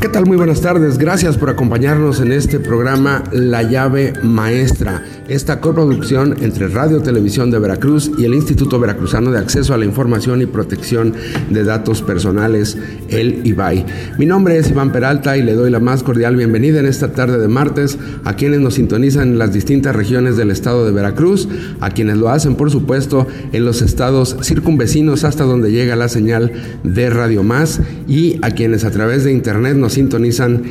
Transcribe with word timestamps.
¿Qué 0.00 0.08
tal? 0.08 0.26
Muy 0.26 0.36
buenas 0.36 0.60
tardes. 0.60 0.96
Gracias 0.96 1.36
por 1.36 1.50
acompañarnos 1.50 2.20
en 2.20 2.30
este 2.30 2.60
programa 2.60 3.24
La 3.32 3.64
llave 3.64 4.12
maestra, 4.22 5.02
esta 5.28 5.60
coproducción 5.60 6.36
entre 6.40 6.68
Radio 6.68 7.00
Televisión 7.00 7.50
de 7.50 7.58
Veracruz 7.58 8.10
y 8.18 8.24
el 8.24 8.34
Instituto 8.34 8.80
Veracruzano 8.80 9.30
de 9.30 9.38
Acceso 9.38 9.74
a 9.74 9.76
la 9.76 9.84
Información 9.84 10.40
y 10.40 10.46
Protección 10.46 11.12
de 11.50 11.64
Datos 11.64 12.00
Personales, 12.00 12.78
el 13.10 13.46
IBAI. 13.46 13.84
Mi 14.18 14.24
nombre 14.24 14.56
es 14.56 14.70
Iván 14.70 14.90
Peralta 14.90 15.36
y 15.36 15.42
le 15.42 15.52
doy 15.52 15.70
la 15.70 15.80
más 15.80 16.02
cordial 16.02 16.34
bienvenida 16.34 16.80
en 16.80 16.86
esta 16.86 17.12
tarde 17.12 17.38
de 17.38 17.48
martes 17.48 17.98
a 18.24 18.36
quienes 18.36 18.60
nos 18.60 18.74
sintonizan 18.74 19.28
en 19.28 19.38
las 19.38 19.52
distintas 19.52 19.94
regiones 19.94 20.36
del 20.38 20.50
estado 20.50 20.86
de 20.86 20.92
Veracruz, 20.92 21.46
a 21.80 21.90
quienes 21.90 22.16
lo 22.16 22.30
hacen, 22.30 22.54
por 22.54 22.70
supuesto, 22.70 23.26
en 23.52 23.66
los 23.66 23.82
estados 23.82 24.36
circunvecinos 24.42 25.24
hasta 25.24 25.44
donde 25.44 25.70
llega 25.70 25.94
la 25.94 26.08
señal 26.08 26.52
de 26.84 27.10
Radio 27.10 27.42
Más 27.42 27.80
y 28.08 28.38
a 28.40 28.52
quienes 28.52 28.84
a 28.84 28.90
través 28.90 29.24
de 29.24 29.32
internet 29.32 29.76
nos 29.76 29.92
sintonizan 29.92 30.62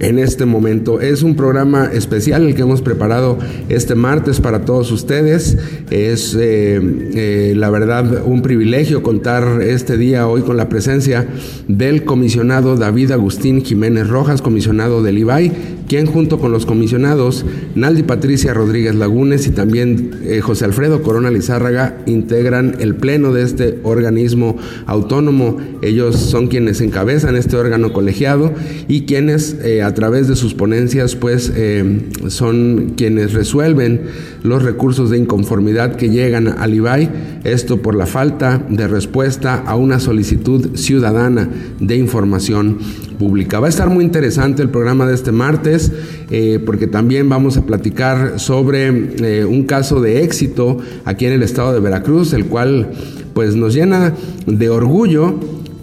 en 0.00 0.18
este 0.18 0.44
momento. 0.44 1.00
Es 1.00 1.22
un 1.22 1.36
programa 1.36 1.88
especial 1.92 2.46
el 2.46 2.54
que 2.54 2.62
hemos 2.62 2.82
preparado 2.82 3.38
este 3.68 3.91
martes 3.94 4.40
para 4.40 4.64
todos 4.64 4.90
ustedes. 4.92 5.58
Es 5.90 6.36
eh, 6.38 6.80
eh, 7.14 7.54
la 7.56 7.70
verdad 7.70 8.22
un 8.24 8.42
privilegio 8.42 9.02
contar 9.02 9.62
este 9.62 9.96
día 9.96 10.26
hoy 10.26 10.42
con 10.42 10.56
la 10.56 10.68
presencia 10.68 11.26
del 11.68 12.04
comisionado 12.04 12.76
David 12.76 13.12
Agustín 13.12 13.64
Jiménez 13.64 14.08
Rojas, 14.08 14.42
comisionado 14.42 15.02
del 15.02 15.18
IBAI, 15.18 15.52
quien 15.92 16.06
junto 16.06 16.38
con 16.38 16.52
los 16.52 16.64
comisionados 16.64 17.44
Naldi 17.74 18.02
Patricia 18.02 18.54
Rodríguez 18.54 18.94
Lagunes 18.94 19.46
y 19.46 19.50
también 19.50 20.12
eh, 20.24 20.40
José 20.40 20.64
Alfredo 20.64 21.02
Corona 21.02 21.30
Lizárraga 21.30 21.98
integran 22.06 22.76
el 22.80 22.94
pleno 22.94 23.34
de 23.34 23.42
este 23.42 23.78
organismo 23.82 24.56
autónomo. 24.86 25.58
Ellos 25.82 26.16
son 26.16 26.46
quienes 26.46 26.80
encabezan 26.80 27.36
este 27.36 27.58
órgano 27.58 27.92
colegiado 27.92 28.54
y 28.88 29.02
quienes 29.02 29.58
a 29.84 29.92
través 29.92 30.28
de 30.28 30.36
sus 30.36 30.54
ponencias 30.54 31.14
pues 31.14 31.52
eh, 31.54 32.08
son 32.28 32.94
quienes 32.96 33.34
resuelven 33.34 34.02
los 34.42 34.62
recursos 34.62 35.10
de 35.10 35.18
inconformidad 35.18 35.96
que 35.96 36.08
llegan 36.08 36.48
al 36.48 36.72
IBAI, 36.72 37.10
esto 37.44 37.82
por 37.82 37.94
la 37.94 38.06
falta 38.06 38.64
de 38.70 38.88
respuesta 38.88 39.56
a 39.66 39.76
una 39.76 40.00
solicitud 40.00 40.74
ciudadana 40.74 41.50
de 41.80 41.96
información 41.96 42.78
pública. 43.18 43.60
Va 43.60 43.66
a 43.66 43.70
estar 43.70 43.88
muy 43.88 44.04
interesante 44.04 44.62
el 44.62 44.70
programa 44.70 45.06
de 45.06 45.14
este 45.14 45.32
martes 45.32 45.81
eh, 46.30 46.60
porque 46.64 46.86
también 46.86 47.28
vamos 47.28 47.56
a 47.56 47.66
platicar 47.66 48.38
sobre 48.38 48.86
eh, 48.88 49.44
un 49.44 49.64
caso 49.64 50.00
de 50.00 50.22
éxito 50.22 50.78
aquí 51.04 51.26
en 51.26 51.32
el 51.32 51.42
estado 51.42 51.72
de 51.72 51.80
Veracruz, 51.80 52.32
el 52.32 52.46
cual 52.46 52.90
pues 53.34 53.56
nos 53.56 53.74
llena 53.74 54.14
de 54.46 54.68
orgullo. 54.68 55.34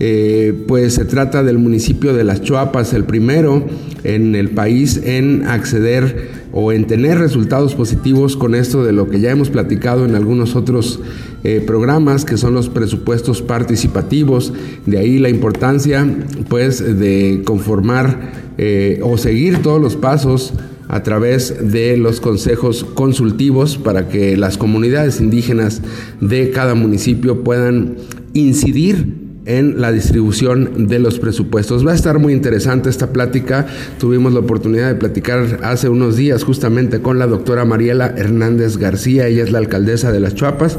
Eh, 0.02 0.54
pues 0.68 0.94
se 0.94 1.04
trata 1.04 1.44
del 1.44 1.58
municipio 1.58 2.14
de 2.14 2.24
Las 2.24 2.42
Chuapas, 2.42 2.94
el 2.94 3.04
primero 3.04 3.66
en 4.06 4.34
el 4.36 4.50
país 4.52 5.02
en 5.04 5.46
acceder 5.46 6.39
o 6.52 6.72
en 6.72 6.88
tener 6.88 7.20
resultados 7.20 7.76
positivos 7.76 8.36
con 8.36 8.56
esto 8.56 8.84
de 8.84 8.92
lo 8.92 9.10
que 9.10 9.20
ya 9.20 9.32
hemos 9.32 9.50
platicado 9.50 10.06
en 10.06 10.16
algunos 10.16 10.56
otros 10.56 11.00
eh, 11.44 11.64
programas 11.66 12.26
que 12.26 12.38
son 12.38 12.54
los 12.54 12.70
presupuestos 12.70 13.42
participativos. 13.42 14.54
De 14.86 14.98
ahí 14.98 15.20
la 15.20 15.30
importancia 15.30 16.08
pues 16.48 17.00
de 17.00 17.42
conformar 17.46 18.32
eh, 18.58 19.00
o 19.04 19.18
seguir 19.18 19.62
todos 19.62 19.82
los 19.82 19.96
pasos 19.96 20.54
a 20.90 21.04
través 21.04 21.72
de 21.72 21.98
los 21.98 22.20
consejos 22.20 22.84
consultivos 22.84 23.78
para 23.78 24.10
que 24.10 24.36
las 24.36 24.58
comunidades 24.58 25.22
indígenas 25.22 25.84
de 26.20 26.50
cada 26.50 26.74
municipio 26.74 27.44
puedan 27.44 27.98
incidir 28.34 29.19
en 29.50 29.82
la 29.82 29.92
distribución 29.92 30.88
de 30.88 31.00
los 31.00 31.18
presupuestos. 31.18 31.86
Va 31.86 31.92
a 31.92 31.96
estar 31.96 32.20
muy 32.20 32.34
interesante 32.34 32.90
esta 32.90 33.12
plática. 33.12 33.66
Tuvimos 34.00 34.32
la 34.32 34.42
oportunidad 34.42 34.90
de 34.90 34.96
platicar 34.96 35.62
hace 35.64 35.90
unos 35.90 36.16
días 36.16 36.44
justamente 36.44 37.02
con 37.02 37.18
la 37.18 37.26
doctora 37.26 37.66
Mariela 37.66 38.14
Hernández 38.16 38.78
García, 38.78 39.28
ella 39.28 39.44
es 39.44 39.52
la 39.52 39.58
alcaldesa 39.58 40.12
de 40.12 40.20
Las 40.20 40.36
Chuapas. 40.36 40.78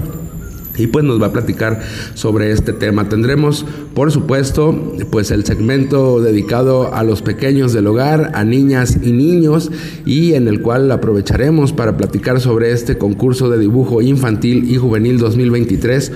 Y 0.79 0.87
pues 0.87 1.05
nos 1.05 1.21
va 1.21 1.27
a 1.27 1.33
platicar 1.33 1.81
sobre 2.15 2.53
este 2.53 2.73
tema. 2.73 3.09
Tendremos, 3.09 3.67
por 3.93 4.13
supuesto, 4.13 4.95
pues 5.11 5.31
el 5.31 5.45
segmento 5.45 6.21
dedicado 6.21 6.95
a 6.95 7.03
los 7.03 7.21
pequeños 7.21 7.73
del 7.75 7.89
hogar, 7.89 8.31
a 8.35 8.45
niñas 8.45 8.97
y 9.03 9.13
niños, 9.13 9.71
y 10.07 10.35
en 10.35 10.49
el 10.49 10.63
cual 10.63 10.91
aprovecharemos 10.91 11.73
para 11.73 11.97
platicar 11.99 12.41
sobre 12.41 12.73
este 12.73 12.97
concurso 12.97 13.51
de 13.51 13.59
dibujo 13.59 14.01
infantil 14.01 14.71
y 14.71 14.77
juvenil 14.77 15.19
2023 15.19 16.13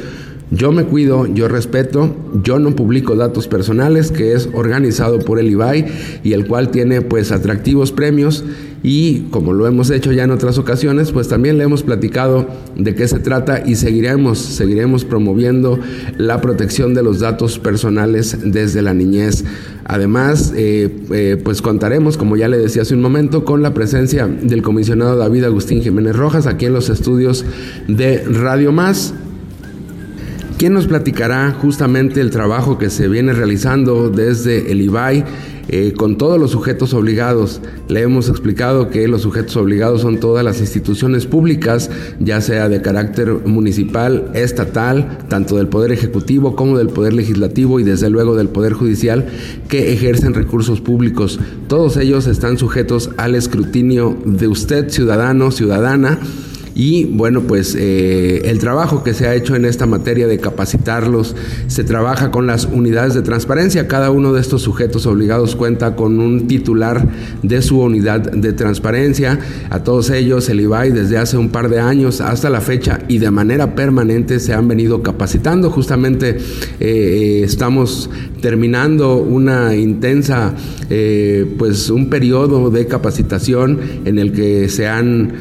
yo 0.51 0.73
me 0.73 0.85
cuido, 0.85 1.27
yo 1.27 1.49
respeto, 1.49 2.15
yo 2.43 2.59
no 2.59 2.77
publico 2.77 3.17
datos 3.17 3.49
personales, 3.49 4.11
que 4.11 4.33
es 4.33 4.49
organizado 4.53 5.19
por 5.19 5.39
el 5.39 5.51
IBAI 5.51 5.87
y 6.23 6.33
el 6.33 6.47
cual 6.47 6.71
tiene 6.71 7.01
pues 7.01 7.33
atractivos 7.33 7.93
premios 7.93 8.45
y 8.85 9.21
como 9.31 9.55
lo 9.55 9.67
hemos 9.67 9.89
hecho 9.89 10.13
ya 10.13 10.25
en 10.25 10.31
otras 10.31 10.59
ocasiones, 10.59 11.11
pues 11.11 11.27
también 11.27 11.57
le 11.57 11.65
hemos 11.65 11.83
platicado 11.83 12.47
de 12.77 12.95
qué 12.95 13.09
se 13.09 13.19
trata 13.19 13.63
y 13.67 13.77
seguiremos, 13.77 14.39
seguiremos 14.39 15.07
promoviendo 15.07 15.81
la 16.19 16.43
protección 16.43 16.93
de 16.93 17.03
los 17.03 17.19
datos 17.19 17.59
personales 17.59 18.37
desde 18.45 18.83
la 18.83 18.93
niñez. 18.93 19.45
Además, 19.87 20.53
eh, 20.55 20.95
eh, 21.13 21.41
pues 21.43 21.63
contaremos, 21.63 22.19
como 22.19 22.37
ya 22.37 22.47
le 22.49 22.59
decía 22.59 22.83
hace 22.83 22.95
un 22.95 23.01
momento, 23.01 23.47
con 23.47 23.63
la 23.63 23.73
presencia 23.73 24.27
del 24.27 24.61
comisionado 24.61 25.17
David 25.17 25.45
Agustín 25.45 25.83
Jiménez 25.83 26.15
Rojas 26.15 26.47
aquí 26.47 26.67
en 26.67 26.75
los 26.75 26.91
estudios 26.91 27.47
de 27.89 28.23
Radio 28.25 28.71
Más. 28.71 29.15
¿Quién 30.65 30.73
nos 30.73 30.87
platicará 30.87 31.51
justamente 31.51 32.23
el 32.23 32.31
trabajo 32.31 32.79
que 32.79 32.89
se 32.89 33.07
viene 33.07 33.35
realizando 33.35 34.09
desde 34.09 34.73
el 34.73 34.81
IBAI 34.81 35.23
eh, 35.69 35.93
con 35.95 36.17
todos 36.17 36.41
los 36.41 36.53
sujetos 36.53 36.95
obligados? 36.95 37.61
Le 37.89 38.01
hemos 38.01 38.31
explicado 38.31 38.89
que 38.89 39.07
los 39.07 39.21
sujetos 39.21 39.59
obligados 39.59 40.01
son 40.01 40.21
todas 40.21 40.43
las 40.43 40.61
instituciones 40.61 41.27
públicas, 41.27 41.91
ya 42.19 42.41
sea 42.41 42.71
de 42.71 42.81
carácter 42.81 43.31
municipal, 43.45 44.31
estatal, 44.33 45.19
tanto 45.29 45.59
del 45.59 45.69
Poder 45.69 45.93
Ejecutivo 45.93 46.57
como 46.57 46.79
del 46.79 46.89
Poder 46.89 47.13
Legislativo 47.13 47.79
y 47.79 47.83
desde 47.83 48.09
luego 48.09 48.35
del 48.35 48.49
Poder 48.49 48.73
Judicial, 48.73 49.27
que 49.69 49.93
ejercen 49.93 50.33
recursos 50.33 50.81
públicos. 50.81 51.41
Todos 51.69 51.99
ellos 51.99 52.27
están 52.27 52.57
sujetos 52.57 53.11
al 53.19 53.35
escrutinio 53.35 54.17
de 54.25 54.49
usted, 54.49 54.89
ciudadano, 54.89 55.51
ciudadana 55.51 56.21
y 56.75 57.05
bueno, 57.05 57.43
pues 57.43 57.77
eh, 57.79 58.43
el 58.47 58.59
trabajo 58.59 59.05
que 59.05 59.15
se 59.15 59.29
ha 59.29 59.35
hecho 59.35 59.55
en 59.55 59.65
esta 59.65 59.87
materia 59.87 60.27
de 60.27 60.39
capacitarlos, 60.39 61.37
se 61.69 61.85
trabaja 61.85 62.33
con 62.33 62.49
las 62.49 62.65
unidades 62.65 63.15
de 63.15 63.23
transparencia. 63.23 63.87
Cada 63.87 64.11
uno 64.11 64.33
de 64.33 64.41
estos 64.41 64.63
sujetos 64.63 65.07
obligados 65.07 65.55
cuenta 65.55 65.95
con 65.95 66.19
un 66.19 66.49
titular 66.49 67.07
de 67.43 67.63
su 67.63 67.81
unidad 67.81 68.21
de 68.21 68.53
transparencia. 68.53 69.39
A 69.71 69.85
todos 69.85 70.11
ellos, 70.11 70.49
el 70.49 70.61
IBAI 70.61 70.91
desde 70.91 71.17
hace 71.17 71.37
un 71.37 71.51
par 71.51 71.69
de 71.69 71.79
años 71.79 72.21
hasta 72.21 72.51
la 72.51 72.61
fecha 72.61 72.99
y 73.07 73.19
de 73.19 73.31
manera 73.31 73.77
permanente 73.77 74.41
se 74.41 74.53
han 74.53 74.67
venido 74.67 75.01
capacitando. 75.01 75.71
Justamente 75.71 76.31
eh, 76.31 76.39
eh, 76.81 77.43
estamos 77.45 78.11
terminando 78.41 79.17
una 79.17 79.75
intensa, 79.75 80.55
pues 81.57 81.89
un 81.89 82.11
periodo 82.11 82.69
de 82.71 82.87
capacitación 82.87 83.81
en 84.05 84.19
el 84.19 84.33
que 84.33 84.69
se 84.69 84.87
han 84.87 85.33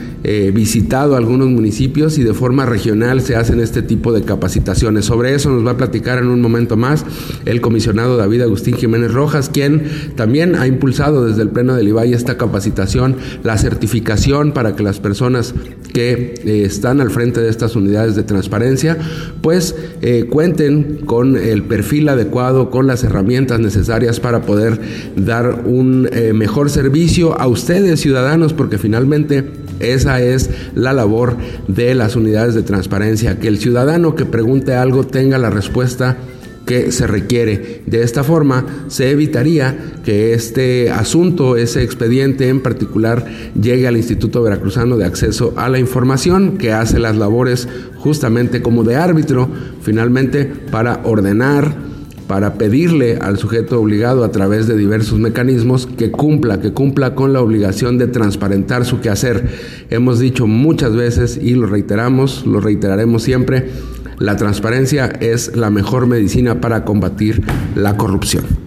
visitado 0.53 1.17
algunos 1.23 1.49
municipios 1.49 2.17
y 2.17 2.23
de 2.23 2.33
forma 2.33 2.65
regional 2.65 3.21
se 3.21 3.35
hacen 3.37 3.61
este 3.61 3.81
tipo 3.81 4.11
de 4.11 4.23
capacitaciones. 4.23 5.05
Sobre 5.05 5.33
eso 5.33 5.49
nos 5.49 5.65
va 5.65 5.71
a 5.71 5.77
platicar 5.77 6.17
en 6.17 6.27
un 6.27 6.41
momento 6.41 6.75
más 6.75 7.05
el 7.45 7.61
comisionado 7.61 8.17
David 8.17 8.41
Agustín 8.41 8.75
Jiménez 8.75 9.13
Rojas, 9.13 9.49
quien 9.49 9.83
también 10.15 10.55
ha 10.55 10.67
impulsado 10.67 11.25
desde 11.25 11.41
el 11.41 11.49
Pleno 11.49 11.75
del 11.75 11.87
IBAI 11.87 12.13
esta 12.13 12.37
capacitación, 12.37 13.15
la 13.43 13.57
certificación 13.57 14.51
para 14.51 14.75
que 14.75 14.83
las 14.83 14.99
personas 14.99 15.53
que 15.93 16.35
eh, 16.43 16.63
están 16.65 16.99
al 16.99 17.09
frente 17.09 17.39
de 17.39 17.49
estas 17.49 17.75
unidades 17.75 18.15
de 18.15 18.23
transparencia, 18.23 18.97
pues 19.41 19.75
eh, 20.01 20.25
cuenten 20.29 21.05
con 21.05 21.37
el 21.37 21.63
perfil 21.63 22.09
adecuado, 22.09 22.69
con 22.69 22.85
las 22.85 23.03
herramientas 23.03 23.59
necesarias 23.59 24.19
para 24.19 24.41
poder 24.41 24.79
dar 25.15 25.63
un 25.65 26.09
eh, 26.11 26.33
mejor 26.33 26.69
servicio 26.69 27.39
a 27.39 27.47
ustedes, 27.47 28.01
ciudadanos, 28.01 28.53
porque 28.53 28.77
finalmente 28.77 29.62
esa 29.83 30.21
es 30.21 30.49
la 30.73 30.93
labor 30.93 31.35
de 31.67 31.93
las 31.95 32.15
unidades 32.15 32.55
de 32.55 32.63
transparencia, 32.63 33.39
que 33.39 33.47
el 33.47 33.57
ciudadano 33.57 34.15
que 34.15 34.25
pregunte 34.25 34.73
algo 34.75 35.05
tenga 35.05 35.37
la 35.37 35.49
respuesta 35.49 36.17
que 36.65 36.91
se 36.91 37.07
requiere. 37.07 37.81
De 37.85 38.03
esta 38.03 38.23
forma 38.23 38.85
se 38.87 39.11
evitaría 39.11 39.75
que 40.03 40.33
este 40.33 40.89
asunto, 40.89 41.57
ese 41.57 41.83
expediente 41.83 42.47
en 42.47 42.61
particular, 42.61 43.25
llegue 43.59 43.87
al 43.87 43.97
Instituto 43.97 44.41
Veracruzano 44.41 44.97
de 44.97 45.05
Acceso 45.05 45.53
a 45.57 45.69
la 45.69 45.79
Información, 45.79 46.57
que 46.57 46.71
hace 46.71 46.99
las 46.99 47.17
labores 47.17 47.67
justamente 47.97 48.61
como 48.61 48.83
de 48.83 48.95
árbitro, 48.95 49.49
finalmente 49.81 50.45
para 50.45 51.01
ordenar, 51.03 51.92
para 52.33 52.55
pedirle 52.55 53.19
al 53.21 53.37
sujeto 53.37 53.79
obligado 53.79 54.23
a 54.23 54.31
través 54.31 54.65
de 54.65 54.75
diversos 54.75 55.19
mecanismos 55.19 55.85
que 55.85 56.09
cumpla, 56.09 56.59
que 56.59 56.73
cumpla 56.73 57.13
con 57.13 57.31
la 57.31 57.41
obligación 57.41 57.99
de 57.99 58.07
transparentar 58.07 58.85
su 58.85 59.01
quehacer. 59.01 59.49
Hemos 59.91 60.17
dicho 60.17 60.47
muchas 60.47 60.95
veces 60.95 61.37
y 61.39 61.53
lo 61.53 61.67
reiteramos, 61.67 62.47
lo 62.47 62.59
reiteraremos 62.59 63.21
siempre, 63.21 63.69
la 64.17 64.35
transparencia 64.35 65.05
es 65.19 65.55
la 65.55 65.69
mejor 65.69 66.07
medicina 66.07 66.59
para 66.59 66.85
combatir 66.85 67.43
la 67.75 67.97
corrupción. 67.97 68.62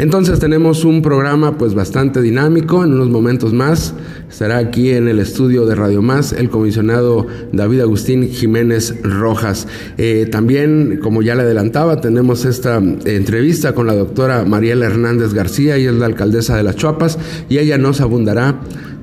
Entonces 0.00 0.38
tenemos 0.38 0.86
un 0.86 1.02
programa 1.02 1.58
pues 1.58 1.74
bastante 1.74 2.22
dinámico. 2.22 2.82
En 2.82 2.94
unos 2.94 3.10
momentos 3.10 3.52
más 3.52 3.92
estará 4.30 4.56
aquí 4.56 4.92
en 4.92 5.08
el 5.08 5.18
estudio 5.18 5.66
de 5.66 5.74
Radio 5.74 6.00
Más 6.00 6.32
el 6.32 6.48
comisionado 6.48 7.26
David 7.52 7.82
Agustín 7.82 8.30
Jiménez 8.30 8.94
Rojas. 9.02 9.68
Eh, 9.98 10.26
también, 10.32 11.00
como 11.02 11.20
ya 11.20 11.34
le 11.34 11.42
adelantaba, 11.42 12.00
tenemos 12.00 12.46
esta 12.46 12.78
entrevista 12.78 13.74
con 13.74 13.86
la 13.86 13.94
doctora 13.94 14.46
Mariela 14.46 14.86
Hernández 14.86 15.34
García, 15.34 15.76
y 15.76 15.84
es 15.84 15.92
la 15.92 16.06
alcaldesa 16.06 16.56
de 16.56 16.62
Las 16.62 16.76
Chuapas, 16.76 17.18
y 17.50 17.58
ella 17.58 17.76
nos 17.76 18.00
abundará 18.00 18.58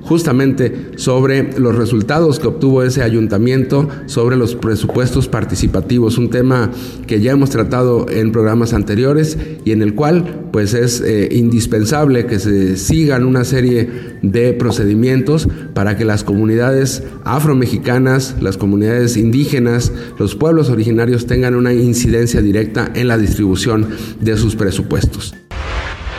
justamente 0.08 0.92
sobre 0.96 1.58
los 1.58 1.76
resultados 1.76 2.38
que 2.38 2.46
obtuvo 2.46 2.82
ese 2.82 3.02
ayuntamiento 3.02 3.88
sobre 4.06 4.36
los 4.36 4.54
presupuestos 4.54 5.28
participativos, 5.28 6.16
un 6.16 6.30
tema 6.30 6.70
que 7.06 7.20
ya 7.20 7.32
hemos 7.32 7.50
tratado 7.50 8.06
en 8.08 8.32
programas 8.32 8.72
anteriores 8.72 9.36
y 9.64 9.72
en 9.72 9.82
el 9.82 9.94
cual 9.94 10.48
pues 10.50 10.72
es 10.72 11.02
eh, 11.02 11.28
indispensable 11.32 12.24
que 12.24 12.38
se 12.38 12.76
sigan 12.76 13.24
una 13.24 13.44
serie 13.44 14.18
de 14.22 14.54
procedimientos 14.54 15.46
para 15.74 15.98
que 15.98 16.06
las 16.06 16.24
comunidades 16.24 17.02
afromexicanas, 17.24 18.36
las 18.40 18.56
comunidades 18.56 19.18
indígenas, 19.18 19.92
los 20.18 20.34
pueblos 20.34 20.70
originarios 20.70 21.26
tengan 21.26 21.54
una 21.54 21.74
incidencia 21.74 22.40
directa 22.40 22.90
en 22.94 23.08
la 23.08 23.18
distribución 23.18 23.88
de 24.20 24.38
sus 24.38 24.56
presupuestos. 24.56 25.34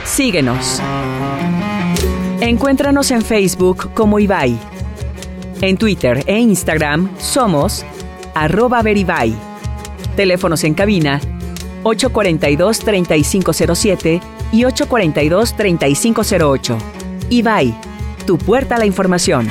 Síguenos. 0.06 0.80
Encuéntranos 2.50 3.12
en 3.12 3.22
Facebook 3.22 3.94
como 3.94 4.18
Ibai. 4.18 4.58
En 5.62 5.78
Twitter 5.78 6.24
e 6.26 6.40
Instagram 6.40 7.08
somos 7.20 7.86
arroba 8.34 8.82
veribay. 8.82 9.36
Teléfonos 10.16 10.64
en 10.64 10.74
cabina 10.74 11.22
842-3507 11.84 14.20
y 14.52 14.64
842-3508. 14.64 16.76
Ibai, 17.30 17.80
tu 18.26 18.40
puerta 18.40 18.78
a 18.78 18.80
la 18.80 18.88
información. 18.88 19.48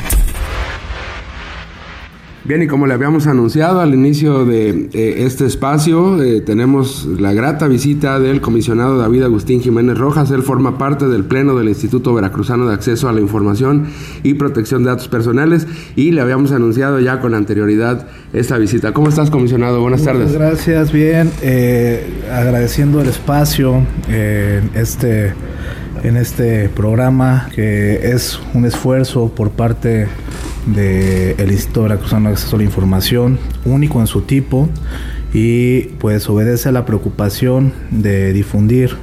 Bien, 2.45 2.63
y 2.63 2.67
como 2.67 2.87
le 2.87 2.95
habíamos 2.95 3.27
anunciado 3.27 3.81
al 3.81 3.93
inicio 3.93 4.47
de 4.47 4.89
este 4.93 5.45
espacio, 5.45 6.23
eh, 6.23 6.41
tenemos 6.41 7.07
la 7.19 7.33
grata 7.33 7.67
visita 7.67 8.21
del 8.21 8.41
comisionado 8.41 8.97
David 8.97 9.25
Agustín 9.25 9.61
Jiménez 9.61 9.99
Rojas. 9.99 10.31
Él 10.31 10.43
forma 10.43 10.79
parte 10.79 11.09
del 11.09 11.25
Pleno 11.25 11.57
del 11.57 11.69
Instituto 11.69 12.15
Veracruzano 12.15 12.67
de 12.67 12.75
Acceso 12.75 13.09
a 13.09 13.13
la 13.13 13.21
Información 13.21 13.89
y 14.23 14.35
Protección 14.35 14.83
de 14.83 14.91
Datos 14.91 15.09
Personales 15.09 15.67
y 15.97 16.13
le 16.13 16.21
habíamos 16.21 16.53
anunciado 16.53 17.01
ya 17.01 17.21
con 17.21 17.35
anterioridad 17.35 18.07
esta 18.33 18.57
visita. 18.57 18.93
¿Cómo 18.93 19.09
estás, 19.09 19.31
comisionado? 19.31 19.81
Buenas 19.81 20.05
tardes. 20.05 20.33
Gracias, 20.33 20.93
bien. 20.93 21.31
Eh, 21.43 22.07
agradeciendo 22.33 23.01
el 23.01 23.09
espacio 23.09 23.83
eh, 24.09 24.63
este, 24.75 25.35
en 26.03 26.17
este 26.17 26.69
programa, 26.69 27.49
que 27.55 28.13
es 28.13 28.41
un 28.55 28.65
esfuerzo 28.65 29.29
por 29.35 29.51
parte 29.51 30.07
del 30.75 31.51
Instituto 31.51 31.83
Veracruzano 31.83 32.29
de 32.29 32.35
Acceso 32.35 32.57
a 32.57 32.59
la 32.59 32.65
Información, 32.65 33.39
único 33.65 34.01
en 34.01 34.07
su 34.07 34.23
tipo, 34.23 34.69
y 35.33 35.83
pues 35.99 36.29
obedece 36.29 36.69
a 36.69 36.73
la 36.73 36.87
preocupación 36.87 37.73
de 37.91 38.33
difundir 38.33 38.97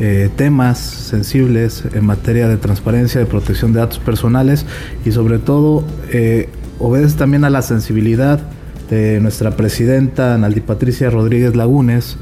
eh, 0.00 0.28
temas 0.34 0.78
sensibles 0.78 1.84
en 1.94 2.04
materia 2.04 2.48
de 2.48 2.56
transparencia, 2.56 3.20
de 3.20 3.26
protección 3.26 3.72
de 3.72 3.78
datos 3.78 4.00
personales 4.00 4.66
y 5.04 5.12
sobre 5.12 5.38
todo 5.38 5.86
eh, 6.10 6.48
obedece 6.80 7.16
también 7.16 7.44
a 7.44 7.50
la 7.50 7.62
sensibilidad 7.62 8.40
de 8.90 9.20
nuestra 9.20 9.56
presidenta 9.56 10.36
Naldi 10.36 10.60
Patricia 10.60 11.10
Rodríguez 11.10 11.54
Lagunes, 11.54 12.16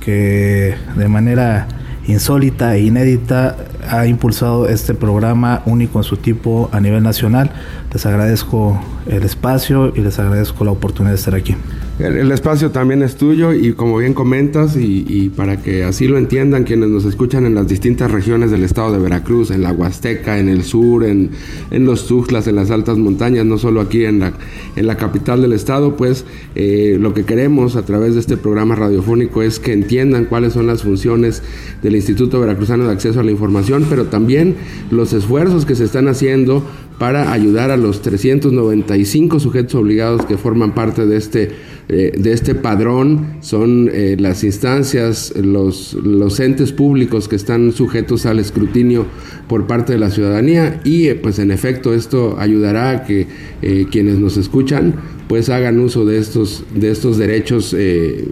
que 0.00 0.74
de 0.96 1.08
manera 1.08 1.68
insólita 2.06 2.76
e 2.76 2.84
inédita 2.84 3.56
ha 3.88 4.06
impulsado 4.06 4.68
este 4.68 4.94
programa 4.94 5.62
único 5.66 5.98
en 5.98 6.04
su 6.04 6.16
tipo 6.16 6.68
a 6.72 6.80
nivel 6.80 7.02
nacional. 7.02 7.50
Les 7.92 8.06
agradezco 8.06 8.80
el 9.06 9.22
espacio 9.22 9.92
y 9.94 10.00
les 10.00 10.18
agradezco 10.18 10.64
la 10.64 10.70
oportunidad 10.70 11.12
de 11.12 11.18
estar 11.18 11.34
aquí. 11.34 11.56
El, 12.02 12.32
espacio 12.32 12.72
también 12.72 13.00
es 13.02 13.14
tuyo 13.14 13.52
y 13.52 13.74
como 13.74 13.98
bien 13.98 14.12
comentas 14.12 14.76
y, 14.76 15.30
para 15.36 15.62
que 15.62 15.84
así 15.84 16.08
lo 16.08 16.18
entiendan 16.18 16.64
quienes 16.64 16.88
nos 16.88 17.04
escuchan 17.04 17.46
en 17.46 17.54
las 17.54 17.68
distintas 17.68 18.10
regiones 18.10 18.50
del 18.50 18.64
estado 18.64 18.90
de 18.90 18.98
Veracruz, 18.98 19.52
en 19.52 19.62
la 19.62 19.70
Huasteca, 19.70 20.40
en 20.40 20.48
el 20.48 20.64
sur, 20.64 21.04
en, 21.04 21.30
en 21.70 21.86
los 21.86 22.08
Tuxtlas, 22.08 22.48
en 22.48 22.56
las 22.56 22.72
altas 22.72 22.98
montañas, 22.98 23.46
no 23.46 23.56
solo 23.56 23.80
aquí 23.80 24.04
en 24.04 24.18
la, 24.18 24.32
en 24.74 24.88
la 24.88 24.96
capital 24.96 25.42
del 25.42 25.52
estado, 25.52 25.96
pues 25.96 26.24
eh, 26.56 26.96
lo 26.98 27.14
que 27.14 27.24
queremos 27.24 27.76
a 27.76 27.84
través 27.84 28.14
de 28.14 28.20
este 28.20 28.36
programa 28.36 28.74
radiofónico 28.74 29.40
es 29.40 29.60
que 29.60 29.72
entiendan 29.72 30.24
cuáles 30.24 30.54
son 30.54 30.66
las 30.66 30.82
funciones 30.82 31.44
del 31.82 31.94
Instituto 31.94 32.40
Veracruzano 32.40 32.84
de 32.84 32.92
Acceso 32.92 33.20
a 33.20 33.22
la 33.22 33.30
Información, 33.30 33.86
pero 33.88 34.06
también 34.06 34.56
los 34.90 35.12
esfuerzos 35.12 35.64
que 35.66 35.76
se 35.76 35.84
están 35.84 36.08
haciendo 36.08 36.64
para 37.02 37.32
ayudar 37.32 37.72
a 37.72 37.76
los 37.76 38.00
395 38.00 39.40
sujetos 39.40 39.74
obligados 39.74 40.24
que 40.24 40.36
forman 40.36 40.72
parte 40.72 41.04
de 41.04 41.16
este 41.16 41.50
eh, 41.88 42.12
de 42.16 42.32
este 42.32 42.54
padrón. 42.54 43.38
Son 43.40 43.90
eh, 43.92 44.14
las 44.20 44.44
instancias, 44.44 45.34
los, 45.36 45.96
entes 46.38 46.70
públicos 46.70 47.26
que 47.26 47.34
están 47.34 47.72
sujetos 47.72 48.24
al 48.24 48.38
escrutinio 48.38 49.06
por 49.48 49.66
parte 49.66 49.94
de 49.94 49.98
la 49.98 50.10
ciudadanía 50.10 50.80
y 50.84 51.08
eh, 51.08 51.16
pues 51.16 51.40
en 51.40 51.50
efecto 51.50 51.92
esto 51.92 52.36
ayudará 52.38 52.90
a 52.90 53.04
que 53.04 53.26
quienes 53.90 54.18
nos 54.18 54.36
escuchan 54.36 54.94
pues 55.32 55.48
hagan 55.48 55.80
uso 55.80 56.04
de 56.04 56.18
estos, 56.18 56.62
de 56.74 56.90
estos 56.90 57.16
derechos 57.16 57.74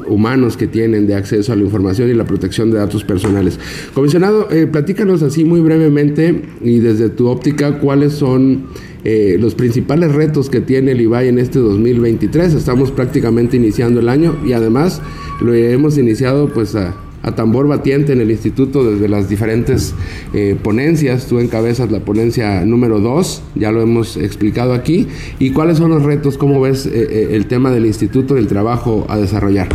humanos 0.07 0.59
que 0.59 0.67
tienen 0.67 1.07
de 1.07 1.15
acceso 1.15 1.51
a 1.51 1.57
la 1.57 1.63
información 1.63 2.11
y 2.11 2.13
la 2.13 2.27
protección 2.27 2.71
de 2.71 2.77
datos 2.77 3.05
personales. 3.05 3.59
Comisionado, 3.95 4.49
platícanos 4.71 5.23
así 5.23 5.47
muy 5.47 5.61
brevemente 5.61 6.43
y 6.63 6.79
desde 6.81 7.09
tu 7.09 7.29
óptica 7.29 7.79
cuáles 7.79 8.13
son 8.13 8.67
eh, 9.03 9.39
los 9.41 9.55
principales 9.55 10.13
retos 10.13 10.51
que 10.51 10.61
tiene 10.61 10.93
el 10.93 11.01
IBAI 11.01 11.29
en 11.29 11.39
este 11.39 11.59
2023. 11.59 12.53
Estamos 12.53 12.91
prácticamente 12.91 13.57
iniciando 13.57 14.01
el 14.01 14.11
año 14.11 14.37
y 14.47 14.53
además 14.53 15.01
lo 15.41 15.55
hemos 15.55 15.97
iniciado 15.97 16.51
pues 16.51 16.75
a, 16.75 16.95
tambor 17.35 17.69
batiente 17.69 18.13
en 18.13 18.21
el 18.21 18.31
instituto 18.31 18.85
desde 18.85 19.09
las 19.09 19.29
diferentes 19.29 19.95
eh, 20.35 20.57
ponencias. 20.63 21.27
Tú 21.27 21.39
encabezas 21.39 21.91
la 21.91 22.01
ponencia 22.01 22.65
número 22.65 23.01
2, 23.01 23.43
ya 23.55 23.73
lo 23.73 23.83
hemos 23.83 24.17
explicado 24.17 24.73
aquí. 24.73 25.09
¿Y 25.39 25.51
cuáles 25.51 25.79
son 25.79 25.91
los 25.91 26.03
retos? 26.03 26.39
¿Cómo 26.39 26.61
ves 26.61 26.87
eh, 26.87 27.31
el 27.33 27.47
tema 27.47 27.71
del 27.71 27.87
instituto 27.87 28.37
y 28.37 28.41
el 28.41 28.47
trabajo 28.49 29.07
a 29.09 29.17
desarrollar? 29.17 29.69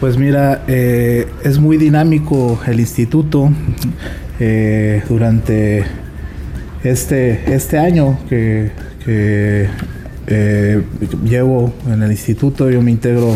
Pues 0.00 0.16
mira, 0.16 0.64
es 0.66 1.58
muy 1.58 1.76
dinámico 1.76 2.58
el 2.66 2.80
instituto. 2.80 3.50
durante 5.08 5.84
este, 6.82 7.54
este 7.54 7.78
año 7.78 8.18
que, 8.28 8.70
eh, 9.06 10.82
llevo 11.24 11.72
en 11.90 12.02
el 12.02 12.10
instituto, 12.10 12.70
yo 12.70 12.80
me 12.80 12.90
integro 12.90 13.34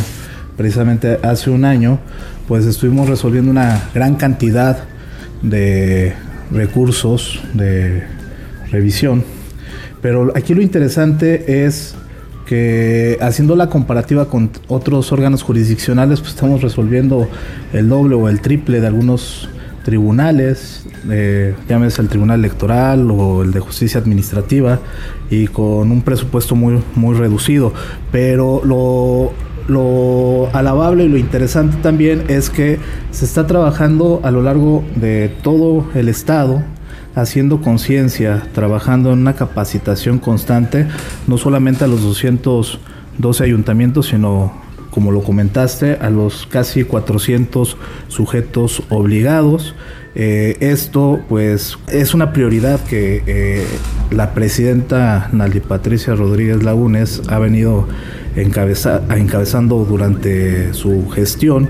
precisamente 0.56 1.18
hace 1.23 1.50
un 1.50 1.64
año, 1.64 1.99
pues 2.48 2.66
estuvimos 2.66 3.08
resolviendo 3.08 3.50
una 3.50 3.88
gran 3.94 4.16
cantidad 4.16 4.84
de 5.42 6.14
recursos 6.50 7.40
de 7.54 8.04
revisión. 8.70 9.24
Pero 10.02 10.32
aquí 10.34 10.54
lo 10.54 10.62
interesante 10.62 11.64
es 11.64 11.94
que 12.46 13.16
haciendo 13.20 13.56
la 13.56 13.68
comparativa 13.68 14.28
con 14.28 14.50
otros 14.68 15.12
órganos 15.12 15.42
jurisdiccionales, 15.42 16.20
pues 16.20 16.32
estamos 16.32 16.62
resolviendo 16.62 17.28
el 17.72 17.88
doble 17.88 18.14
o 18.14 18.28
el 18.28 18.40
triple 18.40 18.80
de 18.80 18.86
algunos 18.86 19.48
tribunales, 19.84 20.84
eh, 21.10 21.54
llámese 21.68 22.02
el 22.02 22.08
Tribunal 22.08 22.40
Electoral 22.40 23.10
o 23.10 23.42
el 23.42 23.52
de 23.52 23.60
Justicia 23.60 24.00
Administrativa, 24.00 24.80
y 25.30 25.46
con 25.46 25.90
un 25.90 26.02
presupuesto 26.02 26.54
muy, 26.54 26.82
muy 26.96 27.14
reducido. 27.14 27.72
Pero 28.10 28.62
lo, 28.64 29.32
lo 29.66 30.50
alabable 30.52 31.04
y 31.04 31.09
lo 31.09 31.16
interesante 31.16 31.76
también 31.83 32.25
es 32.28 32.50
que 32.50 32.78
se 33.11 33.25
está 33.25 33.47
trabajando 33.47 34.21
a 34.23 34.30
lo 34.30 34.42
largo 34.42 34.85
de 34.97 35.35
todo 35.42 35.87
el 35.94 36.09
Estado, 36.09 36.62
haciendo 37.14 37.61
conciencia, 37.61 38.42
trabajando 38.52 39.12
en 39.12 39.21
una 39.21 39.35
capacitación 39.35 40.18
constante, 40.18 40.87
no 41.26 41.38
solamente 41.38 41.85
a 41.85 41.87
los 41.87 42.02
212 42.02 43.44
ayuntamientos, 43.44 44.09
sino 44.09 44.64
como 44.90 45.11
lo 45.11 45.23
comentaste, 45.23 45.99
a 46.00 46.09
los 46.09 46.47
casi 46.47 46.85
400 46.85 47.76
sujetos 48.09 48.83
obligados. 48.90 49.75
Eh, 50.14 50.56
esto 50.61 51.21
pues 51.28 51.76
es 51.88 52.14
una 52.14 52.33
prioridad 52.33 52.78
que 52.85 53.25
eh, 53.26 53.66
la 54.12 54.33
presidenta 54.33 55.28
Naldi 55.33 55.59
Patricia 55.59 56.14
Rodríguez 56.14 56.62
Lagunes 56.62 57.23
ha 57.28 57.40
venido 57.40 57.88
encabezando 58.37 59.85
durante 59.85 60.73
su 60.75 61.09
gestión 61.11 61.69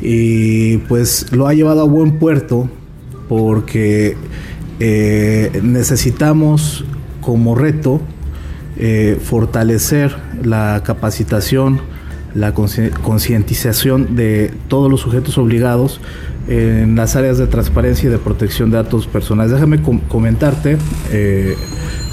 y 0.00 0.78
pues 0.78 1.32
lo 1.32 1.46
ha 1.46 1.54
llevado 1.54 1.82
a 1.82 1.84
buen 1.84 2.18
puerto 2.18 2.68
porque 3.28 4.16
eh, 4.78 5.60
necesitamos 5.62 6.84
como 7.20 7.54
reto 7.54 8.00
fortalecer 9.24 10.14
la 10.44 10.82
capacitación, 10.84 11.80
la 12.34 12.52
concientización 12.52 14.16
de 14.16 14.52
todos 14.68 14.90
los 14.90 15.00
sujetos 15.00 15.38
obligados 15.38 15.98
en 16.48 16.94
las 16.94 17.16
áreas 17.16 17.38
de 17.38 17.46
transparencia 17.46 18.08
y 18.08 18.12
de 18.12 18.18
protección 18.18 18.70
de 18.70 18.76
datos 18.76 19.06
personales. 19.06 19.52
Déjame 19.52 19.82
comentarte 20.08 20.78
eh, 21.12 21.56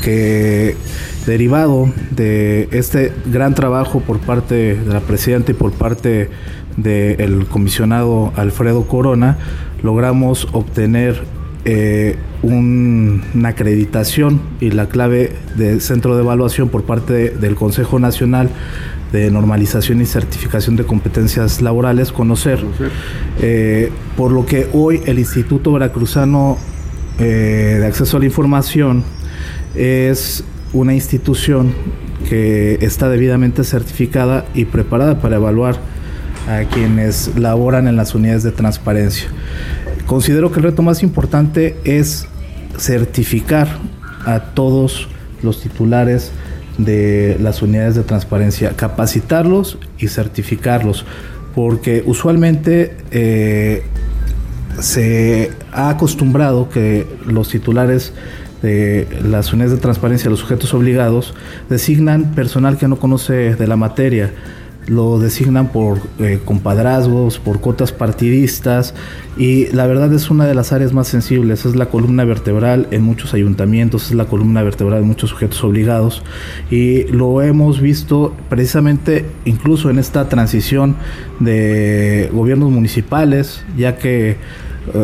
que 0.04 0.76
derivado 1.25 1.89
de 2.12 2.68
este 2.72 3.13
gran 3.25 3.56
trabajo 3.56 4.01
por 4.01 4.20
parte 4.20 4.75
de 4.75 4.94
la 4.94 5.00
presidenta 5.00 5.51
y 5.51 5.56
por 5.56 5.72
parte 5.72 6.30
del 6.77 7.46
comisionado 7.46 8.34
Alfredo 8.36 8.88
Corona, 8.88 9.38
logramos 9.84 10.48
obtener 10.53 11.24
eh, 11.65 12.18
una 12.42 13.50
acreditación 13.50 14.42
y 14.60 14.72
la 14.72 14.89
clave 14.89 15.32
de 15.56 15.80
centro 15.80 16.15
de 16.15 16.24
evaluación 16.24 16.68
por 16.68 16.84
parte 16.84 17.30
del 17.30 17.56
Consejo 17.56 18.00
Nacional 18.00 18.50
de 19.13 19.32
normalización 19.32 20.01
y 20.01 20.06
certificación 20.06 20.75
de 20.75 20.84
competencias 20.84 21.62
laborales, 21.62 22.12
conocer, 22.12 22.60
eh, 23.39 23.92
por 24.18 24.32
lo 24.32 24.46
que 24.46 24.68
hoy 24.74 25.01
el 25.06 25.20
Instituto 25.20 25.72
Veracruzano 25.72 26.58
eh, 27.20 27.77
de 27.80 27.86
Acceso 27.86 28.18
a 28.18 28.20
la 28.20 28.25
Información 28.25 29.03
es 29.75 30.44
una 30.74 30.94
institución 30.94 31.74
que 32.27 32.80
está 32.82 33.10
debidamente 33.10 33.63
certificada 33.63 34.46
y 34.53 34.65
preparada 34.65 35.20
para 35.22 35.36
evaluar 35.36 35.77
a 36.48 36.63
quienes 36.65 37.38
laboran 37.38 37.88
en 37.88 37.96
las 37.96 38.15
unidades 38.15 38.44
de 38.44 38.51
transparencia. 38.51 39.30
Considero 40.08 40.51
que 40.51 40.60
el 40.60 40.63
reto 40.63 40.82
más 40.82 41.03
importante 41.03 41.77
es 41.84 42.27
certificar 42.77 43.68
a 44.25 44.39
todos 44.53 45.08
los 45.42 45.62
titulares 45.62 46.32
de 46.77 47.38
las 47.39 47.62
unidades 47.62 47.96
de 47.96 48.03
transparencia, 48.03 48.72
capacitarlos 48.75 49.77
y 50.00 50.08
certificarlos, 50.08 51.06
porque 51.53 52.03
usualmente 52.06 52.98
eh, 53.12 53.84
se 54.80 55.51
ha 55.72 55.89
acostumbrado 55.89 56.70
que 56.70 57.06
los 57.25 57.50
titulares 57.50 58.13
de 58.63 59.08
las 59.24 59.51
unidades 59.53 59.75
de 59.75 59.82
transparencia, 59.82 60.29
los 60.29 60.39
sujetos 60.39 60.74
obligados, 60.74 61.36
designan 61.70 62.32
personal 62.32 62.77
que 62.77 62.88
no 62.88 62.96
conoce 62.96 63.55
de 63.55 63.67
la 63.67 63.75
materia. 63.75 64.32
Lo 64.88 65.17
designan 65.17 65.70
por 65.72 66.00
eh, 66.20 66.39
compadrazgos, 66.43 67.39
por 67.39 67.62
cotas 67.62 67.93
partidistas 67.93 68.93
y 69.38 69.67
la 69.67 69.88
verdad 69.88 70.13
es 70.13 70.29
una 70.29 70.46
de 70.46 70.55
las 70.55 70.74
áreas 70.74 70.91
más 70.91 71.08
sensibles, 71.08 71.65
es 71.65 71.77
la 71.77 71.86
columna 71.86 72.25
vertebral 72.25 72.88
en 72.91 73.01
muchos 73.01 73.34
ayuntamientos, 73.34 74.08
es 74.08 74.13
la 74.13 74.25
columna 74.25 74.62
vertebral 74.62 75.00
de 75.00 75.08
muchos 75.08 75.29
sujetos 75.29 75.63
obligados 75.63 76.22
y 76.70 77.03
lo 77.05 77.41
hemos 77.41 77.79
visto 77.79 78.34
precisamente 78.50 79.25
incluso 79.46 79.89
en 79.89 80.00
esta 80.00 80.27
transición 80.27 80.98
de 81.39 82.29
gobiernos 82.34 82.70
municipales, 82.70 83.63
ya 83.77 83.96
que 83.98 84.36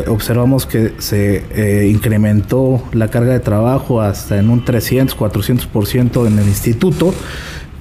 observamos 0.07 0.65
que 0.65 0.93
se 0.97 1.43
eh, 1.51 1.87
incrementó 1.87 2.83
la 2.91 3.07
carga 3.09 3.33
de 3.33 3.39
trabajo 3.39 4.01
hasta 4.01 4.37
en 4.37 4.49
un 4.49 4.65
300, 4.65 5.17
400% 5.17 6.27
en 6.27 6.39
el 6.39 6.47
instituto 6.47 7.13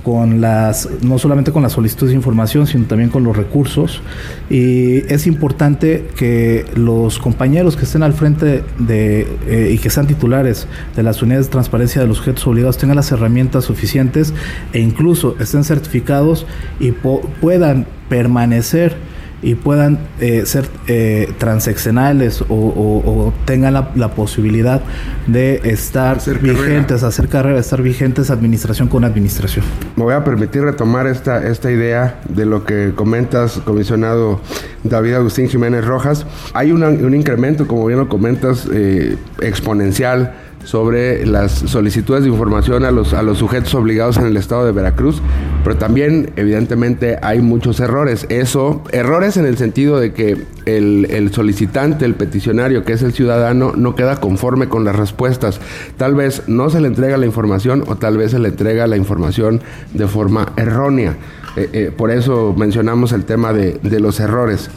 con 0.04 0.40
las, 0.40 0.88
no 1.02 1.18
solamente 1.18 1.52
con 1.52 1.62
las 1.62 1.72
solicitudes 1.72 2.10
de 2.10 2.16
información, 2.16 2.66
sino 2.66 2.86
también 2.86 3.10
con 3.10 3.24
los 3.24 3.36
recursos. 3.36 4.00
Y 4.48 4.98
es 5.12 5.26
importante 5.26 6.08
que 6.16 6.64
los 6.76 7.18
compañeros 7.18 7.76
que 7.76 7.84
estén 7.84 8.02
al 8.02 8.14
frente 8.14 8.62
de, 8.78 9.26
eh, 9.46 9.70
y 9.74 9.78
que 9.78 9.90
sean 9.90 10.06
titulares 10.06 10.66
de 10.96 11.02
las 11.02 11.20
unidades 11.20 11.46
de 11.46 11.52
transparencia 11.52 12.00
de 12.00 12.06
los 12.06 12.18
sujetos 12.18 12.46
obligados 12.46 12.78
tengan 12.78 12.96
las 12.96 13.12
herramientas 13.12 13.64
suficientes 13.64 14.32
e 14.72 14.78
incluso 14.78 15.36
estén 15.40 15.64
certificados 15.64 16.46
y 16.80 16.92
puedan 16.92 17.86
permanecer 18.08 18.96
y 19.42 19.54
puedan 19.54 19.98
eh, 20.20 20.44
ser 20.46 20.68
eh, 20.88 21.32
transaccionales 21.38 22.44
o, 22.48 23.32
tengan 23.44 23.74
la, 23.74 24.08
posibilidad 24.08 24.80
de 25.26 25.60
estar 25.64 26.18
vigentes, 26.40 27.02
hacer 27.02 27.28
carrera, 27.28 27.58
estar 27.58 27.82
vigentes 27.82 28.30
administración 28.30 28.88
con 28.88 29.04
administración. 29.04 29.64
Me 29.96 30.04
voy 30.04 30.14
a 30.14 30.24
permitir 30.24 30.62
retomar 30.62 31.06
esta, 31.06 31.46
esta 31.46 31.70
idea 31.70 32.20
de 32.28 32.46
lo 32.46 32.64
que 32.64 32.92
comentas, 32.94 33.60
comisionado 33.64 34.40
David 34.82 35.14
Agustín 35.14 35.48
Jiménez 35.48 35.84
Rojas. 35.84 36.26
Hay 36.54 36.72
un 36.72 37.14
incremento, 37.14 37.66
como 37.66 37.86
bien 37.86 37.98
lo 37.98 38.08
comentas, 38.08 38.68
eh, 38.72 39.16
exponencial 39.40 40.34
sobre 40.68 41.24
las 41.24 41.52
solicitudes 41.52 42.24
de 42.24 42.28
información 42.28 42.84
a 42.84 42.90
los, 42.90 43.14
a 43.14 43.22
los 43.22 43.38
sujetos 43.38 43.74
obligados 43.74 44.18
en 44.18 44.26
el 44.26 44.36
estado 44.36 44.66
de 44.66 44.72
Veracruz, 44.72 45.22
pero 45.64 45.78
también 45.78 46.30
evidentemente 46.36 47.16
hay 47.22 47.40
muchos 47.40 47.80
errores. 47.80 48.26
Eso, 48.28 48.82
errores 48.92 49.38
en 49.38 49.46
el 49.46 49.56
sentido 49.56 49.98
de 49.98 50.12
que 50.12 50.44
el, 50.66 51.30
solicitante, 51.32 52.04
el 52.04 52.16
peticionario, 52.16 52.84
que 52.84 52.92
es 52.92 53.00
el 53.00 53.14
ciudadano, 53.14 53.72
no 53.76 53.94
queda 53.94 54.20
conforme 54.20 54.68
con 54.68 54.84
las 54.84 54.94
respuestas. 54.94 55.58
Tal 55.96 56.14
vez 56.14 56.42
no 56.48 56.68
se 56.68 56.82
le 56.82 56.88
entrega 56.88 57.16
la 57.16 57.24
información 57.24 57.84
o 57.86 57.96
tal 57.96 58.18
vez 58.18 58.32
se 58.32 58.38
le 58.38 58.48
entrega 58.50 58.86
la 58.86 58.98
información 58.98 59.62
de 59.94 60.06
forma 60.06 60.52
errónea. 60.58 61.16
Eh, 61.56 61.70
eh, 61.72 61.92
por 61.96 62.10
eso 62.10 62.54
mencionamos 62.54 63.12
el 63.12 63.24
tema 63.24 63.54
de, 63.54 63.80
de 63.82 64.00
los 64.00 64.20
errores. 64.20 64.68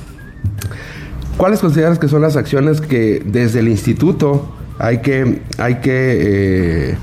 ¿Cuáles 1.35 1.59
consideras 1.59 1.99
que 1.99 2.07
son 2.07 2.21
las 2.21 2.37
acciones 2.37 2.79
que 2.79 3.21
desde 3.25 3.59
el 3.59 3.67
instituto 3.67 4.53
hay 4.81 4.97
que, 4.97 5.41
hay 5.59 5.75
que 5.75 6.89
eh, 6.91 6.97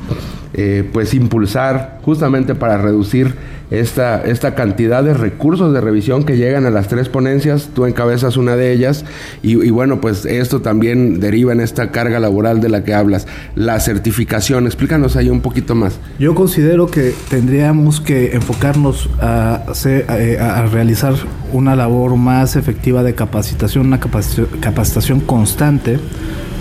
eh, 0.54 0.88
pues 0.92 1.14
impulsar 1.14 2.00
justamente 2.02 2.56
para 2.56 2.76
reducir 2.76 3.34
esta, 3.70 4.22
esta 4.24 4.54
cantidad 4.56 5.04
de 5.04 5.14
recursos 5.14 5.72
de 5.72 5.80
revisión 5.80 6.24
que 6.24 6.36
llegan 6.36 6.66
a 6.66 6.70
las 6.70 6.88
tres 6.88 7.08
ponencias, 7.08 7.68
tú 7.74 7.86
encabezas 7.86 8.36
una 8.36 8.56
de 8.56 8.72
ellas 8.72 9.04
y, 9.42 9.70
bueno, 9.70 10.00
pues 10.00 10.24
esto 10.24 10.60
también 10.60 11.20
deriva 11.20 11.52
en 11.52 11.60
esta 11.60 11.92
carga 11.92 12.18
laboral 12.18 12.60
de 12.60 12.68
la 12.68 12.82
que 12.82 12.94
hablas, 12.94 13.28
la 13.54 13.78
certificación, 13.78 14.66
explícanos 14.66 15.14
ahí 15.14 15.28
un 15.28 15.42
poquito 15.42 15.74
más. 15.76 16.00
Yo 16.18 16.34
considero 16.34 16.86
que 16.86 17.12
tendríamos 17.28 18.00
que 18.00 18.34
enfocarnos 18.34 19.08
a, 19.20 19.62
a, 19.66 20.66
realizar 20.66 21.14
una 21.52 21.76
labor 21.76 22.16
más 22.16 22.56
efectiva 22.56 23.04
de 23.04 23.14
capacitación, 23.14 23.86
una 23.86 24.00
capacitación 24.00 25.20
constante 25.20 25.98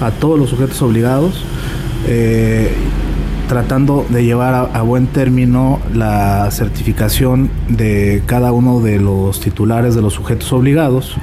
a 0.02 0.12
todos 0.12 0.40
los 0.40 0.50
sujetos 0.50 0.82
obligados, 0.82 1.44
eh, 2.08 2.72
tratando 3.48 4.06
de 4.10 4.26
llevar 4.26 4.70
a, 4.74 4.82
buen 4.82 5.08
término 5.08 5.80
la 5.94 6.50
certificación 6.52 7.50
de 7.70 8.22
cada 8.26 8.52
uno 8.52 8.82
de 8.82 9.00
los 9.00 9.40
titulares 9.40 9.96
de 9.96 10.02
los 10.02 10.14
sujetos 10.14 10.52
obligados 10.52 11.16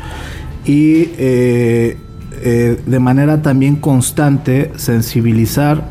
y 0.65 1.11
eh, 1.19 1.99
eh, 2.43 2.81
de 2.87 2.99
manera 2.99 3.43
también 3.43 3.77
constante 3.77 4.73
sensibilizar 4.77 5.85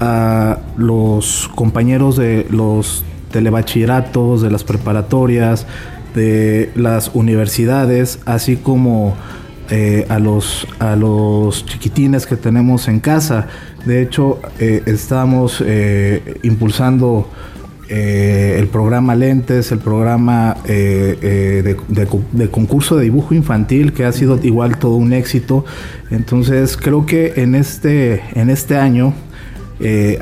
a 0.00 0.58
los 0.76 1.48
compañeros 1.54 2.16
de 2.16 2.46
los 2.50 3.04
telebachilleratos, 3.30 4.42
de 4.42 4.50
las 4.50 4.64
preparatorias, 4.64 5.66
de 6.14 6.72
las 6.74 7.12
universidades, 7.14 8.18
así 8.26 8.56
como 8.56 9.14
eh, 9.72 10.04
a, 10.08 10.18
los, 10.18 10.66
a 10.80 10.96
los 10.96 11.64
chiquitines 11.64 12.26
que 12.26 12.34
tenemos 12.34 12.88
en 12.88 12.98
casa. 12.98 13.46
De 13.84 14.02
hecho, 14.02 14.40
eh, 14.58 14.82
estamos 14.86 15.62
eh, 15.64 16.40
impulsando 16.42 17.30
el 17.88 18.68
programa 18.68 19.16
Lentes, 19.16 19.72
el 19.72 19.80
programa 19.80 20.56
de, 20.64 21.76
concurso 22.52 22.96
de 22.96 23.02
dibujo 23.02 23.34
infantil, 23.34 23.92
que 23.92 24.04
ha 24.04 24.12
sido 24.12 24.38
igual 24.44 24.78
todo 24.78 24.94
un 24.94 25.12
éxito. 25.12 25.64
Entonces, 26.10 26.76
creo 26.76 27.04
que 27.04 27.32
en 27.36 27.56
este, 27.56 28.22
en 28.34 28.48
este 28.48 28.76
año, 28.76 29.12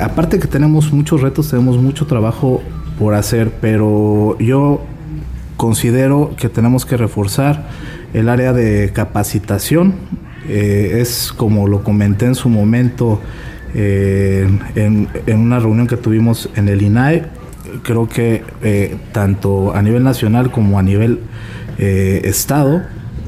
aparte 0.00 0.38
que 0.38 0.47
tenemos 0.47 0.95
muchos 0.95 1.21
retos, 1.21 1.50
tenemos 1.50 1.76
mucho 1.76 2.07
trabajo 2.07 2.62
por 2.99 3.12
hacer, 3.12 3.50
pero 3.61 4.38
yo 4.38 4.81
considero 5.59 6.35
que 6.38 6.49
tenemos 6.49 6.87
que 6.87 6.97
reforzar 6.97 7.69
el 8.15 8.29
área 8.29 8.53
de 8.53 8.91
capacitación. 8.93 9.95
Eh, 10.49 10.99
es 11.00 11.33
como 11.37 11.67
lo 11.67 11.85
comenté 11.85 12.27
en 12.27 12.35
su 12.35 12.49
momento 12.49 13.21
eh, 13.75 14.49
en, 14.75 15.09
una 15.38 15.59
reunión 15.59 15.87
que 15.87 15.97
tuvimos 15.97 16.49
en 16.57 16.69
el 16.69 16.83
INAE. 16.83 17.27
creo 17.83 18.09
que 18.09 18.43
eh, 18.62 18.97
tanto 19.12 19.75
a 19.75 19.83
nivel 19.83 20.03
nacional 20.05 20.50
como 20.50 20.79
a 20.79 20.83
nivel 20.83 21.21
Estado, 21.79 22.83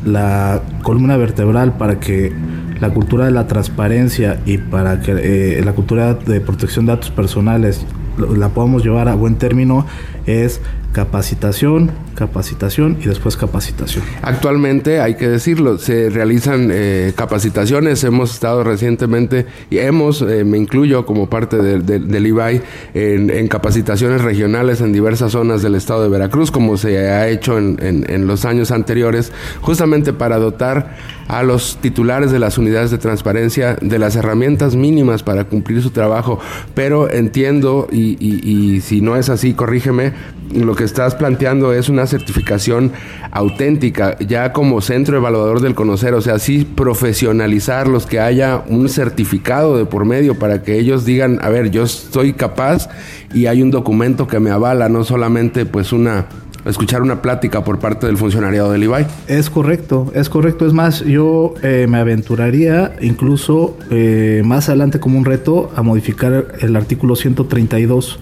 la 0.05 0.61
columna 0.83 1.17
vertebral 1.17 1.77
para 1.77 2.01
que 2.01 2.33
la 2.81 2.91
cultura 2.91 3.27
de 3.27 3.31
la 3.31 3.47
transparencia 3.47 4.41
y 4.45 4.59
para 4.59 5.01
que 5.01 5.63
la 5.65 5.73
cultura 5.73 6.15
de 6.15 6.41
protección 6.41 6.87
de 6.87 6.93
datos 6.93 7.11
personales 7.11 7.87
la 8.19 8.49
podamos 8.49 8.83
llevar 8.83 9.09
a 9.09 9.15
buen 9.15 9.37
término 9.37 9.87
es 10.27 10.61
capacitación, 10.93 11.93
capacitación 12.17 12.99
y 13.01 13.07
después 13.07 13.37
capacitación. 13.37 14.05
Actualmente, 14.23 15.01
hay 15.01 15.15
que 15.15 15.29
decirlo, 15.29 15.79
se 15.79 16.11
realizan 16.11 16.69
eh, 16.73 17.13
capacitaciones, 17.15 18.03
hemos 18.03 18.33
estado 18.33 18.65
recientemente, 18.65 19.47
y 19.71 19.79
hemos, 19.79 20.21
eh, 20.23 20.45
me 20.45 20.59
incluyo 20.59 21.07
como 21.07 21.31
parte 21.31 21.59
del 21.59 22.27
IBAI, 22.27 22.63
en, 22.95 23.49
capacitaciones 23.49 24.23
regionales 24.23 24.81
en 24.81 24.93
diversas 24.93 25.33
zonas 25.33 25.63
del 25.63 25.75
estado 25.75 26.03
de 26.03 26.09
Veracruz, 26.09 26.51
como 26.51 26.77
se 26.77 26.99
ha 26.99 27.29
hecho 27.29 27.59
en, 27.59 27.79
en 27.81 28.27
los 28.27 28.45
años 28.45 28.71
anteriores, 28.71 29.33
justamente 29.61 30.13
para 30.13 30.39
dotar 30.39 30.97
a 31.31 31.45
los 31.45 31.79
titulares 31.81 32.33
de 32.33 32.41
las 32.41 32.59
unidades 32.59 32.91
de 32.91 32.99
transparencia 32.99 33.77
de 33.81 33.99
las 34.01 34.17
herramientas 34.17 34.75
mínimas 34.75 35.23
para 35.23 35.45
cumplir 35.45 35.81
su 35.81 35.91
trabajo. 35.91 36.41
Pero 36.75 37.09
entiendo, 37.09 37.87
y, 37.93 38.17
y 38.21 38.81
si 38.81 39.01
no 39.01 39.17
es 39.17 39.29
así, 39.29 39.55
corrígeme, 39.55 40.13
lo 40.53 40.75
que 40.75 40.80
estás 40.85 41.15
planteando 41.15 41.73
es 41.73 41.89
una 41.89 42.07
certificación 42.07 42.93
auténtica, 43.31 44.19
ya 44.19 44.53
como 44.53 44.81
centro 44.81 45.17
evaluador 45.17 45.61
del 45.61 45.75
conocer, 45.75 46.15
o 46.15 46.21
sea, 46.21 46.39
sí 46.39 46.65
profesionalizarlos, 46.65 48.07
que 48.07 48.21
haya 48.21 48.63
un 48.69 48.89
certificado 48.89 49.77
de 49.77 49.85
por 49.85 50.05
medio 50.05 50.39
para 50.39 50.63
que 50.63 50.79
ellos 50.79 51.05
digan, 51.05 51.39
a 51.43 51.49
ver, 51.49 51.71
yo 51.71 51.87
soy 51.87 52.33
capaz 52.33 52.89
y 53.33 53.47
hay 53.47 53.63
un 53.63 53.71
documento 53.71 54.27
que 54.27 54.41
me 54.41 54.51
avala, 54.51 54.89
no 54.89 55.05
solamente 55.05 55.67
pues 55.67 55.93
una 55.93 56.27
escuchar 56.65 57.03
una 57.03 57.23
plática 57.23 57.65
por 57.65 57.79
parte 57.79 58.07
del 58.07 58.17
funcionariado 58.17 58.73
del 58.73 58.85
IBAI. 58.85 59.07
Es 59.29 59.51
correcto, 59.51 60.11
es 60.15 60.29
correcto. 60.29 60.67
Es 60.67 60.73
más, 60.73 61.05
yo 61.05 61.55
eh, 61.63 61.87
me 61.89 61.99
aventuraría 61.99 62.93
incluso 63.01 63.79
eh, 63.91 64.43
más 64.45 64.69
adelante 64.69 65.01
como 65.01 65.19
un 65.19 65.25
reto 65.25 65.71
a 65.75 65.83
modificar 65.83 66.49
el 66.61 66.77
artículo 66.77 67.17
132 67.17 68.19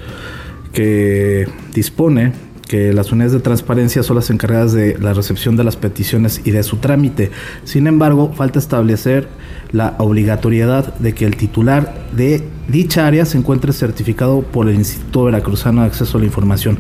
que 0.73 1.49
dispone 1.75 2.33
que 2.69 2.93
las 2.93 3.11
unidades 3.11 3.33
de 3.33 3.41
transparencia 3.41 4.03
son 4.03 4.17
las 4.17 4.31
encargadas 4.31 4.73
de 4.73 4.97
la 4.99 5.15
recepción 5.15 5.57
de 5.57 5.65
las 5.65 5.77
peticiones 5.77 6.43
y 6.45 6.53
de 6.53 6.63
su 6.63 6.77
trámite. 6.77 7.31
Sin 7.65 7.87
embargo, 7.87 8.33
falta 8.35 8.59
establecer 8.59 9.29
la 9.73 9.97
obligatoriedad 9.99 10.95
de 10.99 11.15
que 11.15 11.25
el 11.25 11.37
titular 11.37 12.07
de 12.13 12.45
dicha 12.69 13.07
área 13.07 13.25
se 13.25 13.39
encuentre 13.39 13.73
certificado 13.73 14.43
por 14.43 14.69
el 14.69 14.77
Instituto 14.77 15.25
Veracruzano 15.25 15.81
de 15.81 15.89
Acceso 15.89 16.19
a 16.19 16.21
la 16.21 16.27
Información 16.27 16.79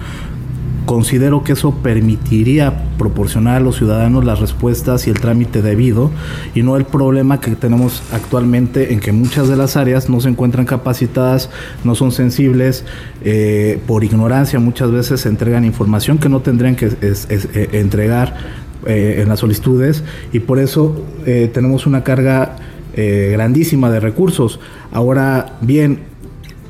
considero 0.88 1.44
que 1.44 1.52
eso 1.52 1.74
permitiría 1.82 2.82
proporcionar 2.96 3.58
a 3.58 3.60
los 3.60 3.76
ciudadanos 3.76 4.24
las 4.24 4.40
respuestas 4.40 5.06
y 5.06 5.10
el 5.10 5.20
trámite 5.20 5.60
debido 5.60 6.10
y 6.54 6.62
no 6.62 6.78
el 6.78 6.86
problema 6.86 7.40
que 7.40 7.54
tenemos 7.56 8.02
actualmente 8.10 8.94
en 8.94 8.98
que 8.98 9.12
muchas 9.12 9.48
de 9.48 9.56
las 9.56 9.76
áreas 9.76 10.08
no 10.08 10.18
se 10.22 10.30
encuentran 10.30 10.64
capacitadas, 10.64 11.50
no 11.84 11.94
son 11.94 12.10
sensibles, 12.10 12.86
eh, 13.22 13.78
por 13.86 14.02
ignorancia 14.02 14.58
muchas 14.60 14.90
veces 14.90 15.20
se 15.20 15.28
entregan 15.28 15.66
información 15.66 16.16
que 16.16 16.30
no 16.30 16.40
tendrían 16.40 16.74
que 16.74 16.86
eh, 16.86 17.68
entregar 17.72 18.38
eh, 18.86 19.18
en 19.20 19.28
las 19.28 19.40
solicitudes 19.40 20.04
y 20.32 20.38
por 20.40 20.58
eso 20.58 21.04
tenemos 21.52 21.86
una 21.86 22.02
carga 22.02 22.56
grandísima 22.96 23.90
de 23.90 24.00
recursos. 24.00 24.58
Ahora 24.90 25.58
bien, 25.60 26.00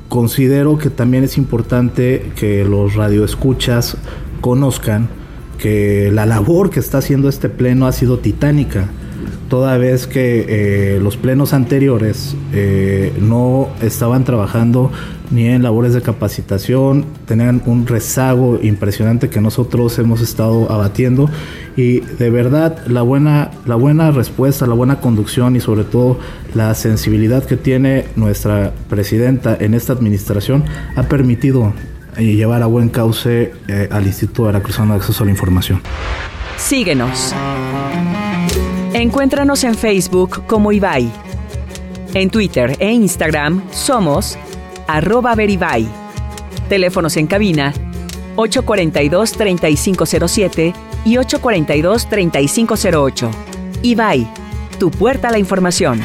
considero 0.09 0.79
que 0.79 0.91
también 0.91 1.25
es 1.25 1.37
importante 1.39 2.33
que 2.37 2.65
los 2.65 2.95
radioescuchas 2.95 3.97
conozcan 4.41 5.09
que 5.59 6.11
la 6.13 6.25
labor 6.25 6.71
que 6.71 6.81
está 6.81 6.99
haciendo 6.99 7.29
este 7.29 7.49
pleno 7.49 7.87
ha 7.87 7.93
sido 7.93 8.19
titánica, 8.19 8.89
toda 9.49 9.77
vez 9.77 10.07
que 10.07 10.47
eh, 10.49 11.01
los 11.01 11.17
plenos 11.17 11.53
anteriores 11.53 12.37
eh, 12.53 13.13
no 13.21 13.69
estaban 13.83 14.25
trabajando 14.25 14.91
ni 15.31 15.47
en 15.47 15.63
labores 15.63 15.95
de 15.95 16.03
capacitación, 16.03 17.05
tenían 17.27 17.63
un 17.67 17.87
rezago 17.87 18.59
impresionante 18.63 19.29
que 19.29 19.41
nosotros 19.41 19.99
hemos 19.99 20.21
estado 20.21 20.71
abatiendo 20.71 21.29
y 21.77 22.01
de 22.01 22.31
verdad 22.31 22.87
la 22.87 23.03
buena, 23.03 23.51
la 23.67 23.75
buena 23.75 24.11
respuesta, 24.11 24.67
la 24.67 24.75
buena 24.75 25.01
conducción 25.01 25.57
y 25.57 25.61
sobre 25.61 25.85
todo 25.85 26.19
la 26.55 26.75
sensibilidad 26.75 27.45
que 27.45 27.57
tiene 27.57 28.07
nuestra 28.17 28.73
presidenta 28.89 29.57
en 29.61 29.75
esta 29.75 29.93
administración 29.93 30.65
ha 30.97 31.05
permitido 31.05 31.73
eh, 32.17 32.35
llevar 32.35 32.63
a 32.63 32.67
buen 32.67 32.89
cauce 32.89 33.53
eh, 33.69 33.89
al 33.91 34.07
Instituto 34.07 34.45
Veracruzano 34.45 34.95
de 34.95 35.01
Acceso 35.01 35.23
a 35.23 35.27
la 35.27 35.31
Información. 35.31 35.81
Síguenos. 36.57 37.35
Encuéntranos 38.93 39.63
en 39.65 39.75
Facebook 39.75 40.45
como 40.47 40.73
Ibai. 40.73 41.13
En 42.15 42.31
Twitter 42.31 42.75
e 42.81 42.91
Instagram 42.91 43.63
somos 43.71 44.39
arroba 44.89 45.37
veribay. 45.37 45.89
Teléfonos 46.69 47.17
en 47.17 47.29
cabina 47.29 47.73
842-3507 48.35 50.75
y 51.05 51.15
842-3508. 51.17 53.31
Ibai, 53.83 54.27
tu 54.79 54.91
puerta 54.91 55.29
a 55.29 55.33
la 55.33 55.39
información. 55.39 56.01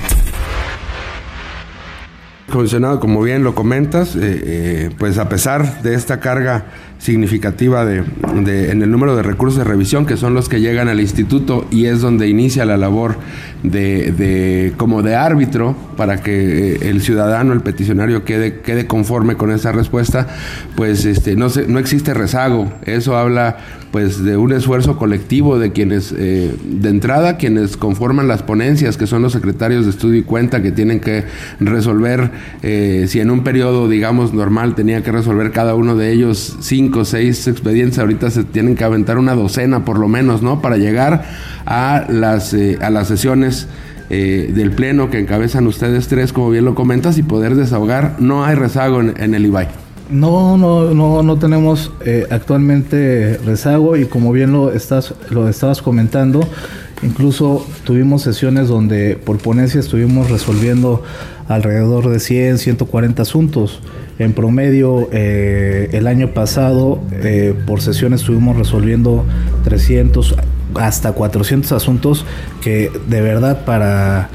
Comisionado, 2.52 3.00
como 3.00 3.22
bien 3.22 3.42
lo 3.44 3.56
comentas, 3.56 4.16
eh, 4.16 4.20
eh, 4.22 4.92
pues 5.00 5.18
a 5.18 5.30
pesar 5.30 5.82
de 5.82 5.96
esta 5.96 6.20
carga 6.20 6.66
significativa 7.00 7.86
de, 7.86 8.04
en 8.72 8.82
el 8.82 8.90
número 8.90 9.16
de 9.16 9.24
recursos 9.24 9.58
de 9.58 9.66
revisión 9.66 10.06
que 10.06 10.16
son 10.16 10.34
los 10.34 10.48
que 10.48 10.62
llegan 10.62 10.88
al 10.88 11.02
instituto 11.02 11.66
y 11.70 11.86
es 11.86 12.02
donde 12.02 12.30
inicia 12.30 12.66
la 12.66 12.78
labor 12.78 13.18
de, 13.64 14.74
como 14.78 15.02
de 15.04 15.16
árbitro 15.16 15.76
para 15.98 16.22
que 16.22 16.74
eh, 16.74 16.90
el 16.90 17.02
ciudadano, 17.02 17.54
el 17.54 17.62
peticionario 17.62 18.24
quede, 18.24 18.62
quede 18.62 18.88
conforme 18.88 19.36
con 19.36 19.52
esa 19.52 19.72
respuesta, 19.72 20.28
pues 20.76 21.06
este, 21.06 21.36
no, 21.36 21.50
se, 21.50 21.68
no 21.68 21.80
existe 21.80 22.14
rezago. 22.14 22.72
Eso 22.86 23.18
habla 23.18 23.58
pues 23.92 24.24
de 24.24 24.38
un 24.38 24.52
esfuerzo 24.52 24.98
colectivo 24.98 25.60
de 25.60 25.72
quienes, 25.72 26.16
eh, 26.18 26.56
de 26.64 26.90
entrada, 26.90 27.38
quienes 27.38 27.78
conforman 27.78 28.28
las 28.28 28.42
ponencias, 28.42 28.98
que 28.98 29.06
son 29.06 29.22
los 29.22 29.34
secretarios 29.34 29.86
de 29.86 29.92
estudio 29.92 30.20
y 30.20 30.24
cuenta, 30.24 30.64
que 30.64 30.72
tienen 30.72 31.00
que 31.00 31.26
resolver, 31.60 32.32
eh, 32.64 33.06
si 33.08 33.20
en 33.20 33.30
un 33.30 33.44
periodo, 33.44 33.88
digamos, 33.88 34.34
normal 34.34 34.74
tenía 34.74 35.04
que 35.04 35.12
resolver 35.12 35.52
cada 35.52 35.76
uno 35.76 35.96
de 35.96 36.12
ellos 36.12 36.58
cinco 36.62 36.83
o 36.94 37.06
seis 37.06 37.48
expedientes, 37.48 38.00
ahorita 38.00 38.32
se 38.32 38.44
tienen 38.44 38.76
que 38.76 38.84
aventar 38.84 39.18
una 39.18 39.36
docena 39.36 39.86
por 39.86 40.00
lo 40.00 40.08
menos, 40.08 40.42
¿no? 40.42 40.62
Para 40.62 40.78
llegar 40.78 41.26
a 41.66 42.06
las, 42.10 42.54
eh, 42.54 42.78
a 42.82 42.90
las 42.90 43.08
sesiones 43.08 43.68
del 44.10 44.70
Pleno 44.70 45.10
que 45.10 45.18
encabezan 45.18 45.66
ustedes 45.66 46.08
tres, 46.08 46.34
como 46.34 46.52
bien 46.52 46.66
lo 46.66 46.76
comentas, 46.76 47.18
y 47.18 47.24
poder 47.24 47.56
desahogar. 47.56 48.18
No 48.20 48.46
hay 48.46 48.54
rezago 48.54 49.02
en, 49.02 49.16
en 49.18 49.34
el 49.34 49.48
IBAI. 49.48 49.70
No, 50.10 50.58
no, 50.58 50.94
no, 50.94 51.24
no 51.24 51.38
tenemos 51.38 51.92
eh, 52.06 52.28
actualmente 52.30 53.40
rezago 53.46 53.96
y 53.96 54.06
como 54.06 54.32
bien 54.32 54.52
lo 54.52 54.72
estás, 54.72 55.14
lo 55.30 55.48
estabas 55.48 55.82
comentando, 55.82 56.42
incluso 57.02 57.66
tuvimos 57.86 58.22
sesiones 58.22 58.68
donde 58.68 59.16
por 59.16 59.38
ponencia 59.38 59.80
estuvimos 59.80 60.30
resolviendo 60.30 61.04
alrededor 61.48 62.10
de 62.10 62.20
100, 62.20 62.58
140 62.58 63.22
asuntos. 63.22 63.80
En 64.20 64.34
promedio, 64.34 65.10
eh, 65.12 65.90
el 65.94 66.08
año 66.08 66.30
pasado, 66.34 67.02
eh, 67.12 67.56
por 67.66 67.82
sesiones 67.82 68.22
estuvimos 68.22 68.58
resolviendo 68.58 69.26
300 69.64 70.36
hasta 70.76 71.12
400 71.12 71.72
asuntos 71.72 72.26
que 72.62 72.92
de 73.08 73.22
verdad 73.22 73.64
para 73.66 74.30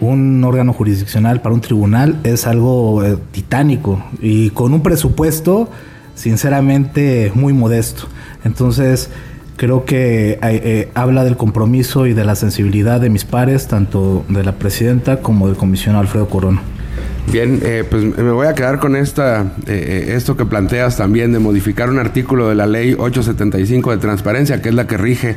un 0.00 0.42
órgano 0.44 0.72
jurisdiccional, 0.72 1.42
para 1.42 1.54
un 1.54 1.60
tribunal, 1.60 2.18
es 2.24 2.46
algo 2.46 3.04
eh, 3.04 3.16
titánico 3.32 4.02
y 4.20 4.50
con 4.50 4.72
un 4.72 4.82
presupuesto, 4.82 5.68
sinceramente, 6.14 7.30
muy 7.34 7.52
modesto. 7.52 8.04
Entonces, 8.44 9.10
creo 9.56 9.84
que 9.84 10.38
eh, 10.42 10.88
habla 10.94 11.24
del 11.24 11.36
compromiso 11.36 12.06
y 12.06 12.14
de 12.14 12.24
la 12.24 12.34
sensibilidad 12.34 13.00
de 13.00 13.10
mis 13.10 13.24
pares, 13.24 13.68
tanto 13.68 14.24
de 14.28 14.42
la 14.42 14.52
presidenta 14.52 15.20
como 15.20 15.48
del 15.48 15.56
comisionado 15.56 16.00
Alfredo 16.00 16.28
Corona. 16.28 16.62
Bien, 17.28 17.60
eh, 17.62 17.84
pues 17.88 18.02
me 18.02 18.32
voy 18.32 18.48
a 18.48 18.54
quedar 18.54 18.80
con 18.80 18.96
esta, 18.96 19.42
eh, 19.66 20.08
eh, 20.08 20.14
esto 20.16 20.36
que 20.36 20.44
planteas 20.44 20.96
también 20.96 21.32
de 21.32 21.38
modificar 21.38 21.88
un 21.88 22.00
artículo 22.00 22.48
de 22.48 22.56
la 22.56 22.66
ley 22.66 22.96
875 22.98 23.92
de 23.92 23.98
transparencia, 23.98 24.60
que 24.60 24.70
es 24.70 24.74
la 24.74 24.88
que 24.88 24.96
rige, 24.96 25.36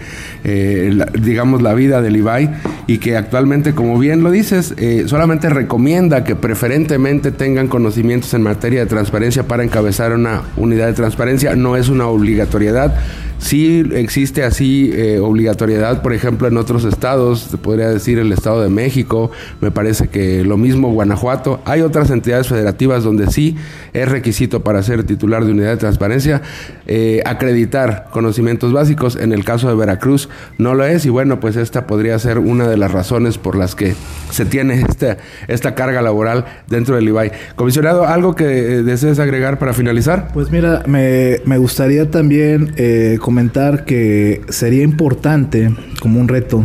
digamos, 1.20 1.62
la 1.62 1.76
vida 1.76 2.02
del 2.02 2.16
IBAI 2.16 2.50
y 2.88 2.98
que 2.98 3.16
actualmente, 3.16 3.74
como 3.74 4.00
bien 4.00 4.24
lo 4.24 4.32
dices, 4.32 4.74
solamente 5.06 5.50
recomienda 5.50 6.24
que 6.24 6.36
preferentemente 6.36 7.32
tengan 7.32 7.68
conocimientos 7.68 8.34
en 8.34 8.42
materia 8.42 8.80
de 8.80 8.88
transparencia 8.88 9.44
para 9.44 9.64
encabezar 9.64 10.14
una 10.14 10.42
unidad 10.58 10.88
de 10.88 10.94
transparencia. 10.94 11.56
No 11.56 11.76
es 11.76 11.90
una 11.90 12.08
obligatoriedad 12.08 12.96
Sí 13.44 13.84
existe 13.92 14.44
así 14.46 14.90
eh, 14.94 15.20
obligatoriedad, 15.20 16.02
por 16.02 16.14
ejemplo, 16.14 16.48
en 16.48 16.56
otros 16.56 16.86
estados, 16.86 17.50
te 17.52 17.58
podría 17.58 17.90
decir 17.90 18.18
el 18.18 18.32
Estado 18.32 18.62
de 18.62 18.70
México, 18.70 19.32
me 19.60 19.70
parece 19.70 20.08
que 20.08 20.46
lo 20.46 20.56
mismo 20.56 20.94
Guanajuato. 20.94 21.60
Hay 21.66 21.82
otras 21.82 22.10
entidades 22.10 22.48
federativas 22.48 23.04
donde 23.04 23.28
sí 23.28 23.58
es 23.92 24.08
requisito 24.08 24.64
para 24.64 24.82
ser 24.82 25.04
titular 25.04 25.44
de 25.44 25.52
unidad 25.52 25.72
de 25.72 25.78
transparencia 25.78 26.42
eh, 26.88 27.22
acreditar 27.26 28.08
conocimientos 28.12 28.74
básicos. 28.74 29.16
En 29.16 29.32
el 29.32 29.44
caso 29.44 29.68
de 29.70 29.76
Veracruz 29.76 30.30
no 30.58 30.74
lo 30.74 30.86
es 30.86 31.06
y 31.06 31.10
bueno, 31.10 31.40
pues 31.40 31.56
esta 31.56 31.88
podría 31.88 32.18
ser 32.20 32.40
una 32.40 32.68
de 32.68 32.78
las 32.78 32.92
razones 32.92 33.38
por 33.38 33.56
las 33.56 33.76
que 33.76 33.96
se 34.32 34.46
tiene 34.46 34.82
esta, 34.82 35.18
esta 35.48 35.76
carga 35.76 36.02
laboral 36.02 36.46
dentro 36.68 36.96
del 36.96 37.08
IBAI. 37.08 37.32
Comisionado, 37.56 38.06
¿algo 38.06 38.36
que 38.36 38.46
eh, 38.46 38.84
desees 38.84 39.20
agregar 39.20 39.60
para 39.60 39.74
finalizar? 39.74 40.30
Pues 40.34 40.52
mira, 40.52 40.84
me, 40.88 41.40
me 41.46 41.58
gustaría 41.58 42.10
también 42.10 42.74
eh, 42.78 43.18
comentar 43.22 43.86
que 43.86 44.42
sería 44.50 44.84
importante 44.84 45.74
como 46.02 46.20
un 46.20 46.28
reto 46.28 46.64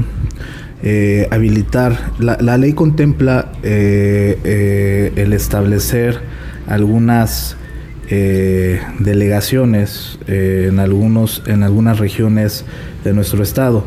eh, 0.82 1.26
habilitar, 1.32 2.12
la, 2.20 2.38
la, 2.40 2.56
ley 2.56 2.72
contempla 2.72 3.50
eh, 3.64 4.38
eh, 4.44 5.12
el 5.16 5.32
establecer 5.32 6.20
algunas 6.68 7.56
eh, 8.10 8.80
delegaciones 8.98 10.18
en, 10.26 10.78
algunos, 10.78 11.42
en 11.46 11.62
algunas 11.62 11.98
regiones 11.98 12.64
de 13.04 13.12
nuestro 13.12 13.42
estado. 13.42 13.84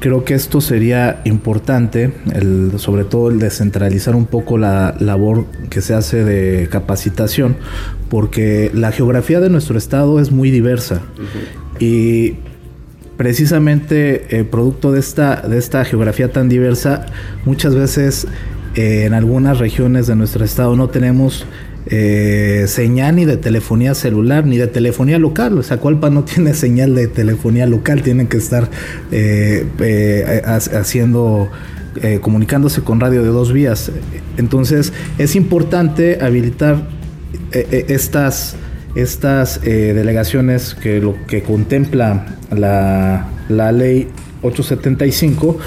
Creo 0.00 0.24
que 0.24 0.34
esto 0.34 0.60
sería 0.60 1.22
importante, 1.24 2.12
el, 2.32 2.72
sobre 2.76 3.04
todo 3.04 3.30
el 3.30 3.40
descentralizar 3.40 4.14
un 4.14 4.26
poco 4.26 4.56
la 4.56 4.94
labor 5.00 5.46
que 5.70 5.80
se 5.80 5.92
hace 5.92 6.24
de 6.24 6.68
capacitación, 6.68 7.56
porque 8.08 8.70
la 8.72 8.92
geografía 8.92 9.40
de 9.40 9.50
nuestro 9.50 9.76
estado 9.76 10.20
es 10.20 10.30
muy 10.30 10.52
diversa. 10.52 11.02
Y 11.80 12.36
precisamente 13.16 14.38
eh, 14.38 14.44
producto 14.44 14.92
de 14.92 15.00
esta, 15.00 15.42
de 15.42 15.58
esta 15.58 15.84
geografía 15.84 16.30
tan 16.30 16.48
diversa, 16.48 17.06
muchas 17.44 17.74
veces 17.74 18.28
eh, 18.76 19.04
en 19.04 19.14
algunas 19.14 19.58
regiones 19.58 20.06
de 20.06 20.14
nuestro 20.14 20.44
estado 20.44 20.76
no 20.76 20.88
tenemos 20.88 21.44
eh, 21.86 22.64
señal 22.66 23.16
ni 23.16 23.24
de 23.24 23.36
telefonía 23.36 23.94
celular 23.94 24.44
ni 24.44 24.58
de 24.58 24.66
telefonía 24.66 25.18
local. 25.18 25.58
O 25.58 25.62
sea, 25.62 25.78
Cualpa 25.78 26.10
no 26.10 26.24
tiene 26.24 26.54
señal 26.54 26.94
de 26.94 27.08
telefonía 27.08 27.66
local, 27.66 28.02
tienen 28.02 28.26
que 28.26 28.36
estar 28.36 28.68
eh, 29.10 29.66
eh, 29.80 30.42
haciendo, 30.44 31.50
comunicándose 32.20 32.82
con 32.82 33.00
radio 33.00 33.22
de 33.22 33.28
dos 33.28 33.52
vías. 33.52 33.90
Entonces, 34.36 34.92
es 35.18 35.34
importante 35.34 36.18
habilitar 36.20 36.86
estas, 37.50 38.54
estas 38.94 39.60
delegaciones 39.62 40.76
que 40.76 41.00
lo 41.00 41.16
que 41.26 41.42
contempla 41.42 42.36
la, 42.50 43.26
la 43.48 43.72
ley 43.72 44.08
875 44.42 45.58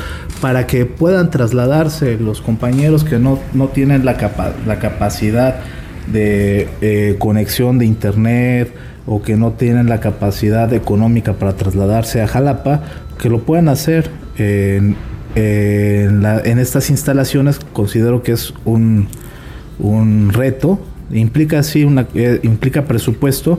para 0.42 0.68
que 0.68 0.86
puedan 0.86 1.30
trasladarse 1.30 2.18
los 2.18 2.40
compañeros 2.40 3.04
que 3.04 3.20
no, 3.20 3.40
no 3.54 3.68
tienen 3.68 4.06
la, 4.06 4.16
capa 4.16 4.54
la 4.66 4.80
capacidad 4.80 5.60
de 6.12 6.68
eh, 6.82 7.16
conexión 7.20 7.78
de 7.78 7.86
internet 7.86 8.74
o 9.06 9.22
que 9.22 9.36
no 9.36 9.54
tienen 9.54 9.90
la 9.90 10.00
capacidad 10.00 10.72
económica 10.74 11.34
para 11.34 11.54
trasladarse 11.56 12.22
a 12.22 12.28
Jalapa, 12.28 12.84
que 13.20 13.30
lo 13.30 13.40
puedan 13.40 13.68
hacer 13.70 14.10
en, 14.38 14.96
estas 15.36 16.90
instalaciones. 16.90 17.60
Considero 17.74 18.24
que 18.24 18.34
es 18.34 18.54
un, 18.66 19.08
un 19.80 20.32
reto, 20.32 20.80
implica 21.12 21.64
sí 21.64 21.84
una, 21.84 22.08
eh, 22.14 22.40
implica 22.44 22.86
presupuesto, 22.86 23.58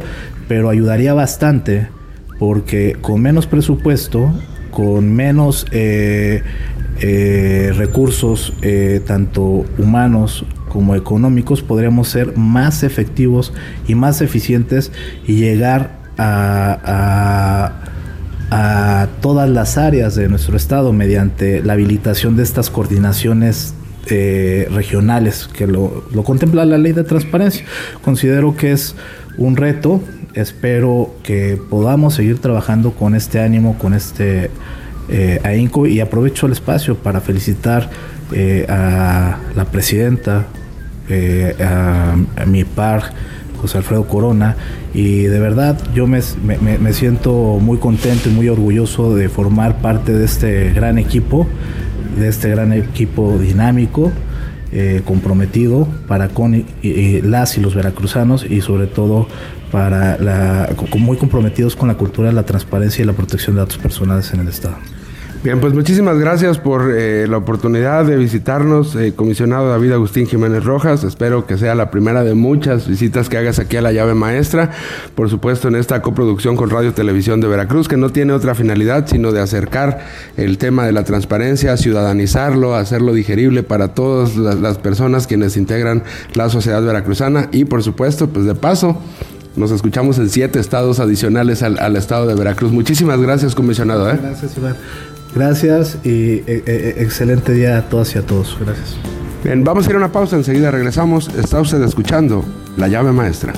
pero 0.49 0.69
ayudaría 0.69 1.13
bastante 1.13 1.89
porque 2.39 2.97
con 3.01 3.21
menos 3.21 3.47
presupuesto, 3.47 4.33
con 4.71 5.13
menos 5.13 5.67
eh, 5.71 6.43
recursos, 7.77 8.55
tanto 9.07 9.65
humanos 9.79 10.45
como 10.73 10.95
económicos, 10.95 11.61
podríamos 11.61 12.09
ser 12.09 12.35
más 12.39 12.83
efectivos 12.83 13.53
y 13.87 13.95
más 13.95 14.23
eficientes 14.23 14.91
y 15.27 15.35
llegar 15.35 15.99
a, 16.17 17.73
a, 18.51 19.09
todas 19.21 19.51
las 19.51 19.77
áreas 19.77 20.15
de 20.15 20.29
nuestro 20.29 20.57
estado 20.57 20.93
mediante 20.93 21.63
la 21.63 21.75
habilitación 21.75 22.37
de 22.37 22.43
estas 22.43 22.71
coordinaciones 22.71 23.75
eh, 24.07 24.67
regionales 24.73 25.47
que 25.53 25.67
lo, 25.67 26.05
lo, 26.13 26.25
contempla 26.25 26.65
la 26.65 26.79
ley 26.79 26.93
de 26.93 27.05
transparencia. 27.05 27.67
Considero 28.03 28.57
que 28.57 28.73
es 28.73 28.95
un 29.37 29.57
reto, 29.57 30.01
espero 30.35 31.15
que 31.23 31.61
podamos 31.69 32.15
seguir 32.15 32.39
trabajando 32.39 32.93
con 32.93 33.15
este 33.15 33.41
ánimo, 33.41 33.77
con 33.79 33.93
este 33.93 34.51
eh, 35.11 35.41
ahínco 35.45 35.87
y 35.87 36.01
aprovecho 36.01 36.47
el 36.47 36.53
espacio 36.53 36.97
para 36.97 37.21
felicitar 37.21 37.91
eh, 38.33 38.65
a 38.69 39.39
la 39.55 39.65
presidenta, 39.67 40.47
eh, 41.13 41.65
a, 41.65 42.47
mi 42.47 42.65
par, 42.65 43.13
José 43.61 43.79
Alfredo 43.79 44.07
Corona, 44.07 44.57
y 44.95 45.23
de 45.23 45.39
verdad 45.39 45.79
yo 45.95 46.07
me, 46.07 46.23
siento 46.93 47.59
muy 47.61 47.79
contento 47.79 48.29
y 48.29 48.33
muy 48.33 48.49
orgulloso 48.49 49.15
de 49.15 49.29
formar 49.29 49.81
parte 49.81 50.13
de 50.13 50.25
este 50.25 50.73
gran 50.73 50.99
equipo, 50.99 51.47
de 52.19 52.29
este 52.29 52.51
gran 52.51 52.73
equipo 52.73 53.39
dinámico. 53.39 54.13
Eh, 54.75 55.03
comprometido 55.05 55.87
para 56.09 56.31
con 56.31 56.65
las 56.83 57.59
y 57.59 57.61
los 57.61 57.75
veracruzanos 57.75 58.47
y 58.49 58.63
sobre 58.63 58.87
todo 58.87 59.29
para 59.71 60.17
la, 60.17 60.75
muy 60.99 61.19
comprometidos 61.19 61.77
con 61.77 61.89
la 61.89 61.95
cultura 61.97 62.33
la 62.33 62.45
transparencia 62.45 63.03
y 63.03 63.07
la 63.07 63.13
protección 63.13 63.55
de 63.55 63.61
datos 63.61 63.77
personales 63.77 64.33
en 64.33 64.41
el 64.41 64.49
Estado. 64.49 64.77
Bien, 65.45 65.59
pues 65.59 65.75
muchísimas 65.75 66.21
gracias 66.21 66.59
por 66.59 66.93
eh, 66.95 67.27
la 67.27 67.37
oportunidad 67.37 68.05
de 68.05 68.17
visitarnos, 68.17 68.95
eh, 68.95 69.13
comisionado 69.17 69.69
David 69.71 69.91
Agustín 69.91 70.29
Jiménez 70.29 70.63
Rojas. 70.63 71.03
Espero 71.03 71.47
que 71.47 71.59
sea 71.59 71.75
la 71.75 71.91
primera 71.91 72.23
de 72.23 72.35
muchas 72.35 72.87
visitas 72.87 73.29
que 73.29 73.39
hagas 73.39 73.59
aquí 73.59 73.77
a 73.77 73.83
la 73.83 73.91
llave 73.91 74.15
maestra. 74.15 74.71
Por 75.17 75.29
supuesto, 75.29 75.67
en 75.67 75.75
esta 75.75 76.01
coproducción 76.01 76.55
con 76.55 76.71
Radio 76.71 76.95
Televisión 76.95 77.41
de 77.41 77.49
Veracruz, 77.49 77.89
que 77.89 77.97
no 77.97 78.11
tiene 78.11 78.35
otra 78.35 78.55
finalidad 78.55 79.09
sino 79.09 79.33
de 79.33 79.41
acercar 79.41 80.07
el 80.37 80.59
tema 80.59 80.87
de 80.87 80.93
la 80.93 81.03
transparencia, 81.03 81.77
ciudadanizarlo, 81.77 82.77
hacerlo 82.77 83.13
digerible 83.13 83.65
para 83.65 83.89
todas 83.89 84.37
las, 84.37 84.79
personas 84.79 85.27
quienes 85.27 85.57
integran 85.57 86.05
la 86.35 86.51
sociedad 86.51 86.85
veracruzana 86.85 87.49
y, 87.51 87.65
por 87.65 87.83
supuesto, 87.83 88.29
pues 88.29 88.47
de 88.47 88.55
paso, 88.55 88.97
nos 89.57 89.73
escuchamos 89.73 90.19
en 90.19 90.31
siete 90.31 90.61
estados 90.61 91.01
adicionales 91.01 91.65
al, 91.65 91.81
al 91.81 91.97
estado 91.97 92.29
de 92.29 92.37
Veracruz. 92.37 92.71
Muchísimas 92.71 93.21
gracias, 93.21 93.57
comisionado. 93.57 94.09
¿eh? 94.09 94.19
Gracias, 94.23 94.57
Iván. 94.57 94.77
Gracias 95.35 95.99
y 96.05 96.11
eh, 96.11 96.45
eh, 96.47 96.97
excelente 96.99 97.53
día 97.53 97.79
a 97.79 97.89
todas 97.89 98.15
y 98.15 98.19
a 98.19 98.23
todos. 98.23 98.57
Gracias. 98.61 98.97
Bien, 99.43 99.65
vamos 99.65 99.87
a 99.87 99.89
ir 99.91 99.97
a 99.97 99.99
una 99.99 100.13
pausa, 100.13 100.37
enseguida 100.37 100.71
regresamos. 100.71 101.29
Está 101.35 101.61
usted 101.61 101.83
escuchando 101.83 102.45
La 102.77 102.87
llave 102.89 103.13
maestra. 103.13 103.55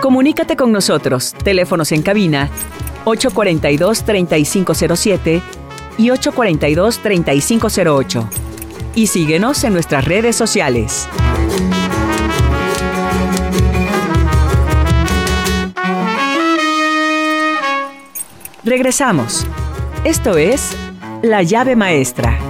Comunícate 0.00 0.56
con 0.56 0.72
nosotros. 0.72 1.34
Teléfonos 1.42 1.90
en 1.92 2.02
cabina 2.02 2.50
842-3507 3.06 5.40
y 5.98 6.08
842-3508. 6.08 8.28
Y 8.94 9.06
síguenos 9.06 9.64
en 9.64 9.72
nuestras 9.72 10.04
redes 10.04 10.36
sociales. 10.36 11.08
Regresamos. 18.64 19.44
Esto 20.04 20.36
es 20.36 20.76
La 21.22 21.42
llave 21.42 21.74
maestra. 21.74 22.41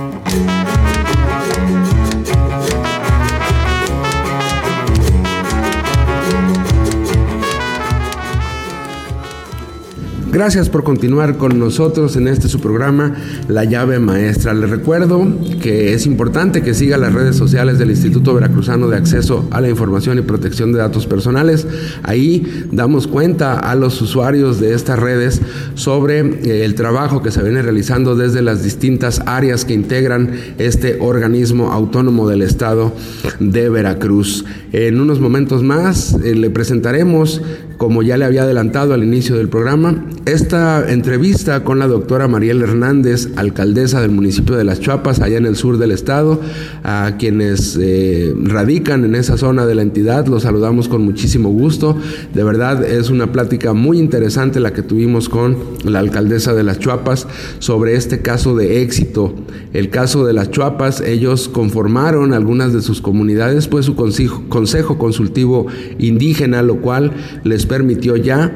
Gracias 10.33 10.71
por 10.71 10.83
continuar 10.83 11.37
con 11.37 11.59
nosotros 11.59 12.17
en 12.17 12.27
este 12.27 12.49
su 12.49 12.59
programa 12.59 13.15
La 13.49 13.65
llave 13.65 13.99
maestra. 13.99 14.55
Les 14.55 14.71
recuerdo 14.71 15.31
que 15.61 15.93
es 15.93 16.07
importante 16.07 16.63
que 16.63 16.73
siga 16.73 16.97
las 16.97 17.13
redes 17.13 17.37
sociales 17.37 17.79
del 17.79 17.91
Instituto 17.91 18.33
Veracruzano 18.33 18.89
de 18.89 18.97
Acceso 18.97 19.47
a 19.51 19.61
la 19.61 19.69
Información 19.69 20.19
y 20.19 20.23
Protección 20.23 20.73
de 20.73 20.79
Datos 20.79 21.07
Personales. 21.07 21.67
Ahí 22.03 22.67
damos 22.73 23.09
cuenta 23.09 23.59
a 23.59 23.75
los 23.75 24.01
usuarios 24.01 24.59
de 24.59 24.73
estas 24.73 24.99
redes 24.99 25.43
sobre 25.75 26.21
eh, 26.21 26.65
el 26.65 26.77
trabajo 26.77 27.21
que 27.21 27.31
se 27.31 27.43
viene 27.43 27.61
realizando 27.61 28.17
desde 28.17 28.41
las 28.41 28.65
distintas 28.65 29.21
áreas 29.27 29.67
que 29.67 29.75
integran 29.75 30.31
este 30.57 30.97
organismo 30.99 31.73
autónomo 31.73 32.27
del 32.27 32.41
Estado 32.41 32.95
de 33.39 33.69
Veracruz. 33.69 34.47
En 34.73 34.99
unos 34.99 35.21
momentos 35.21 35.63
más 35.63 36.17
eh, 36.25 36.35
le 36.35 36.49
presentaremos 36.49 37.43
como 37.83 38.05
ya 38.05 38.17
le 38.17 38.25
había 38.25 38.45
adelantado 38.45 38.95
al 38.95 39.03
inicio 39.03 39.37
del 39.37 39.49
programa, 39.49 40.05
esta 40.25 40.89
entrevista 40.89 41.65
con 41.65 41.81
la 41.81 41.89
doctora 41.89 42.29
Mariela 42.29 42.63
Hernández, 42.63 43.31
alcaldesa 43.35 44.01
del 44.01 44.13
municipio 44.13 44.55
de 44.55 44.63
Las 44.63 44.79
Chuapas, 44.79 45.21
allá 45.21 45.37
en 45.37 45.47
el 45.47 45.57
sur 45.57 45.79
del 45.79 45.91
estado, 45.91 46.41
a 46.85 47.17
quienes 47.19 47.77
eh, 47.83 48.33
radican 48.37 49.05
en 49.05 49.17
esa 49.17 49.37
zona 49.37 49.67
de 49.67 49.75
la 49.75 49.83
entidad, 49.83 50.29
los 50.29 50.45
saludamos 50.45 50.87
con 50.87 51.03
muchísimo 51.03 51.49
gusto. 51.49 51.97
De 52.33 52.45
verdad 52.45 52.85
es 52.85 53.11
una 53.11 53.33
plática 53.33 53.73
muy 53.73 53.99
interesante 53.99 54.61
la 54.61 54.73
que 54.73 54.83
tuvimos 54.83 55.29
con 55.29 55.57
la 55.85 55.99
alcaldesa 55.99 56.55
de 56.55 56.63
Las 56.63 56.79
Chuapas 56.79 57.27
sobre 57.59 57.97
este 57.97 58.23
caso 58.23 58.55
de 58.55 58.83
éxito. 58.83 59.35
El 59.73 59.91
caso 59.91 60.25
de 60.25 60.35
Las 60.35 60.53
Chuapas, 60.53 61.01
ellos 61.01 61.49
conformaron 61.49 62.33
algunas 62.33 62.73
de 62.73 62.81
sus 62.81 63.01
comunidades, 63.01 63.67
pues 63.67 63.87
su 63.87 63.97
consejo, 63.97 64.45
consejo 64.49 64.99
consultivo 64.99 65.67
indígena, 65.99 66.63
lo 66.63 66.77
cual 66.77 67.11
les 67.43 67.72
permitió 67.73 68.17
ya 68.19 68.55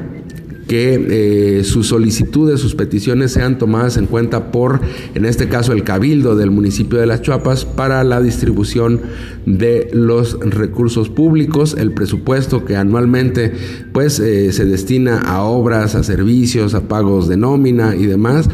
que 0.67 1.57
eh, 1.59 1.63
sus 1.63 1.87
solicitudes, 1.87 2.59
sus 2.59 2.75
peticiones 2.75 3.31
sean 3.31 3.57
tomadas 3.57 3.97
en 3.97 4.05
cuenta 4.05 4.51
por, 4.51 4.79
en 5.15 5.25
este 5.25 5.49
caso, 5.49 5.73
el 5.73 5.83
cabildo 5.83 6.35
del 6.35 6.51
municipio 6.51 6.99
de 6.99 7.07
Las 7.07 7.23
Chuapas 7.23 7.65
para 7.65 8.03
la 8.03 8.21
distribución 8.21 9.01
de 9.47 9.89
los 9.91 10.39
recursos 10.39 11.09
públicos, 11.09 11.75
el 11.79 11.93
presupuesto 11.93 12.63
que 12.63 12.75
anualmente 12.75 13.53
pues 13.91 14.19
eh, 14.19 14.53
se 14.53 14.65
destina 14.65 15.21
a 15.21 15.41
obras, 15.41 15.95
a 15.95 16.03
servicios, 16.03 16.75
a 16.75 16.87
pagos 16.87 17.27
de 17.27 17.37
nómina 17.37 17.95
y 17.95 18.05
demás 18.05 18.47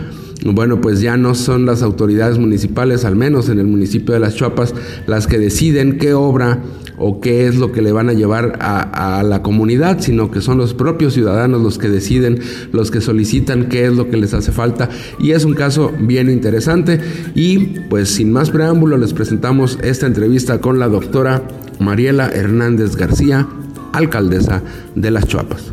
bueno, 0.46 0.82
pues 0.82 1.00
ya 1.00 1.16
no 1.16 1.36
son 1.36 1.66
las 1.66 1.82
autoridades 1.82 2.38
municipales, 2.38 3.06
al 3.06 3.16
menos 3.16 3.48
en 3.48 3.60
el 3.60 3.66
municipio 3.66 4.14
de 4.14 4.20
Las 4.20 4.36
Chuapas, 4.36 4.74
las 5.08 5.26
que 5.26 5.40
deciden 5.40 5.98
qué 5.98 6.14
obra 6.14 6.62
o 7.06 7.20
qué 7.20 7.48
es 7.48 7.58
lo 7.58 7.74
que 7.74 7.82
le 7.82 7.92
van 7.92 8.08
a 8.08 8.14
llevar 8.14 8.58
a, 8.62 9.24
la 9.24 9.42
comunidad, 9.42 10.00
sino 10.00 10.32
que 10.32 10.40
son 10.40 10.58
los 10.58 10.74
propios 10.74 11.14
ciudadanos 11.14 11.62
los 11.62 11.78
que 11.78 11.90
deciden, 11.90 12.40
los 12.72 12.92
que 12.92 13.02
solicitan 13.02 13.68
qué 13.68 13.86
es 13.86 13.94
lo 13.94 14.10
que 14.10 14.16
les 14.16 14.34
hace 14.34 14.54
falta. 14.54 14.90
Y 15.20 15.32
es 15.32 15.44
un 15.44 15.54
caso 15.54 15.92
bien 16.00 16.30
interesante. 16.30 17.02
Y 17.36 17.58
pues 17.90 18.10
sin 18.10 18.32
más 18.32 18.52
preámbulo, 18.52 18.98
les 18.98 19.14
presentamos 19.14 19.78
esta 19.84 20.08
entrevista 20.08 20.62
con 20.62 20.80
la 20.80 20.88
doctora 20.88 21.44
Mariela 21.80 22.30
Hernández 22.30 22.96
García, 22.96 23.48
alcaldesa 23.92 24.62
de 24.96 25.12
Las 25.12 25.28
Chuapas. 25.28 25.73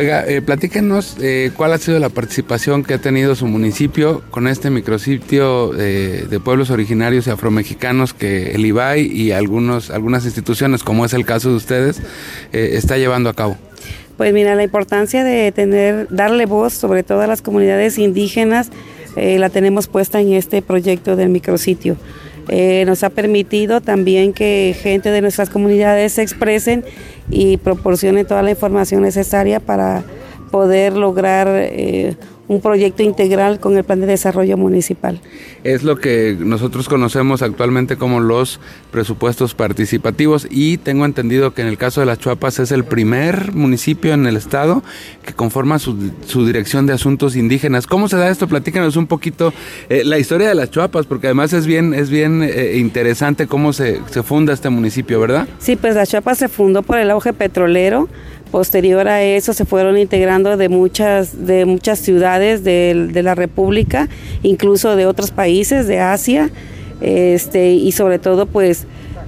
Oiga, 0.00 0.24
eh, 0.26 0.40
platíquenos 0.40 1.18
eh, 1.20 1.50
cuál 1.54 1.74
ha 1.74 1.78
sido 1.78 1.98
la 1.98 2.08
participación 2.08 2.84
que 2.84 2.94
ha 2.94 2.98
tenido 2.98 3.34
su 3.34 3.46
municipio 3.46 4.22
con 4.30 4.48
este 4.48 4.70
micrositio 4.70 5.78
eh, 5.78 6.24
de 6.26 6.40
pueblos 6.40 6.70
originarios 6.70 7.26
y 7.26 7.30
afromexicanos 7.30 8.14
que 8.14 8.52
el 8.52 8.64
IBAI 8.64 9.02
y 9.02 9.32
algunos, 9.32 9.90
algunas 9.90 10.24
instituciones, 10.24 10.82
como 10.82 11.04
es 11.04 11.12
el 11.12 11.26
caso 11.26 11.50
de 11.50 11.56
ustedes, 11.56 12.00
está 12.50 12.96
llevando 12.96 13.28
a 13.28 13.34
cabo. 13.34 13.58
Pues 14.16 14.32
mira, 14.32 14.54
la 14.54 14.62
importancia 14.62 15.22
de 15.22 15.52
tener, 15.52 16.06
darle 16.08 16.46
voz 16.46 16.72
sobre 16.72 17.02
todo 17.02 17.20
a 17.20 17.26
las 17.26 17.42
comunidades 17.42 17.98
indígenas, 17.98 18.70
la 19.16 19.50
tenemos 19.50 19.86
puesta 19.86 20.18
en 20.18 20.32
este 20.32 20.62
proyecto 20.62 21.14
del 21.14 21.28
micrositio. 21.28 21.98
Nos 22.86 23.02
ha 23.04 23.10
permitido 23.10 23.80
también 23.80 24.32
que 24.32 24.74
gente 24.80 25.10
de 25.10 25.20
nuestras 25.20 25.50
comunidades 25.50 26.12
se 26.12 26.22
expresen 26.22 26.84
y 27.30 27.56
proporcione 27.58 28.24
toda 28.24 28.42
la 28.42 28.50
información 28.50 29.02
necesaria 29.02 29.60
para 29.60 30.02
poder 30.50 30.96
lograr 30.96 31.48
eh, 31.48 32.16
un 32.50 32.60
proyecto 32.60 33.04
integral 33.04 33.60
con 33.60 33.76
el 33.76 33.84
plan 33.84 34.00
de 34.00 34.08
desarrollo 34.08 34.56
municipal. 34.56 35.20
Es 35.62 35.84
lo 35.84 35.98
que 35.98 36.36
nosotros 36.36 36.88
conocemos 36.88 37.42
actualmente 37.42 37.96
como 37.96 38.18
los 38.18 38.58
presupuestos 38.90 39.54
participativos 39.54 40.48
y 40.50 40.76
tengo 40.78 41.04
entendido 41.04 41.54
que 41.54 41.62
en 41.62 41.68
el 41.68 41.78
caso 41.78 42.00
de 42.00 42.06
las 42.06 42.18
Chuapas 42.18 42.58
es 42.58 42.72
el 42.72 42.82
primer 42.82 43.52
municipio 43.52 44.14
en 44.14 44.26
el 44.26 44.36
estado 44.36 44.82
que 45.24 45.32
conforma 45.32 45.78
su, 45.78 45.94
dirección 46.44 46.86
de 46.86 46.92
asuntos 46.92 47.36
indígenas. 47.36 47.86
¿Cómo 47.86 48.08
se 48.08 48.16
da 48.16 48.28
esto? 48.28 48.48
Platícanos 48.48 48.96
un 48.96 49.06
poquito 49.06 49.54
eh, 49.88 50.02
la 50.04 50.18
historia 50.18 50.48
de 50.48 50.56
las 50.56 50.72
Chuapas, 50.72 51.06
porque 51.06 51.28
además 51.28 51.52
es 51.52 51.68
bien, 51.68 51.94
es 51.94 52.10
bien 52.10 52.42
eh, 52.42 52.78
interesante 52.78 53.46
cómo 53.46 53.72
se, 53.72 54.00
se 54.10 54.24
funda 54.24 54.52
este 54.52 54.70
municipio, 54.70 55.20
¿verdad? 55.20 55.46
Sí, 55.60 55.76
pues 55.76 55.94
las 55.94 56.10
Chuapas 56.10 56.38
se 56.38 56.48
fundó 56.48 56.82
por 56.82 56.98
el 56.98 57.12
auge 57.12 57.32
petrolero 57.32 58.08
Posterior 58.50 59.06
a 59.08 59.22
eso 59.22 59.52
se 59.52 59.64
fueron 59.64 59.96
integrando 59.96 60.56
de 60.56 60.68
muchas, 60.68 61.46
de 61.46 61.64
muchas 61.64 62.00
ciudades 62.00 62.64
de, 62.64 63.20
la 63.22 63.34
República, 63.34 64.08
incluso 64.42 64.96
de 64.96 65.06
otros 65.06 65.30
países 65.30 65.86
de 65.86 66.00
Asia, 66.00 66.50
este, 67.00 67.70
y 67.70 67.92
sobre 67.92 68.18
todo 68.18 68.46
pues 68.46 68.86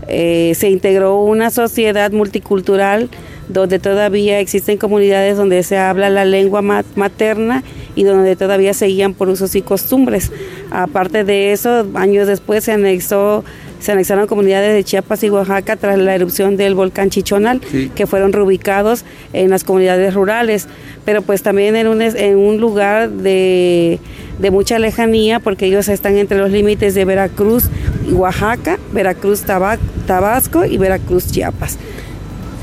eh, 0.09 0.53
se 0.57 0.71
integró 0.71 1.23
una 1.23 1.51
sociedad 1.51 2.11
multicultural 2.11 3.09
donde 3.49 3.79
todavía 3.79 4.41
existen 4.41 4.79
comunidades 4.79 5.37
donde 5.37 5.63
se 5.63 5.79
habla 5.79 6.11
la 6.11 6.25
lengua 6.25 6.63
materna 6.63 7.63
y 7.95 8.05
donde 8.05 8.35
todavía 8.37 8.75
seguían 8.75 9.15
por 9.15 9.29
usos 9.29 9.55
y 9.55 9.63
costumbres. 9.63 10.33
Aparte 10.71 11.25
de 11.25 11.53
eso, 11.53 11.87
años 11.95 12.27
después 12.27 12.65
se 12.65 12.73
anexó 12.73 13.45
se 13.83 13.91
anexaron 13.91 14.29
comunidades 14.29 14.75
de 14.75 14.85
Chiapas 14.85 15.25
y 15.25 15.31
Oaxaca 15.31 15.75
tras 15.77 15.99
la 15.99 16.15
erupción 16.15 16.57
del 16.57 16.77
volcán 16.77 17.11
Chichonal, 17.11 17.61
que 17.95 18.07
fueron 18.07 18.33
reubicados 18.33 19.05
en 19.33 19.51
las 19.51 19.65
comunidades 19.65 20.15
rurales, 20.15 20.69
pero 21.05 21.23
pues 21.23 21.43
también 21.43 21.75
en 21.75 21.89
un, 21.89 22.01
en 22.01 22.37
un 22.37 22.59
lugar 22.59 23.11
de, 23.11 23.99
de 24.39 24.51
mucha 24.53 24.79
lejanía, 24.79 25.41
porque 25.41 25.67
ellos 25.67 25.89
están 25.89 26.17
entre 26.17 26.39
los 26.39 26.53
límites 26.53 26.95
de 26.95 27.05
Veracruz 27.05 27.65
y 28.09 28.13
Oaxaca, 28.13 28.79
Veracruz 28.93 29.43
Tabasco 29.43 30.65
y 30.65 30.79
Veracruz 30.79 31.27
Chiapas. 31.33 31.77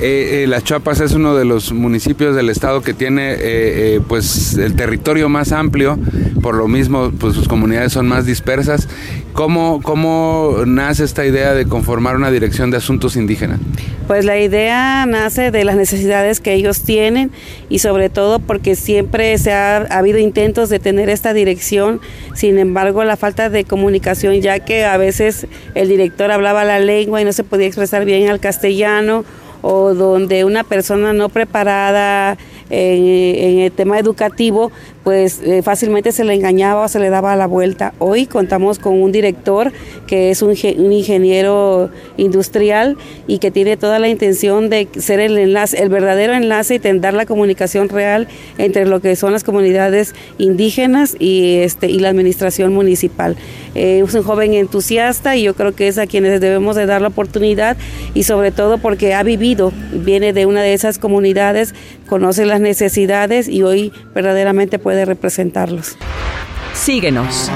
Eh, 0.02 0.44
eh, 0.44 0.48
Las 0.48 0.64
Chapas 0.64 1.02
es 1.02 1.12
uno 1.12 1.36
de 1.36 1.44
los 1.44 1.74
municipios 1.74 2.34
del 2.34 2.50
estado 2.50 2.82
que 2.82 2.94
tiene 2.94 3.36
eh, 3.38 4.00
pues 4.08 4.54
el 4.54 4.74
territorio 4.74 5.28
más 5.28 5.52
amplio, 5.52 6.00
por 6.42 6.56
lo 6.56 6.70
mismo 6.70 7.12
pues 7.20 7.36
sus 7.36 7.50
comunidades 7.50 7.92
son 7.92 8.08
más 8.08 8.26
dispersas. 8.26 8.88
¿Cómo, 9.34 9.82
¿Cómo 9.84 10.64
nace 10.66 11.04
esta 11.04 11.26
idea 11.26 11.54
de 11.54 11.66
conformar 11.66 12.16
una 12.16 12.32
dirección 12.32 12.72
de 12.72 12.78
asuntos 12.78 13.18
indígenas? 13.18 13.60
Pues 14.08 14.24
la 14.24 14.40
idea 14.40 15.06
nace 15.06 15.52
de 15.52 15.66
las 15.66 15.76
necesidades 15.76 16.40
que 16.40 16.54
ellos 16.54 16.84
tienen 16.84 17.30
y 17.68 17.80
sobre 17.80 18.10
todo 18.10 18.40
porque 18.40 18.78
siempre 18.78 19.38
se 19.38 19.52
ha, 19.52 19.78
ha 19.80 19.98
habido 19.98 20.18
intentos 20.18 20.70
de 20.70 20.80
tener 20.80 21.10
esta 21.10 21.34
dirección, 21.34 22.00
sin 22.36 22.58
embargo 22.58 23.04
la 23.04 23.18
falta 23.18 23.50
de 23.50 23.66
comunicación 23.66 24.40
ya 24.40 24.60
que 24.60 24.86
a 24.86 24.96
veces 24.96 25.46
el 25.76 25.90
director 25.90 26.32
hablaba 26.32 26.64
la 26.64 26.80
lengua 26.80 27.22
y 27.22 27.26
no 27.26 27.34
se 27.34 27.44
podía 27.44 27.68
expresar 27.68 28.06
bien 28.06 28.30
al 28.30 28.40
castellano 28.40 29.26
o 29.62 29.94
donde 29.94 30.46
una 30.46 30.64
persona 30.64 31.14
no 31.14 31.30
preparada 31.30 32.38
en, 32.70 33.60
el 33.60 33.72
tema 33.72 34.00
educativo, 34.00 34.72
pues 35.04 35.42
eh, 35.44 35.62
fácilmente 35.62 36.12
se 36.12 36.24
le 36.24 36.34
engañaba 36.34 36.84
o 36.84 36.88
se 36.88 37.00
le 37.00 37.10
daba 37.10 37.36
la 37.36 37.48
vuelta. 37.48 37.94
Hoy 38.00 38.26
contamos 38.26 38.80
con 38.80 39.02
un 39.02 39.12
director 39.12 39.72
que 40.08 40.30
es 40.30 40.42
un, 40.42 40.52
ingeniero 40.52 41.90
industrial 42.18 42.98
y 43.28 43.40
que 43.40 43.52
tiene 43.52 43.78
toda 43.78 44.00
la 44.00 44.10
intención 44.10 44.70
de 44.70 44.88
ser 44.98 45.20
el 45.20 45.38
enlace, 45.38 45.82
el 45.82 45.90
verdadero 45.90 46.34
enlace 46.34 46.76
y 46.76 46.80
tender 46.80 47.14
la 47.14 47.26
comunicación 47.26 47.90
real 47.90 48.28
entre 48.58 48.86
lo 48.86 49.00
que 49.00 49.16
son 49.16 49.32
las 49.32 49.44
comunidades 49.44 50.14
indígenas 50.38 51.16
y 51.18 51.58
este 51.60 51.88
y 51.88 52.00
la 52.00 52.10
administración 52.10 52.74
municipal. 52.74 53.38
Eh, 53.76 54.04
es 54.06 54.14
un 54.14 54.24
joven 54.24 54.54
entusiasta 54.54 55.36
y 55.36 55.44
yo 55.44 55.54
creo 55.54 55.74
que 55.74 55.88
es 55.88 55.98
a 55.98 56.08
quienes 56.08 56.42
debemos 56.42 56.76
de 56.76 56.86
dar 56.86 57.02
la 57.02 57.08
oportunidad 57.10 57.78
y 58.14 58.24
sobre 58.24 58.52
todo 58.52 58.80
porque 58.80 59.14
ha 59.14 59.24
vivido, 59.24 59.72
viene 59.94 60.34
de 60.34 60.46
una 60.46 60.62
de 60.62 60.74
esas 60.74 60.98
comunidades, 60.98 61.74
conoce 62.08 62.46
las 62.46 62.60
necesidades 62.60 63.48
y 63.48 63.64
hoy 63.64 63.94
verdaderamente 64.14 64.80
puede 64.80 64.89
representarlos. 65.06 65.98
Síguenos. 66.74 67.50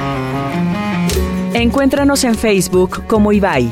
Encuéntranos 1.53 2.23
en 2.23 2.35
Facebook 2.35 3.05
como 3.07 3.31
Ibai. 3.31 3.71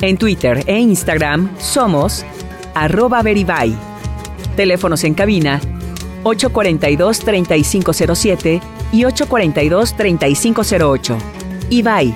En 0.00 0.16
Twitter 0.16 0.64
e 0.66 0.78
Instagram 0.78 1.50
somos 1.58 2.24
arroba 2.74 3.20
veribay. 3.22 3.74
Teléfonos 4.56 5.04
en 5.04 5.12
cabina 5.14 5.60
842-3507 6.24 8.60
y 8.92 9.02
842-3508. 9.02 11.16
Ibai, 11.70 12.14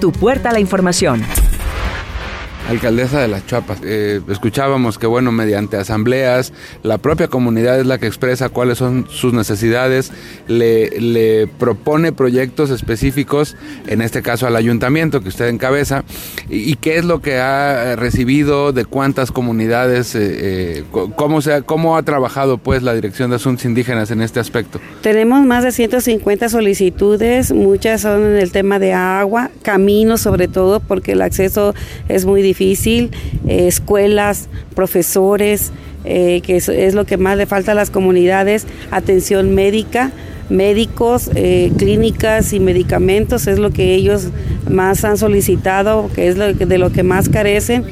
tu 0.00 0.10
puerta 0.12 0.50
a 0.50 0.52
la 0.52 0.60
información 0.60 1.22
alcaldesa 2.68 3.20
de 3.20 3.28
Las 3.28 3.46
Chuapas. 3.46 3.78
Eh, 3.84 4.20
escuchábamos 4.28 4.98
que, 4.98 5.06
bueno, 5.06 5.32
mediante 5.32 5.76
asambleas, 5.76 6.52
la 6.82 6.98
propia 6.98 7.28
comunidad 7.28 7.78
es 7.78 7.86
la 7.86 7.98
que 7.98 8.06
expresa 8.06 8.48
cuáles 8.48 8.78
son 8.78 9.06
sus 9.10 9.32
necesidades, 9.32 10.12
le, 10.48 10.88
le 11.00 11.46
propone 11.46 12.12
proyectos 12.12 12.70
específicos, 12.70 13.56
en 13.86 14.00
este 14.00 14.22
caso 14.22 14.46
al 14.46 14.56
ayuntamiento 14.56 15.20
que 15.20 15.28
usted 15.28 15.48
encabeza, 15.48 16.04
y, 16.48 16.74
qué 16.76 16.96
es 16.96 17.04
lo 17.04 17.20
que 17.20 17.38
ha 17.38 17.96
recibido, 17.96 18.72
de 18.72 18.84
cuántas 18.84 19.30
comunidades, 19.30 20.14
eh, 20.14 20.20
eh, 20.80 20.84
cómo, 21.16 21.40
se 21.40 21.54
ha, 21.54 21.62
cómo 21.62 21.96
ha 21.96 22.02
trabajado 22.02 22.58
pues 22.58 22.82
la 22.82 22.94
Dirección 22.94 23.30
de 23.30 23.36
Asuntos 23.36 23.64
Indígenas 23.64 24.10
en 24.10 24.20
este 24.20 24.40
aspecto. 24.40 24.80
Tenemos 25.02 25.44
más 25.44 25.64
de 25.64 25.72
150 25.72 26.48
solicitudes, 26.48 27.52
muchas 27.52 28.02
son 28.02 28.22
en 28.24 28.36
el 28.36 28.52
tema 28.52 28.78
de 28.78 28.92
agua, 28.92 29.50
caminos 29.62 30.20
sobre 30.20 30.48
todo, 30.48 30.80
porque 30.80 31.12
el 31.12 31.22
acceso 31.22 31.74
es 32.08 32.24
muy 32.24 32.42
difícil 32.42 32.53
difícil, 32.54 33.10
eh, 33.48 33.66
escuelas, 33.66 34.48
profesores, 34.76 35.72
eh, 36.04 36.40
que 36.42 36.56
es, 36.56 36.94
lo 36.94 37.04
que 37.04 37.16
más 37.16 37.36
le 37.36 37.46
falta 37.46 37.72
a 37.72 37.74
las 37.74 37.90
comunidades, 37.90 38.66
atención 38.92 39.54
médica, 39.54 40.12
médicos, 40.50 41.30
eh, 41.34 41.72
clínicas 41.76 42.52
y 42.52 42.60
medicamentos, 42.60 43.48
es 43.48 43.58
lo 43.58 43.70
que 43.70 43.94
ellos 43.94 44.28
más 44.70 45.04
han 45.04 45.18
solicitado, 45.18 46.08
que 46.14 46.28
es 46.28 46.36
de 46.36 46.78
lo 46.78 46.92
que 46.92 47.02
más 47.02 47.28
carecen. 47.28 47.84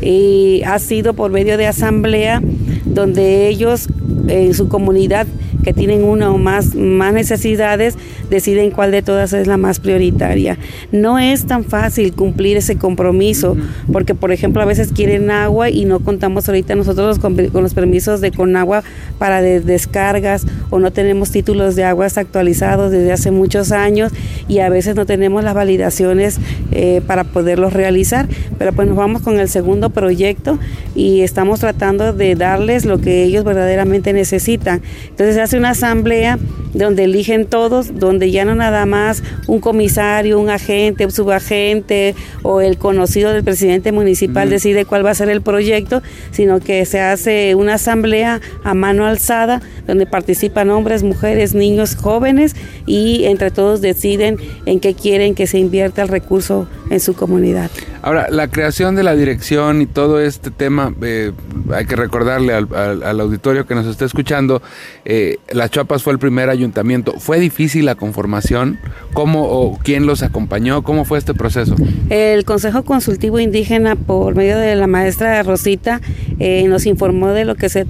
Y 0.00 0.62
ha 0.64 0.78
sido 0.78 1.14
por 1.14 1.30
medio 1.30 1.58
de 1.58 1.66
asamblea 1.66 2.40
donde 2.84 3.48
ellos 3.48 3.88
en 4.28 4.54
su 4.54 4.68
comunidad 4.68 5.26
que 5.64 5.72
tienen 5.72 6.04
una 6.04 6.30
o 6.30 6.38
más, 6.38 6.74
más 6.76 7.12
necesidades, 7.12 7.96
deciden 8.30 8.70
cuál 8.70 8.90
de 8.90 9.02
todas 9.02 9.32
es 9.32 9.46
la 9.46 9.56
más 9.56 9.80
prioritaria. 9.80 10.58
No 10.92 11.18
es 11.18 11.46
tan 11.46 11.64
fácil 11.64 12.12
cumplir 12.12 12.56
ese 12.56 12.76
compromiso, 12.76 13.56
porque 13.92 14.14
por 14.14 14.32
ejemplo 14.32 14.62
a 14.62 14.64
veces 14.64 14.92
quieren 14.92 15.30
agua 15.30 15.70
y 15.70 15.84
no 15.84 16.00
contamos 16.00 16.48
ahorita 16.48 16.74
nosotros 16.74 17.18
con, 17.18 17.36
los 17.36 17.74
permisos 17.74 18.20
de 18.20 18.30
Conagua 18.30 18.82
para 19.18 19.40
descargas 19.40 20.46
o 20.70 20.78
no 20.78 20.92
tenemos 20.92 21.30
títulos 21.30 21.76
de 21.76 21.84
aguas 21.84 22.18
actualizados 22.18 22.90
desde 22.90 23.12
hace 23.12 23.30
muchos 23.30 23.72
años 23.72 24.12
y 24.48 24.58
a 24.60 24.68
veces 24.68 24.96
no 24.96 25.06
tenemos 25.06 25.44
las 25.44 25.54
validaciones 25.54 26.38
eh, 26.72 27.00
para 27.06 27.24
poderlos 27.24 27.72
realizar. 27.72 28.28
Pero 28.58 28.72
pues 28.72 28.88
nos 28.88 28.96
vamos 28.96 29.22
con 29.22 29.38
el 29.38 29.48
segundo 29.48 29.90
proyecto 29.90 30.58
y 30.94 31.20
estamos 31.20 31.60
tratando 31.60 32.12
de 32.12 32.34
darles 32.34 32.84
lo 32.84 32.98
que 32.98 33.24
ellos 33.24 33.44
verdaderamente 33.44 34.12
necesitan. 34.12 34.82
Entonces 35.08 35.34
se 35.34 35.42
hace 35.42 35.58
una 35.58 35.70
asamblea 35.70 36.38
donde 36.74 37.04
eligen 37.04 37.46
todos, 37.46 37.98
donde 37.98 38.15
ya 38.24 38.44
no 38.44 38.54
nada 38.54 38.86
más 38.86 39.22
un 39.46 39.60
comisario, 39.60 40.40
un 40.40 40.50
agente, 40.50 41.04
un 41.04 41.12
subagente 41.12 42.14
o 42.42 42.60
el 42.60 42.78
conocido 42.78 43.32
del 43.32 43.44
presidente 43.44 43.92
municipal 43.92 44.50
decide 44.50 44.84
cuál 44.84 45.04
va 45.04 45.10
a 45.10 45.14
ser 45.14 45.28
el 45.28 45.42
proyecto, 45.42 46.02
sino 46.30 46.60
que 46.60 46.84
se 46.86 47.00
hace 47.00 47.54
una 47.54 47.74
asamblea 47.74 48.40
a 48.64 48.74
mano 48.74 49.06
alzada 49.06 49.60
donde 49.86 50.06
participan 50.06 50.70
hombres, 50.70 51.02
mujeres, 51.02 51.54
niños, 51.54 51.96
jóvenes 51.96 52.56
y 52.86 53.24
entre 53.24 53.50
todos 53.50 53.80
deciden 53.80 54.38
en 54.64 54.80
qué 54.80 54.94
quieren 54.94 55.34
que 55.34 55.46
se 55.46 55.58
invierta 55.58 56.02
el 56.02 56.08
recurso 56.08 56.68
en 56.90 57.00
su 57.00 57.14
comunidad. 57.14 57.70
Ahora, 58.06 58.28
la 58.30 58.46
creación 58.46 58.94
de 58.94 59.02
la 59.02 59.16
dirección 59.16 59.82
y 59.82 59.86
todo 59.86 60.20
este 60.20 60.52
tema, 60.52 60.94
eh, 61.02 61.32
hay 61.74 61.86
que 61.86 61.96
recordarle 61.96 62.54
al, 62.54 63.20
auditorio 63.20 63.66
que 63.66 63.74
nos 63.74 63.84
está 63.84 64.04
escuchando, 64.04 64.62
eh, 65.04 65.38
Las 65.50 65.72
Chapas 65.72 66.04
fue 66.04 66.12
el 66.12 66.20
primer 66.20 66.48
ayuntamiento. 66.48 67.14
¿Fue 67.18 67.40
difícil 67.40 67.84
la 67.84 67.96
conformación? 67.96 68.78
¿Cómo 69.12 69.42
o 69.48 69.76
quién 69.82 70.06
los 70.06 70.22
acompañó? 70.22 70.84
¿Cómo 70.84 71.04
fue 71.04 71.18
este 71.18 71.34
proceso? 71.34 71.74
El 72.08 72.44
Consejo 72.44 72.84
Consultivo 72.84 73.40
Indígena, 73.40 73.96
por 73.96 74.36
medio 74.36 74.56
de 74.56 74.76
la 74.76 74.86
maestra 74.86 75.42
Rosita, 75.42 76.00
eh, 76.38 76.62
nos 76.68 76.86
informó 76.86 77.30
de 77.30 77.44
lo 77.44 77.56
que 77.56 77.68
se 77.68 77.86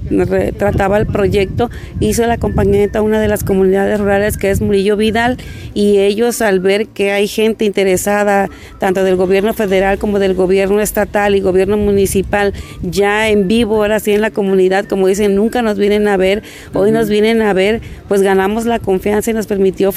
trataba 0.57 0.97
el 0.97 1.05
proyecto, 1.05 1.69
hizo 1.99 2.23
el 2.23 2.31
acompañamiento 2.31 2.97
a 2.97 3.01
una 3.03 3.19
de 3.19 3.27
las 3.27 3.43
comunidades 3.43 3.99
rurales 3.99 4.37
que 4.37 4.49
es 4.49 4.61
Murillo 4.61 4.97
Vidal 4.97 5.37
y 5.75 5.99
ellos 5.99 6.41
al 6.41 6.59
ver 6.59 6.87
que 6.87 7.11
hay 7.11 7.27
gente 7.27 7.65
interesada, 7.65 8.49
tanto 8.79 9.03
del 9.03 9.15
gobierno 9.15 9.53
federal 9.53 9.99
como 9.99 10.06
como 10.07 10.19
del 10.19 10.35
gobierno 10.35 10.79
estatal 10.79 11.35
y 11.35 11.41
gobierno 11.41 11.75
municipal 11.75 12.53
ya 12.81 13.27
en 13.27 13.49
vivo, 13.49 13.75
ahora 13.75 13.99
sí 13.99 14.13
en 14.13 14.21
la 14.21 14.31
comunidad, 14.31 14.85
como 14.85 15.07
dicen, 15.07 15.35
nunca 15.35 15.61
nos 15.61 15.77
vienen 15.77 16.07
a 16.07 16.15
ver, 16.15 16.43
hoy 16.73 16.91
nos 16.91 17.09
vienen 17.09 17.41
a 17.41 17.51
ver, 17.51 17.81
pues 18.07 18.21
ganamos 18.21 18.65
la 18.65 18.79
confianza 18.79 19.31
y 19.31 19.33
nos 19.33 19.47
permitió 19.47 19.93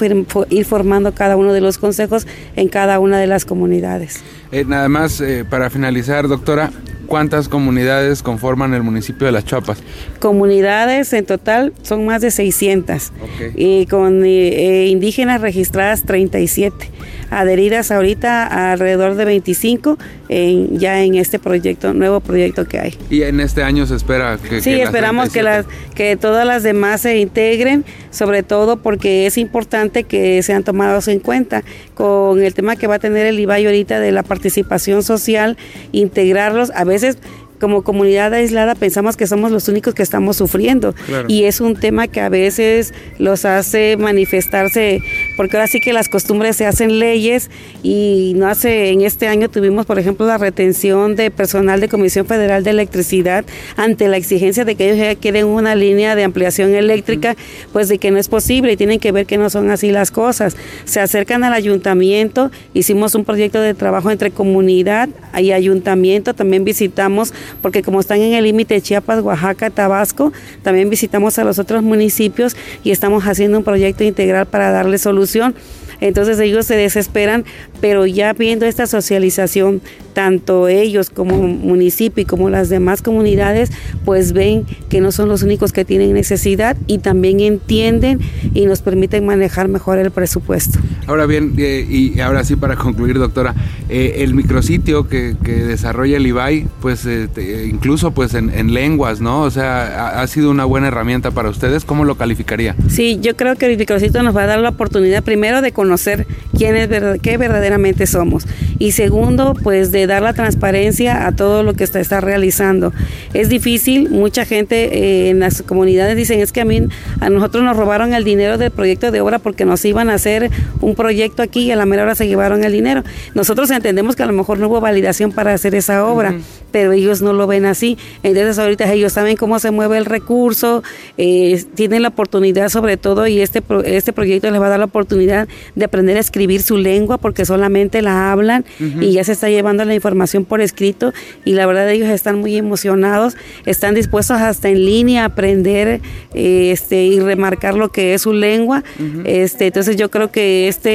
ir 0.50 0.64
formando 0.64 1.14
cada 1.14 1.36
uno 1.36 1.52
de 1.52 1.60
los 1.60 1.78
consejos 1.78 2.26
en 2.56 2.66
cada 2.66 2.98
una 2.98 3.20
de 3.20 3.28
las 3.28 3.44
comunidades. 3.44 4.24
Eh, 4.52 4.64
nada 4.66 4.88
más, 4.88 5.20
eh, 5.20 5.44
para 5.48 5.70
finalizar, 5.70 6.26
doctora, 6.26 6.70
¿cuántas 7.06 7.48
comunidades 7.48 8.22
conforman 8.22 8.74
el 8.74 8.82
municipio 8.82 9.26
de 9.26 9.32
Las 9.32 9.44
Chapas? 9.44 9.78
Comunidades 10.18 11.12
en 11.12 11.24
total 11.24 11.72
son 11.82 12.04
más 12.04 12.20
de 12.20 12.32
600 12.32 13.12
y 13.54 13.86
con 13.86 14.24
eh, 14.24 14.86
indígenas 14.88 15.40
registradas 15.40 16.02
37 16.02 16.90
adheridas 17.30 17.90
ahorita 17.90 18.72
alrededor 18.72 19.14
de 19.14 19.24
25 19.24 19.98
en, 20.28 20.78
ya 20.78 21.02
en 21.02 21.14
este 21.14 21.38
proyecto, 21.38 21.94
nuevo 21.94 22.20
proyecto 22.20 22.66
que 22.66 22.78
hay. 22.78 22.98
Y 23.08 23.22
en 23.22 23.40
este 23.40 23.62
año 23.62 23.86
se 23.86 23.94
espera 23.94 24.36
que... 24.36 24.60
Sí, 24.60 24.72
esperamos 24.80 25.30
que, 25.30 25.42
las, 25.42 25.66
que 25.94 26.16
todas 26.16 26.46
las 26.46 26.62
demás 26.62 27.02
se 27.02 27.18
integren, 27.18 27.84
sobre 28.10 28.42
todo 28.42 28.78
porque 28.82 29.26
es 29.26 29.38
importante 29.38 30.04
que 30.04 30.42
sean 30.42 30.64
tomados 30.64 31.08
en 31.08 31.20
cuenta 31.20 31.62
con 31.94 32.42
el 32.42 32.54
tema 32.54 32.76
que 32.76 32.86
va 32.86 32.96
a 32.96 32.98
tener 32.98 33.26
el 33.26 33.38
IBAI 33.38 33.66
ahorita 33.66 34.00
de 34.00 34.12
la 34.12 34.22
participación 34.40 35.02
social, 35.02 35.58
integrarlos. 35.92 36.70
A 36.74 36.84
veces 36.84 37.18
como 37.60 37.82
comunidad 37.82 38.32
aislada 38.34 38.74
pensamos 38.74 39.16
que 39.16 39.26
somos 39.26 39.52
los 39.52 39.68
únicos 39.68 39.94
que 39.94 40.02
estamos 40.02 40.36
sufriendo. 40.36 40.94
Y 41.28 41.44
es 41.44 41.60
un 41.60 41.76
tema 41.76 42.08
que 42.08 42.20
a 42.20 42.28
veces 42.28 42.94
los 43.18 43.44
hace 43.44 43.96
manifestarse 43.96 45.02
porque 45.36 45.56
ahora 45.56 45.66
sí 45.66 45.80
que 45.80 45.92
las 45.92 46.08
costumbres 46.08 46.56
se 46.56 46.66
hacen 46.66 46.98
leyes 46.98 47.50
y 47.82 48.32
no 48.36 48.48
hace 48.48 48.90
en 48.90 49.02
este 49.02 49.28
año 49.28 49.48
tuvimos 49.48 49.86
por 49.86 49.98
ejemplo 49.98 50.26
la 50.26 50.38
retención 50.38 51.16
de 51.16 51.30
personal 51.30 51.80
de 51.80 51.88
Comisión 51.88 52.26
Federal 52.26 52.64
de 52.64 52.70
Electricidad 52.70 53.44
ante 53.76 54.08
la 54.08 54.16
exigencia 54.16 54.64
de 54.64 54.74
que 54.74 54.86
ellos 54.86 54.98
ya 54.98 55.14
quieren 55.14 55.46
una 55.46 55.74
línea 55.74 56.16
de 56.16 56.24
ampliación 56.24 56.74
eléctrica 56.74 57.36
pues 57.72 57.88
de 57.88 57.98
que 57.98 58.10
no 58.10 58.18
es 58.18 58.28
posible 58.28 58.72
y 58.72 58.76
tienen 58.76 58.98
que 58.98 59.12
ver 59.12 59.26
que 59.26 59.38
no 59.38 59.50
son 59.50 59.70
así 59.70 59.90
las 59.90 60.10
cosas. 60.10 60.56
Se 60.84 61.00
acercan 61.00 61.44
al 61.44 61.52
ayuntamiento 61.52 62.50
hicimos 62.72 63.14
un 63.14 63.24
proyecto 63.24 63.60
de 63.60 63.74
trabajo 63.74 64.10
entre 64.10 64.30
comunidad 64.30 65.08
y 65.38 65.52
ayuntamiento 65.52 66.34
también 66.34 66.64
visitamos 66.64 67.34
porque 67.62 67.82
como 67.82 68.00
están 68.00 68.20
en 68.20 68.34
el 68.34 68.44
límite 68.44 68.80
Chiapas, 68.80 69.22
Oaxaca, 69.22 69.70
Tabasco, 69.70 70.32
también 70.62 70.90
visitamos 70.90 71.38
a 71.38 71.44
los 71.44 71.58
otros 71.58 71.82
municipios 71.82 72.56
y 72.84 72.90
estamos 72.90 73.24
haciendo 73.24 73.58
un 73.58 73.64
proyecto 73.64 74.04
integral 74.04 74.46
para 74.46 74.70
darle 74.70 74.98
solución. 74.98 75.54
Entonces 76.00 76.40
ellos 76.40 76.66
se 76.66 76.76
desesperan, 76.76 77.44
pero 77.80 78.06
ya 78.06 78.32
viendo 78.32 78.64
esta 78.64 78.86
socialización, 78.86 79.82
tanto 80.14 80.68
ellos 80.68 81.10
como 81.10 81.36
municipio 81.36 82.22
y 82.22 82.24
como 82.24 82.48
las 82.50 82.68
demás 82.68 83.02
comunidades, 83.02 83.70
pues 84.04 84.32
ven 84.32 84.64
que 84.88 85.00
no 85.00 85.12
son 85.12 85.28
los 85.28 85.42
únicos 85.42 85.72
que 85.72 85.84
tienen 85.84 86.14
necesidad 86.14 86.76
y 86.86 86.98
también 86.98 87.40
entienden 87.40 88.20
y 88.54 88.66
nos 88.66 88.80
permiten 88.80 89.26
manejar 89.26 89.68
mejor 89.68 89.98
el 89.98 90.10
presupuesto. 90.10 90.78
Ahora 91.10 91.26
bien, 91.26 91.54
eh, 91.58 91.84
y 91.90 92.20
ahora 92.20 92.44
sí 92.44 92.54
para 92.54 92.76
concluir, 92.76 93.18
doctora, 93.18 93.56
eh, 93.88 94.18
el 94.18 94.32
micrositio 94.32 95.08
que, 95.08 95.34
desarrolla 95.42 96.18
el 96.18 96.26
IBAI, 96.28 96.68
pues 96.80 97.04
eh, 97.04 97.28
incluso 97.68 98.12
pues 98.12 98.34
en, 98.34 98.72
lenguas, 98.72 99.20
¿no? 99.20 99.42
O 99.42 99.50
sea, 99.50 100.20
ha, 100.20 100.26
sido 100.28 100.52
una 100.52 100.64
buena 100.66 100.86
herramienta 100.86 101.32
para 101.32 101.48
ustedes. 101.48 101.84
¿Cómo 101.84 102.04
lo 102.04 102.14
calificaría? 102.14 102.76
Sí, 102.88 103.18
yo 103.20 103.34
creo 103.34 103.56
que 103.56 103.66
el 103.66 103.76
micrositio 103.76 104.22
nos 104.22 104.36
va 104.36 104.44
a 104.44 104.46
dar 104.46 104.60
la 104.60 104.68
oportunidad 104.68 105.24
primero 105.24 105.62
de 105.62 105.72
conocer 105.72 106.28
quién 106.56 106.76
es 106.76 106.88
qué 107.20 107.36
verdaderamente 107.38 108.06
somos 108.06 108.46
y 108.80 108.92
segundo, 108.92 109.54
pues 109.62 109.92
de 109.92 110.06
dar 110.06 110.22
la 110.22 110.32
transparencia 110.32 111.26
a 111.26 111.32
todo 111.32 111.62
lo 111.62 111.74
que 111.74 111.84
está, 111.84 112.00
está 112.00 112.22
realizando. 112.22 112.94
Es 113.34 113.50
difícil, 113.50 114.08
mucha 114.08 114.46
gente 114.46 114.96
eh, 114.96 115.28
en 115.28 115.38
las 115.38 115.60
comunidades 115.62 116.16
dicen, 116.16 116.40
es 116.40 116.50
que 116.50 116.62
a 116.62 116.64
mí, 116.64 116.88
a 117.20 117.28
nosotros 117.28 117.62
nos 117.62 117.76
robaron 117.76 118.14
el 118.14 118.24
dinero 118.24 118.56
del 118.56 118.70
proyecto 118.70 119.10
de 119.10 119.20
obra 119.20 119.38
porque 119.38 119.66
nos 119.66 119.84
iban 119.84 120.08
a 120.08 120.14
hacer 120.14 120.50
un 120.80 120.94
proyecto 121.00 121.42
aquí 121.42 121.60
y 121.62 121.70
a 121.72 121.76
la 121.76 121.86
mera 121.86 122.02
hora 122.02 122.14
se 122.14 122.28
llevaron 122.28 122.62
el 122.62 122.72
dinero. 122.72 123.02
Nosotros 123.34 123.70
entendemos 123.70 124.16
que 124.16 124.22
a 124.22 124.26
lo 124.26 124.34
mejor 124.34 124.58
no 124.58 124.68
hubo 124.68 124.82
validación 124.82 125.32
para 125.32 125.54
hacer 125.54 125.74
esa 125.74 126.04
obra, 126.04 126.34
pero 126.72 126.92
ellos 126.92 127.22
no 127.22 127.32
lo 127.32 127.46
ven 127.46 127.64
así. 127.64 127.96
Entonces 128.22 128.58
ahorita 128.58 128.92
ellos 128.92 129.14
saben 129.14 129.38
cómo 129.38 129.58
se 129.58 129.70
mueve 129.70 129.96
el 129.96 130.04
recurso, 130.04 130.82
eh, 131.16 131.64
tienen 131.74 132.02
la 132.02 132.08
oportunidad 132.08 132.68
sobre 132.68 132.98
todo 132.98 133.26
y 133.26 133.40
este, 133.40 133.62
este 133.86 134.12
proyecto 134.12 134.50
les 134.50 134.60
va 134.60 134.66
a 134.66 134.68
dar 134.68 134.78
la 134.78 134.84
oportunidad 134.84 135.48
de 135.74 135.84
aprender 135.86 136.18
a 136.18 136.20
escribir 136.20 136.60
su 136.60 136.76
lengua 136.76 137.16
porque 137.16 137.46
solamente 137.46 138.02
la 138.02 138.30
hablan 138.30 138.66
y 139.00 139.12
ya 139.12 139.24
se 139.24 139.32
está 139.32 139.48
llevando 139.48 139.86
la 139.86 139.94
información 139.94 140.44
por 140.44 140.60
escrito 140.60 141.14
y 141.46 141.54
la 141.54 141.64
verdad 141.64 141.88
ellos 141.90 142.10
están 142.10 142.40
muy 142.40 142.56
emocionados, 142.56 143.38
están 143.64 143.94
dispuestos 143.94 144.36
hasta 144.36 144.68
en 144.68 144.84
línea 144.84 145.22
a 145.22 145.26
aprender 145.26 146.02
eh, 146.34 146.72
este 146.72 147.04
y 147.04 147.20
remarcar 147.20 147.74
lo 147.74 147.88
que 147.88 148.12
es 148.12 148.22
su 148.22 148.34
lengua. 148.34 148.84
este 149.24 149.68
Entonces 149.68 149.96
yo 149.96 150.10
creo 150.10 150.30
que 150.30 150.68
este, 150.68 150.89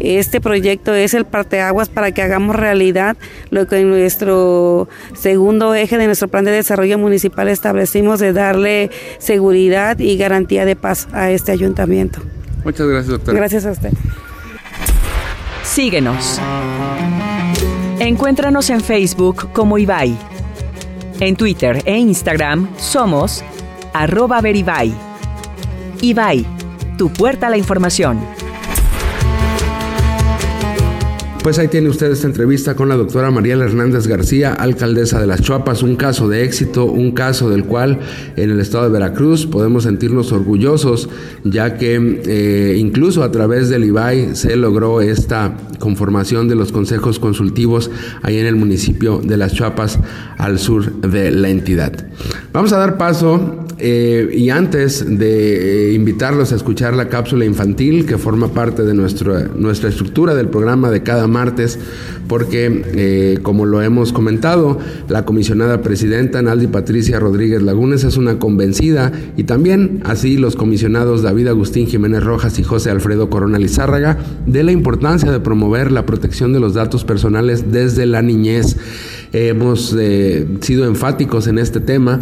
este 0.00 0.40
proyecto 0.40 0.94
es 0.94 1.14
el 1.14 1.24
parteaguas 1.24 1.88
para 1.88 2.12
que 2.12 2.22
hagamos 2.22 2.56
realidad 2.56 3.16
lo 3.50 3.66
que 3.66 3.78
en 3.78 3.90
nuestro 3.90 4.88
segundo 5.14 5.74
eje 5.74 5.98
de 5.98 6.06
nuestro 6.06 6.28
plan 6.28 6.44
de 6.44 6.52
desarrollo 6.52 6.98
municipal 6.98 7.48
establecimos 7.48 8.20
de 8.20 8.32
darle 8.32 8.90
seguridad 9.18 9.98
y 9.98 10.16
garantía 10.16 10.64
de 10.64 10.76
paz 10.76 11.08
a 11.12 11.30
este 11.30 11.52
ayuntamiento. 11.52 12.20
Muchas 12.64 12.86
gracias, 12.86 13.08
doctor. 13.08 13.34
Gracias 13.34 13.66
a 13.66 13.70
usted. 13.70 13.90
Síguenos. 15.62 16.40
Encuéntranos 18.00 18.70
en 18.70 18.80
Facebook 18.80 19.52
como 19.52 19.78
Ibai. 19.78 20.16
En 21.20 21.36
Twitter 21.36 21.82
e 21.84 21.96
Instagram 21.98 22.68
somos 22.78 23.44
arroba 23.92 24.40
veribai. 24.40 24.92
Ibai, 26.00 26.46
tu 26.96 27.12
puerta 27.12 27.48
a 27.48 27.50
la 27.50 27.56
información. 27.56 28.37
Pues 31.48 31.58
ahí 31.58 31.68
tiene 31.68 31.88
usted 31.88 32.10
esta 32.10 32.26
entrevista 32.26 32.76
con 32.76 32.90
la 32.90 32.96
doctora 32.96 33.30
Mariela 33.30 33.64
Hernández 33.64 34.06
García, 34.06 34.52
alcaldesa 34.52 35.18
de 35.18 35.26
Las 35.26 35.40
Chuapas, 35.40 35.82
un 35.82 35.96
caso 35.96 36.28
de 36.28 36.44
éxito, 36.44 36.84
un 36.84 37.12
caso 37.12 37.48
del 37.48 37.64
cual 37.64 38.00
en 38.36 38.50
el 38.50 38.60
estado 38.60 38.84
de 38.84 38.90
Veracruz 38.90 39.46
podemos 39.46 39.84
sentirnos 39.84 40.30
orgullosos, 40.30 41.08
ya 41.44 41.78
que 41.78 42.20
eh, 42.26 42.76
incluso 42.76 43.22
a 43.22 43.32
través 43.32 43.70
del 43.70 43.84
IBAI 43.84 44.36
se 44.36 44.56
logró 44.56 45.00
esta 45.00 45.56
conformación 45.78 46.48
de 46.48 46.54
los 46.54 46.70
consejos 46.70 47.18
consultivos 47.18 47.90
ahí 48.20 48.36
en 48.36 48.44
el 48.44 48.56
municipio 48.56 49.18
de 49.24 49.38
Las 49.38 49.54
Chuapas, 49.54 49.98
al 50.36 50.58
sur 50.58 51.00
de 51.00 51.30
la 51.30 51.48
entidad. 51.48 52.08
Vamos 52.52 52.74
a 52.74 52.78
dar 52.78 52.98
paso 52.98 53.64
eh, 53.80 54.28
y 54.34 54.50
antes 54.50 55.18
de 55.18 55.90
eh, 55.90 55.92
invitarlos 55.92 56.52
a 56.52 56.56
escuchar 56.56 56.94
la 56.94 57.08
cápsula 57.08 57.44
infantil 57.44 58.06
que 58.06 58.18
forma 58.18 58.48
parte 58.48 58.82
de 58.82 58.92
nuestra, 58.92 59.48
nuestra 59.54 59.88
estructura 59.88 60.34
del 60.34 60.48
programa 60.48 60.90
de 60.90 61.02
cada 61.04 61.28
martes, 61.38 61.78
porque 62.26 62.82
eh, 62.94 63.38
como 63.42 63.64
lo 63.64 63.80
hemos 63.80 64.12
comentado, 64.12 64.78
la 65.08 65.24
comisionada 65.24 65.82
presidenta 65.82 66.42
Naldi 66.42 66.66
Patricia 66.66 67.20
Rodríguez 67.20 67.62
Lagunes 67.62 68.02
es 68.02 68.16
una 68.16 68.40
convencida 68.40 69.12
y 69.36 69.44
también 69.44 70.00
así 70.04 70.36
los 70.36 70.56
comisionados 70.56 71.22
David 71.22 71.46
Agustín 71.46 71.86
Jiménez 71.86 72.24
Rojas 72.24 72.58
y 72.58 72.64
José 72.64 72.90
Alfredo 72.90 73.30
Corona 73.30 73.58
Lizárraga 73.58 74.18
de 74.46 74.64
la 74.64 74.72
importancia 74.72 75.30
de 75.30 75.38
promover 75.38 75.92
la 75.92 76.06
protección 76.06 76.52
de 76.52 76.58
los 76.58 76.74
datos 76.74 77.04
personales 77.04 77.70
desde 77.70 78.04
la 78.04 78.20
niñez. 78.20 78.76
Hemos 79.32 79.94
sido 80.60 80.86
enfáticos 80.86 81.48
en 81.48 81.58
este 81.58 81.80
tema, 81.80 82.20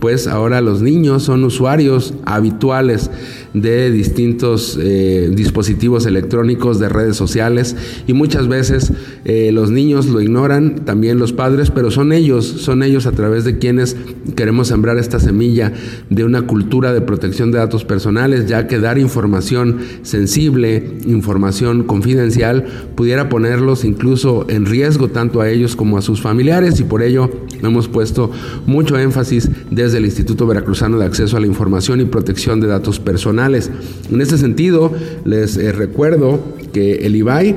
pues 0.00 0.26
ahora 0.26 0.60
los 0.60 0.82
niños 0.82 1.22
son 1.22 1.44
usuarios 1.44 2.14
habituales 2.24 3.10
de 3.54 3.90
distintos 3.90 4.78
eh, 4.80 5.30
dispositivos 5.34 6.06
electrónicos 6.06 6.78
de 6.78 6.88
redes 6.88 7.16
sociales 7.16 7.76
y 8.06 8.12
muchas 8.12 8.48
veces 8.48 8.92
eh, 9.24 9.50
los 9.52 9.70
niños 9.70 10.06
lo 10.06 10.20
ignoran, 10.20 10.84
también 10.84 11.18
los 11.18 11.32
padres, 11.32 11.70
pero 11.70 11.90
son 11.90 12.12
ellos, 12.12 12.46
son 12.46 12.82
ellos 12.82 13.06
a 13.06 13.12
través 13.12 13.44
de 13.44 13.58
quienes 13.58 13.96
queremos 14.36 14.68
sembrar 14.68 14.98
esta 14.98 15.18
semilla 15.18 15.72
de 16.10 16.24
una 16.24 16.42
cultura 16.42 16.92
de 16.92 17.00
protección 17.00 17.50
de 17.50 17.58
datos 17.58 17.84
personales, 17.84 18.46
ya 18.46 18.66
que 18.66 18.78
dar 18.78 18.98
información 18.98 19.78
sensible, 20.02 20.98
información 21.06 21.84
confidencial, 21.84 22.66
pudiera 22.94 23.28
ponerlos 23.28 23.84
incluso 23.84 24.46
en 24.48 24.66
riesgo 24.66 25.08
tanto 25.08 25.40
a 25.40 25.48
ellos 25.48 25.76
como 25.76 25.98
a 25.98 26.02
sus 26.02 26.20
familiares 26.48 26.80
y 26.80 26.84
por 26.84 27.02
ello 27.02 27.30
hemos 27.62 27.88
puesto 27.88 28.30
mucho 28.64 28.98
énfasis 28.98 29.50
desde 29.70 29.98
el 29.98 30.06
Instituto 30.06 30.46
Veracruzano 30.46 30.98
de 30.98 31.04
Acceso 31.04 31.36
a 31.36 31.40
la 31.40 31.46
Información 31.46 32.00
y 32.00 32.06
Protección 32.06 32.58
de 32.60 32.68
Datos 32.68 33.00
Personales. 33.00 33.70
En 34.10 34.22
este 34.22 34.38
sentido, 34.38 34.90
les 35.26 35.58
eh, 35.58 35.72
recuerdo 35.72 36.40
que 36.72 37.06
el 37.06 37.16
IBAI 37.16 37.54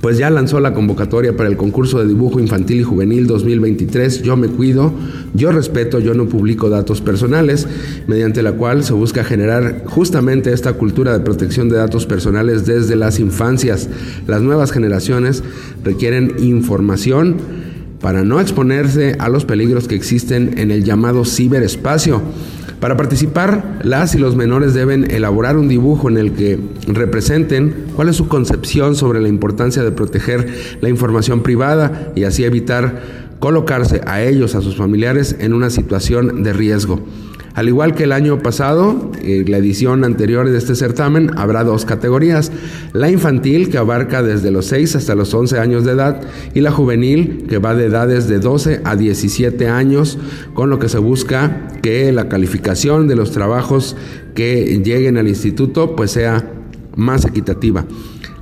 pues 0.00 0.18
ya 0.18 0.30
lanzó 0.30 0.60
la 0.60 0.72
convocatoria 0.72 1.36
para 1.36 1.48
el 1.48 1.56
concurso 1.56 1.98
de 1.98 2.06
dibujo 2.06 2.38
infantil 2.38 2.80
y 2.80 2.82
juvenil 2.82 3.26
2023 3.26 4.22
Yo 4.22 4.36
me 4.36 4.48
cuido, 4.48 4.92
yo 5.34 5.50
respeto, 5.50 5.98
yo 5.98 6.14
no 6.14 6.28
publico 6.28 6.68
datos 6.68 7.00
personales, 7.00 7.66
mediante 8.06 8.42
la 8.42 8.52
cual 8.52 8.84
se 8.84 8.92
busca 8.92 9.24
generar 9.24 9.82
justamente 9.86 10.52
esta 10.52 10.74
cultura 10.74 11.12
de 11.12 11.24
protección 11.24 11.68
de 11.68 11.76
datos 11.76 12.06
personales 12.06 12.66
desde 12.66 12.94
las 12.94 13.18
infancias. 13.18 13.88
Las 14.28 14.42
nuevas 14.42 14.70
generaciones 14.70 15.42
requieren 15.82 16.34
información 16.38 17.65
para 18.00 18.24
no 18.24 18.40
exponerse 18.40 19.16
a 19.18 19.28
los 19.28 19.44
peligros 19.44 19.88
que 19.88 19.94
existen 19.94 20.58
en 20.58 20.70
el 20.70 20.84
llamado 20.84 21.24
ciberespacio. 21.24 22.22
Para 22.80 22.96
participar, 22.96 23.80
las 23.82 24.14
y 24.14 24.18
los 24.18 24.36
menores 24.36 24.74
deben 24.74 25.10
elaborar 25.10 25.56
un 25.56 25.66
dibujo 25.66 26.10
en 26.10 26.18
el 26.18 26.32
que 26.32 26.58
representen 26.86 27.86
cuál 27.96 28.10
es 28.10 28.16
su 28.16 28.28
concepción 28.28 28.94
sobre 28.94 29.20
la 29.20 29.28
importancia 29.28 29.82
de 29.82 29.92
proteger 29.92 30.78
la 30.80 30.90
información 30.90 31.42
privada 31.42 32.12
y 32.14 32.24
así 32.24 32.44
evitar 32.44 33.26
colocarse 33.38 34.02
a 34.06 34.22
ellos, 34.22 34.54
a 34.54 34.60
sus 34.60 34.76
familiares, 34.76 35.36
en 35.38 35.54
una 35.54 35.70
situación 35.70 36.42
de 36.42 36.52
riesgo. 36.52 37.00
Al 37.56 37.68
igual 37.68 37.94
que 37.94 38.04
el 38.04 38.12
año 38.12 38.42
pasado, 38.42 39.10
en 39.22 39.50
la 39.50 39.56
edición 39.56 40.04
anterior 40.04 40.46
de 40.46 40.58
este 40.58 40.74
certamen, 40.74 41.30
habrá 41.38 41.64
dos 41.64 41.86
categorías. 41.86 42.52
La 42.92 43.10
infantil, 43.10 43.70
que 43.70 43.78
abarca 43.78 44.22
desde 44.22 44.50
los 44.50 44.66
6 44.66 44.96
hasta 44.96 45.14
los 45.14 45.32
11 45.32 45.58
años 45.58 45.86
de 45.86 45.92
edad, 45.92 46.20
y 46.52 46.60
la 46.60 46.70
juvenil, 46.70 47.46
que 47.48 47.56
va 47.56 47.74
de 47.74 47.86
edades 47.86 48.28
de 48.28 48.40
12 48.40 48.82
a 48.84 48.94
17 48.94 49.68
años, 49.68 50.18
con 50.52 50.68
lo 50.68 50.78
que 50.78 50.90
se 50.90 50.98
busca 50.98 51.68
que 51.80 52.12
la 52.12 52.28
calificación 52.28 53.08
de 53.08 53.16
los 53.16 53.30
trabajos 53.30 53.96
que 54.34 54.78
lleguen 54.84 55.16
al 55.16 55.26
instituto 55.26 55.96
pues 55.96 56.10
sea 56.10 56.46
más 56.94 57.24
equitativa. 57.24 57.86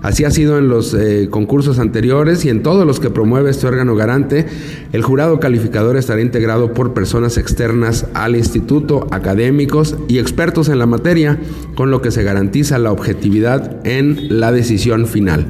Así 0.04 0.22
ha 0.24 0.30
sido 0.30 0.58
en 0.58 0.68
los 0.68 0.92
eh, 0.92 1.28
concursos 1.30 1.78
anteriores 1.78 2.44
y 2.44 2.50
en 2.50 2.62
todos 2.62 2.86
los 2.86 3.00
que 3.00 3.08
promueve 3.08 3.48
este 3.48 3.66
órgano 3.66 3.96
garante. 3.96 4.44
El 4.92 5.00
jurado 5.00 5.40
calificador 5.40 5.96
estará 5.96 6.20
integrado 6.20 6.74
por 6.74 6.92
personas 6.92 7.38
externas 7.38 8.04
al 8.12 8.36
instituto, 8.36 9.06
académicos 9.12 9.96
y 10.06 10.18
expertos 10.18 10.68
en 10.68 10.78
la 10.78 10.84
materia, 10.84 11.38
con 11.74 11.90
lo 11.90 12.02
que 12.02 12.10
se 12.10 12.22
garantiza 12.22 12.78
la 12.78 12.92
objetividad 12.92 13.80
en 13.86 14.40
la 14.40 14.52
decisión 14.52 15.06
final. 15.06 15.46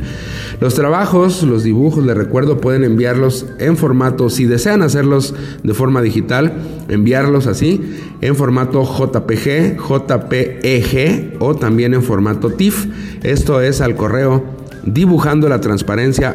Los 0.61 0.75
trabajos, 0.75 1.43
los 1.43 1.65
dibujos, 1.65 2.05
les 2.05 2.17
recuerdo, 2.17 2.59
pueden 2.59 2.85
enviarlos 2.85 3.47
en 3.59 3.77
formato, 3.77 4.31
si 4.31 4.47
desean 4.47 4.83
hacerlos 4.83 5.35
de 5.63 5.75
forma 5.75 6.01
digital, 6.01 6.53
enviarlos 6.89 7.47
así, 7.47 7.99
en 8.21 8.37
formato 8.37 8.83
JPG, 8.85 9.77
JPEG 9.79 11.37
o 11.41 11.55
también 11.57 11.95
en 11.95 12.03
formato 12.03 12.51
TIFF. 12.51 12.87
Esto 13.23 13.61
es 13.61 13.81
al 13.81 13.97
correo 13.97 14.54
dibujando 14.87 15.49
la 15.49 15.61
transparencia 15.61 16.35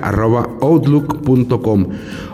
outlook.com 0.62 1.88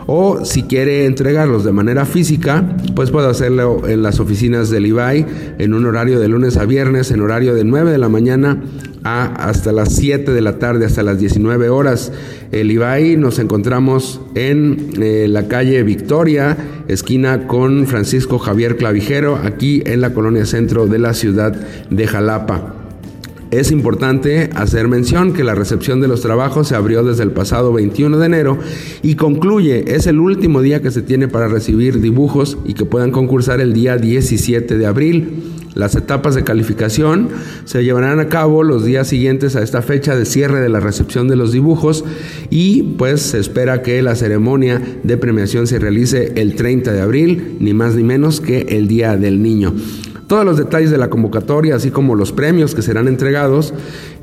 o 0.06 0.44
si 0.44 0.62
quiere 0.64 1.06
entregarlos 1.06 1.64
de 1.64 1.72
manera 1.72 2.04
física 2.04 2.76
pues 2.94 3.10
puede 3.10 3.28
hacerlo 3.28 3.88
en 3.88 4.02
las 4.02 4.20
oficinas 4.20 4.70
del 4.70 4.86
IBAI 4.86 5.26
en 5.58 5.74
un 5.74 5.84
horario 5.86 6.20
de 6.20 6.28
lunes 6.28 6.56
a 6.56 6.64
viernes 6.64 7.10
en 7.10 7.20
horario 7.20 7.54
de 7.54 7.64
9 7.64 7.90
de 7.90 7.98
la 7.98 8.08
mañana 8.08 8.62
a 9.04 9.26
hasta 9.48 9.72
las 9.72 9.94
7 9.94 10.32
de 10.32 10.40
la 10.40 10.58
tarde 10.58 10.84
hasta 10.84 11.02
las 11.04 11.18
19 11.18 11.68
horas. 11.68 12.12
El 12.50 12.70
IBAI 12.72 13.16
nos 13.16 13.38
encontramos 13.38 14.20
en 14.34 14.90
eh, 15.00 15.26
la 15.28 15.46
calle 15.46 15.82
Victoria 15.84 16.56
esquina 16.88 17.46
con 17.46 17.86
Francisco 17.86 18.38
Javier 18.38 18.76
Clavijero 18.76 19.36
aquí 19.36 19.82
en 19.86 20.00
la 20.00 20.12
colonia 20.12 20.44
centro 20.44 20.86
de 20.86 20.98
la 20.98 21.14
ciudad 21.14 21.52
de 21.52 22.06
Jalapa 22.06 22.85
es 23.50 23.70
importante 23.70 24.50
hacer 24.54 24.88
mención 24.88 25.32
que 25.32 25.44
la 25.44 25.54
recepción 25.54 26.00
de 26.00 26.08
los 26.08 26.20
trabajos 26.20 26.68
se 26.68 26.74
abrió 26.74 27.04
desde 27.04 27.22
el 27.22 27.30
pasado 27.30 27.72
21 27.72 28.18
de 28.18 28.26
enero 28.26 28.58
y 29.02 29.14
concluye, 29.14 29.94
es 29.94 30.06
el 30.06 30.18
último 30.18 30.62
día 30.62 30.82
que 30.82 30.90
se 30.90 31.02
tiene 31.02 31.28
para 31.28 31.48
recibir 31.48 32.00
dibujos 32.00 32.58
y 32.64 32.74
que 32.74 32.84
puedan 32.84 33.12
concursar 33.12 33.60
el 33.60 33.72
día 33.72 33.96
17 33.96 34.76
de 34.76 34.86
abril. 34.86 35.52
Las 35.74 35.94
etapas 35.94 36.34
de 36.34 36.42
calificación 36.42 37.28
se 37.66 37.84
llevarán 37.84 38.18
a 38.18 38.28
cabo 38.30 38.62
los 38.62 38.84
días 38.84 39.08
siguientes 39.08 39.56
a 39.56 39.62
esta 39.62 39.82
fecha 39.82 40.16
de 40.16 40.24
cierre 40.24 40.60
de 40.60 40.70
la 40.70 40.80
recepción 40.80 41.28
de 41.28 41.36
los 41.36 41.52
dibujos 41.52 42.02
y 42.48 42.82
pues 42.96 43.20
se 43.20 43.38
espera 43.38 43.82
que 43.82 44.00
la 44.00 44.16
ceremonia 44.16 44.80
de 45.02 45.18
premiación 45.18 45.66
se 45.66 45.78
realice 45.78 46.32
el 46.36 46.56
30 46.56 46.92
de 46.92 47.00
abril, 47.02 47.56
ni 47.60 47.74
más 47.74 47.94
ni 47.94 48.04
menos 48.04 48.40
que 48.40 48.62
el 48.70 48.88
Día 48.88 49.18
del 49.18 49.42
Niño. 49.42 49.74
Todos 50.26 50.44
los 50.44 50.56
detalles 50.56 50.90
de 50.90 50.98
la 50.98 51.08
convocatoria, 51.08 51.76
así 51.76 51.92
como 51.92 52.16
los 52.16 52.32
premios 52.32 52.74
que 52.74 52.82
serán 52.82 53.06
entregados, 53.06 53.72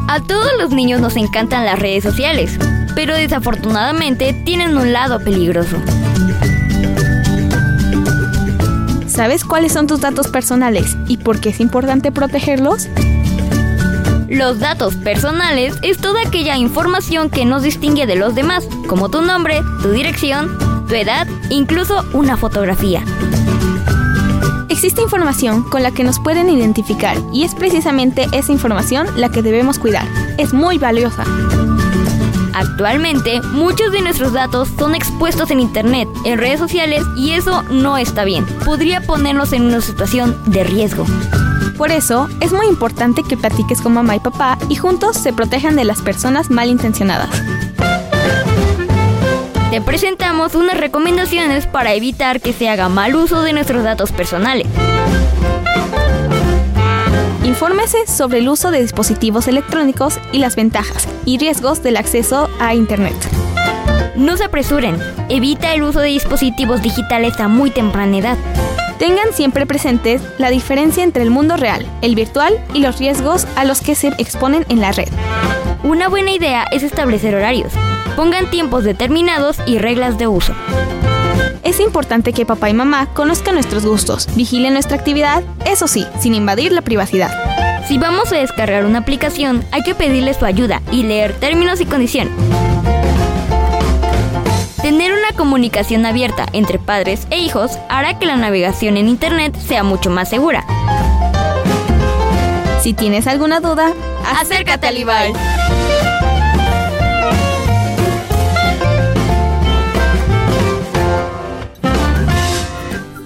A 0.08 0.20
todos 0.26 0.50
los 0.58 0.72
niños 0.72 1.00
nos 1.00 1.16
encantan 1.16 1.64
las 1.64 1.78
redes 1.78 2.02
sociales, 2.02 2.58
pero 2.94 3.14
desafortunadamente 3.14 4.34
tienen 4.44 4.76
un 4.76 4.92
lado 4.92 5.20
peligroso. 5.20 5.76
¿Sabes 9.06 9.44
cuáles 9.44 9.72
son 9.72 9.86
tus 9.86 10.00
datos 10.00 10.28
personales 10.28 10.96
y 11.06 11.18
por 11.18 11.40
qué 11.40 11.50
es 11.50 11.60
importante 11.60 12.12
protegerlos? 12.12 12.88
Los 14.28 14.58
datos 14.58 14.96
personales 14.96 15.74
es 15.82 15.98
toda 15.98 16.20
aquella 16.26 16.56
información 16.56 17.30
que 17.30 17.44
nos 17.44 17.62
distingue 17.62 18.06
de 18.06 18.16
los 18.16 18.34
demás, 18.34 18.66
como 18.88 19.08
tu 19.08 19.20
nombre, 19.20 19.60
tu 19.82 19.90
dirección, 19.90 20.58
tu 20.88 20.94
edad, 20.94 21.28
incluso 21.48 22.04
una 22.12 22.36
fotografía. 22.36 23.04
Existe 24.68 25.00
información 25.00 25.62
con 25.62 25.84
la 25.84 25.92
que 25.92 26.02
nos 26.02 26.18
pueden 26.18 26.50
identificar 26.50 27.16
y 27.32 27.44
es 27.44 27.54
precisamente 27.54 28.26
esa 28.32 28.52
información 28.52 29.06
la 29.16 29.30
que 29.30 29.42
debemos 29.42 29.78
cuidar. 29.78 30.06
Es 30.38 30.52
muy 30.52 30.76
valiosa. 30.78 31.24
Actualmente, 32.52 33.40
muchos 33.42 33.92
de 33.92 34.02
nuestros 34.02 34.32
datos 34.32 34.68
son 34.76 34.94
expuestos 34.94 35.50
en 35.52 35.60
Internet, 35.60 36.08
en 36.24 36.38
redes 36.38 36.58
sociales 36.58 37.04
y 37.16 37.30
eso 37.30 37.62
no 37.64 37.96
está 37.96 38.24
bien. 38.24 38.44
Podría 38.64 39.02
ponernos 39.02 39.52
en 39.52 39.62
una 39.62 39.80
situación 39.80 40.36
de 40.46 40.64
riesgo. 40.64 41.06
Por 41.76 41.90
eso, 41.90 42.28
es 42.40 42.52
muy 42.52 42.66
importante 42.66 43.22
que 43.22 43.36
platiques 43.36 43.82
con 43.82 43.92
mamá 43.92 44.16
y 44.16 44.20
papá 44.20 44.56
y 44.68 44.76
juntos 44.76 45.16
se 45.16 45.32
protejan 45.32 45.76
de 45.76 45.84
las 45.84 46.00
personas 46.00 46.50
malintencionadas. 46.50 47.28
Te 49.70 49.80
presentamos 49.82 50.54
unas 50.54 50.78
recomendaciones 50.78 51.66
para 51.66 51.92
evitar 51.92 52.40
que 52.40 52.54
se 52.54 52.70
haga 52.70 52.88
mal 52.88 53.14
uso 53.14 53.42
de 53.42 53.52
nuestros 53.52 53.82
datos 53.82 54.10
personales. 54.10 54.66
Infórmese 57.44 58.06
sobre 58.06 58.38
el 58.38 58.48
uso 58.48 58.70
de 58.70 58.80
dispositivos 58.80 59.46
electrónicos 59.48 60.18
y 60.32 60.38
las 60.38 60.56
ventajas 60.56 61.06
y 61.26 61.38
riesgos 61.38 61.82
del 61.82 61.98
acceso 61.98 62.48
a 62.58 62.74
Internet. 62.74 63.14
No 64.16 64.36
se 64.38 64.44
apresuren, 64.44 64.98
evita 65.28 65.74
el 65.74 65.82
uso 65.82 66.00
de 66.00 66.08
dispositivos 66.08 66.80
digitales 66.80 67.38
a 67.38 67.48
muy 67.48 67.70
temprana 67.70 68.16
edad. 68.16 68.38
Tengan 68.98 69.34
siempre 69.34 69.66
presentes 69.66 70.22
la 70.38 70.50
diferencia 70.50 71.04
entre 71.04 71.22
el 71.22 71.30
mundo 71.30 71.56
real, 71.56 71.86
el 72.00 72.14
virtual 72.14 72.58
y 72.72 72.80
los 72.80 72.98
riesgos 72.98 73.46
a 73.54 73.64
los 73.64 73.82
que 73.82 73.94
se 73.94 74.08
exponen 74.18 74.64
en 74.70 74.80
la 74.80 74.92
red. 74.92 75.08
Una 75.84 76.08
buena 76.08 76.30
idea 76.30 76.64
es 76.72 76.82
establecer 76.82 77.34
horarios. 77.34 77.72
Pongan 78.16 78.50
tiempos 78.50 78.84
determinados 78.84 79.58
y 79.66 79.78
reglas 79.78 80.16
de 80.16 80.28
uso. 80.28 80.54
Es 81.62 81.78
importante 81.80 82.32
que 82.32 82.46
papá 82.46 82.70
y 82.70 82.74
mamá 82.74 83.08
conozcan 83.12 83.54
nuestros 83.54 83.84
gustos, 83.84 84.28
vigilen 84.34 84.72
nuestra 84.72 84.96
actividad, 84.96 85.42
eso 85.66 85.88
sí, 85.88 86.06
sin 86.18 86.34
invadir 86.34 86.72
la 86.72 86.80
privacidad. 86.80 87.30
Si 87.86 87.98
vamos 87.98 88.32
a 88.32 88.36
descargar 88.36 88.86
una 88.86 89.00
aplicación, 89.00 89.62
hay 89.72 89.82
que 89.82 89.94
pedirle 89.94 90.32
su 90.32 90.44
ayuda 90.46 90.80
y 90.90 91.02
leer 91.02 91.34
términos 91.34 91.80
y 91.80 91.86
condiciones. 91.86 92.32
Tener 94.82 95.12
una 95.12 95.36
comunicación 95.36 96.06
abierta 96.06 96.46
entre 96.52 96.78
padres 96.78 97.26
e 97.30 97.38
hijos 97.38 97.78
hará 97.88 98.18
que 98.18 98.26
la 98.26 98.36
navegación 98.36 98.96
en 98.96 99.08
Internet 99.08 99.56
sea 99.58 99.82
mucho 99.82 100.10
más 100.10 100.28
segura. 100.28 100.64
Si 102.82 102.92
tienes 102.92 103.26
alguna 103.26 103.60
duda, 103.60 103.92
acércate 104.40 104.86
al 104.86 104.98
IBAL. 104.98 105.32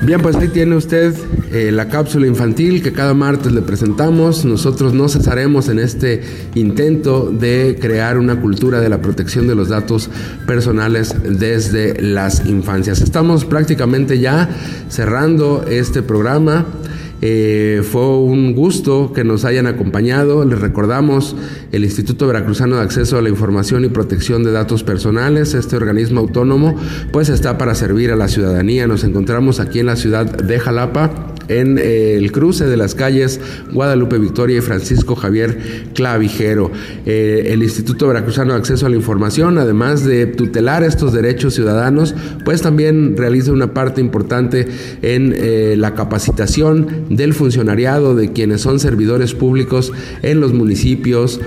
Bien, 0.03 0.19
pues 0.23 0.35
ahí 0.37 0.49
tiene 0.49 0.77
usted 0.77 1.15
eh, 1.53 1.71
la 1.71 1.89
cápsula 1.89 2.27
infantil 2.27 2.83
que 2.83 2.91
cada 2.91 3.13
martes 3.13 3.53
le 3.53 3.61
presentamos. 3.61 4.47
Nosotros 4.47 4.95
no 4.95 5.11
cesaremos 5.11 5.69
en 5.69 5.79
este 5.79 6.23
intento 6.55 7.31
de 7.31 7.77
crear 7.79 8.17
una 8.17 8.41
cultura 8.41 8.81
de 8.81 8.89
la 8.89 9.03
protección 9.03 9.47
de 9.47 9.55
los 9.55 9.69
datos 9.69 10.09
personales 10.47 11.15
desde 11.23 12.01
las 12.01 12.47
infancias. 12.47 13.03
Estamos 13.03 13.45
prácticamente 13.45 14.19
ya 14.19 14.49
cerrando 14.89 15.67
este 15.69 16.01
programa. 16.01 16.65
Eh, 17.23 17.83
fue 17.85 18.19
un 18.19 18.55
gusto 18.55 19.13
que 19.13 19.25
nos 19.25 19.45
hayan 19.45 19.67
acompañado. 19.67 20.45
Les 20.45 20.59
recordamos 20.59 21.37
el 21.73 21.85
Instituto 21.85 22.27
Veracruzano 22.27 22.77
de 22.77 22.83
Acceso 22.83 23.19
a 23.19 23.23
la 23.23 23.29
Información 23.29 23.85
y 23.85 23.89
Protección 23.89 24.43
de 24.43 24.53
Datos 24.53 24.83
Personales. 24.83 25.55
Este 25.55 25.77
organismo 25.77 26.21
autónomo 26.21 26.75
pues 27.13 27.29
está 27.29 27.59
para 27.59 27.75
servir 27.75 28.11
a 28.11 28.17
la 28.17 28.29
ciudadanía. 28.29 28.87
Nos 28.87 29.05
encontramos 29.05 29.61
aquí 29.61 29.81
en 29.81 29.87
la 29.87 29.97
ciudad 29.97 30.25
de 30.25 30.59
Jalapa 30.59 31.30
en 31.51 31.79
eh, 31.79 32.15
el 32.15 32.33
cruce 32.33 32.67
de 32.67 32.77
las 32.77 32.95
calles 32.95 33.41
Guadalupe 33.73 34.19
Victoria 34.19 34.59
y 34.59 34.61
Francisco 34.61 35.17
Javier 35.17 35.59
Clavijero. 35.95 36.71
Eh, 37.05 37.49
el 37.49 37.63
Instituto 37.63 38.09
Veracruzano 38.09 38.53
de 38.53 38.59
Acceso 38.59 38.87
a 38.87 38.89
la 38.89 38.97
Información, 38.97 39.59
además 39.59 40.05
de 40.05 40.27
tutelar 40.27 40.85
estos 40.85 41.13
derechos 41.13 41.55
ciudadanos, 41.55 42.15
pues 42.45 42.63
también 42.63 43.17
realiza 43.17 43.53
una 43.53 43.75
parte 43.75 44.01
importante 44.01 44.69
en 45.03 45.35
eh, 45.37 45.75
la 45.77 45.95
capacitación 45.95 47.07
del 47.11 47.35
funcionariado 47.35 48.15
de 48.15 48.33
quienes 48.33 48.61
son 48.61 48.79
servidores 48.79 49.35
públicos 49.35 49.93
en 50.23 50.41
los 50.41 50.53
municipios, 50.53 51.41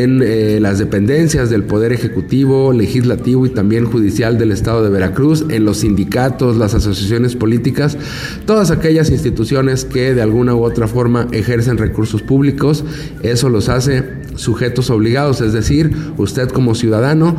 en 0.00 0.22
eh, 0.22 0.58
las 0.60 0.78
dependencias 0.78 1.50
del 1.50 1.64
Poder 1.64 1.92
Ejecutivo, 1.92 2.72
Legislativo 2.72 3.44
y 3.46 3.50
también 3.50 3.84
Judicial 3.84 4.38
del 4.38 4.52
Estado 4.52 4.82
de 4.82 4.90
Veracruz, 4.90 5.44
en 5.50 5.64
los 5.64 5.78
sindicatos, 5.78 6.56
las 6.56 6.74
asociaciones 6.74 7.36
políticas, 7.36 7.98
todas 8.46 8.70
aquellas 8.70 9.10
instituciones 9.10 9.84
que 9.84 10.14
de 10.14 10.22
alguna 10.22 10.54
u 10.54 10.64
otra 10.64 10.88
forma 10.88 11.28
ejercen 11.32 11.78
recursos 11.78 12.22
públicos, 12.22 12.84
eso 13.22 13.48
los 13.48 13.68
hace 13.68 14.04
sujetos 14.36 14.90
obligados, 14.90 15.40
es 15.40 15.52
decir, 15.52 15.90
usted 16.16 16.48
como 16.48 16.74
ciudadano 16.74 17.36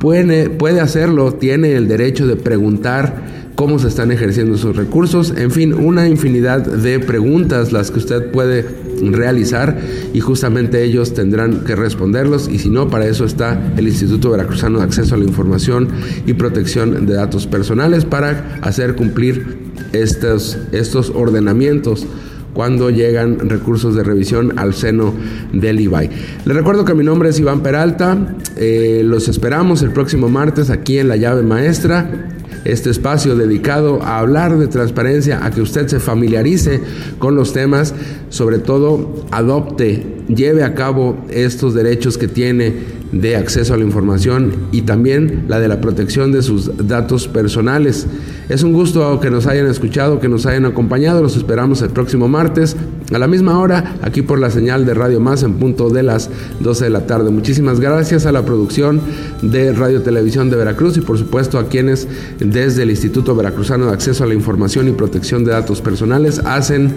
puede, 0.00 0.50
puede 0.50 0.80
hacerlo, 0.80 1.34
tiene 1.34 1.76
el 1.76 1.86
derecho 1.88 2.26
de 2.26 2.36
preguntar 2.36 3.42
cómo 3.54 3.78
se 3.78 3.88
están 3.88 4.10
ejerciendo 4.10 4.56
sus 4.56 4.74
recursos, 4.76 5.32
en 5.36 5.50
fin, 5.50 5.72
una 5.74 6.08
infinidad 6.08 6.60
de 6.60 6.98
preguntas 6.98 7.72
las 7.72 7.90
que 7.90 7.98
usted 7.98 8.30
puede 8.30 8.64
realizar 9.10 9.80
y 10.12 10.20
justamente 10.20 10.84
ellos 10.84 11.14
tendrán 11.14 11.64
que 11.64 11.74
responderlos. 11.74 12.48
Y 12.48 12.58
si 12.58 12.70
no, 12.70 12.88
para 12.88 13.06
eso 13.06 13.24
está 13.24 13.72
el 13.76 13.88
Instituto 13.88 14.30
Veracruzano 14.30 14.78
de 14.78 14.84
Acceso 14.84 15.14
a 15.14 15.18
la 15.18 15.24
Información 15.24 15.88
y 16.26 16.34
Protección 16.34 17.06
de 17.06 17.14
Datos 17.14 17.46
Personales 17.46 18.04
para 18.04 18.58
hacer 18.62 18.94
cumplir 18.94 19.56
estos, 19.92 20.58
estos 20.72 21.10
ordenamientos 21.10 22.06
cuando 22.54 22.90
llegan 22.90 23.48
recursos 23.48 23.94
de 23.94 24.04
revisión 24.04 24.58
al 24.58 24.74
seno 24.74 25.14
del 25.52 25.80
IBAI. 25.80 26.10
Les 26.44 26.56
recuerdo 26.56 26.84
que 26.84 26.94
mi 26.94 27.04
nombre 27.04 27.30
es 27.30 27.40
Iván 27.40 27.62
Peralta, 27.62 28.36
eh, 28.56 29.02
los 29.04 29.28
esperamos 29.28 29.82
el 29.82 29.90
próximo 29.90 30.28
martes 30.28 30.68
aquí 30.70 30.98
en 30.98 31.08
La 31.08 31.16
Llave 31.16 31.42
Maestra 31.42 32.28
este 32.64 32.90
espacio 32.90 33.36
dedicado 33.36 34.02
a 34.02 34.18
hablar 34.18 34.58
de 34.58 34.68
transparencia, 34.68 35.44
a 35.44 35.50
que 35.50 35.60
usted 35.60 35.88
se 35.88 36.00
familiarice 36.00 36.80
con 37.18 37.34
los 37.34 37.52
temas, 37.52 37.94
sobre 38.28 38.58
todo 38.58 39.24
adopte, 39.30 40.06
lleve 40.28 40.64
a 40.64 40.74
cabo 40.74 41.16
estos 41.30 41.74
derechos 41.74 42.18
que 42.18 42.28
tiene 42.28 43.01
de 43.12 43.36
acceso 43.36 43.74
a 43.74 43.76
la 43.76 43.84
información 43.84 44.52
y 44.72 44.82
también 44.82 45.44
la 45.48 45.60
de 45.60 45.68
la 45.68 45.80
protección 45.80 46.32
de 46.32 46.42
sus 46.42 46.70
datos 46.88 47.28
personales. 47.28 48.06
Es 48.48 48.62
un 48.62 48.72
gusto 48.72 49.20
que 49.20 49.30
nos 49.30 49.46
hayan 49.46 49.66
escuchado, 49.66 50.18
que 50.18 50.28
nos 50.28 50.46
hayan 50.46 50.64
acompañado. 50.64 51.22
Los 51.22 51.36
esperamos 51.36 51.82
el 51.82 51.90
próximo 51.90 52.26
martes 52.26 52.76
a 53.12 53.18
la 53.18 53.28
misma 53.28 53.58
hora, 53.58 53.96
aquí 54.02 54.22
por 54.22 54.38
la 54.38 54.50
señal 54.50 54.86
de 54.86 54.94
Radio 54.94 55.20
Más 55.20 55.42
en 55.42 55.54
punto 55.54 55.90
de 55.90 56.02
las 56.02 56.30
12 56.60 56.84
de 56.84 56.90
la 56.90 57.06
tarde. 57.06 57.30
Muchísimas 57.30 57.80
gracias 57.80 58.24
a 58.24 58.32
la 58.32 58.44
producción 58.44 59.00
de 59.42 59.72
Radio 59.72 60.02
Televisión 60.02 60.48
de 60.48 60.56
Veracruz 60.56 60.96
y 60.96 61.02
por 61.02 61.18
supuesto 61.18 61.58
a 61.58 61.68
quienes 61.68 62.08
desde 62.40 62.82
el 62.82 62.90
Instituto 62.90 63.36
Veracruzano 63.36 63.86
de 63.86 63.92
Acceso 63.92 64.24
a 64.24 64.26
la 64.26 64.34
Información 64.34 64.88
y 64.88 64.92
Protección 64.92 65.44
de 65.44 65.52
Datos 65.52 65.82
Personales 65.82 66.38
hacen 66.40 66.94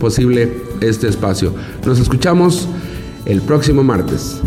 posible 0.00 0.50
este 0.80 1.08
espacio. 1.08 1.52
Nos 1.84 1.98
escuchamos 2.00 2.68
el 3.26 3.42
próximo 3.42 3.82
martes. 3.82 4.40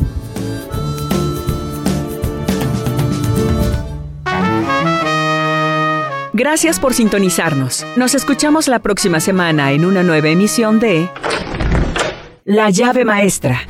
Gracias 6.34 6.80
por 6.80 6.94
sintonizarnos. 6.94 7.86
Nos 7.98 8.16
escuchamos 8.16 8.70
la 8.70 8.80
próxima 8.80 9.20
semana 9.20 9.74
en 9.74 9.84
una 9.84 10.02
nueva 10.02 10.30
emisión 10.30 10.80
de 10.80 11.10
La 12.46 12.70
llave 12.70 13.04
maestra. 13.04 13.62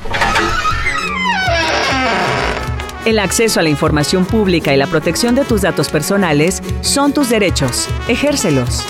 El 3.03 3.17
acceso 3.17 3.59
a 3.59 3.63
la 3.63 3.69
información 3.69 4.25
pública 4.25 4.75
y 4.75 4.77
la 4.77 4.85
protección 4.85 5.33
de 5.33 5.43
tus 5.43 5.61
datos 5.61 5.89
personales 5.89 6.61
son 6.81 7.13
tus 7.13 7.29
derechos. 7.29 7.89
Ejércelos. 8.07 8.85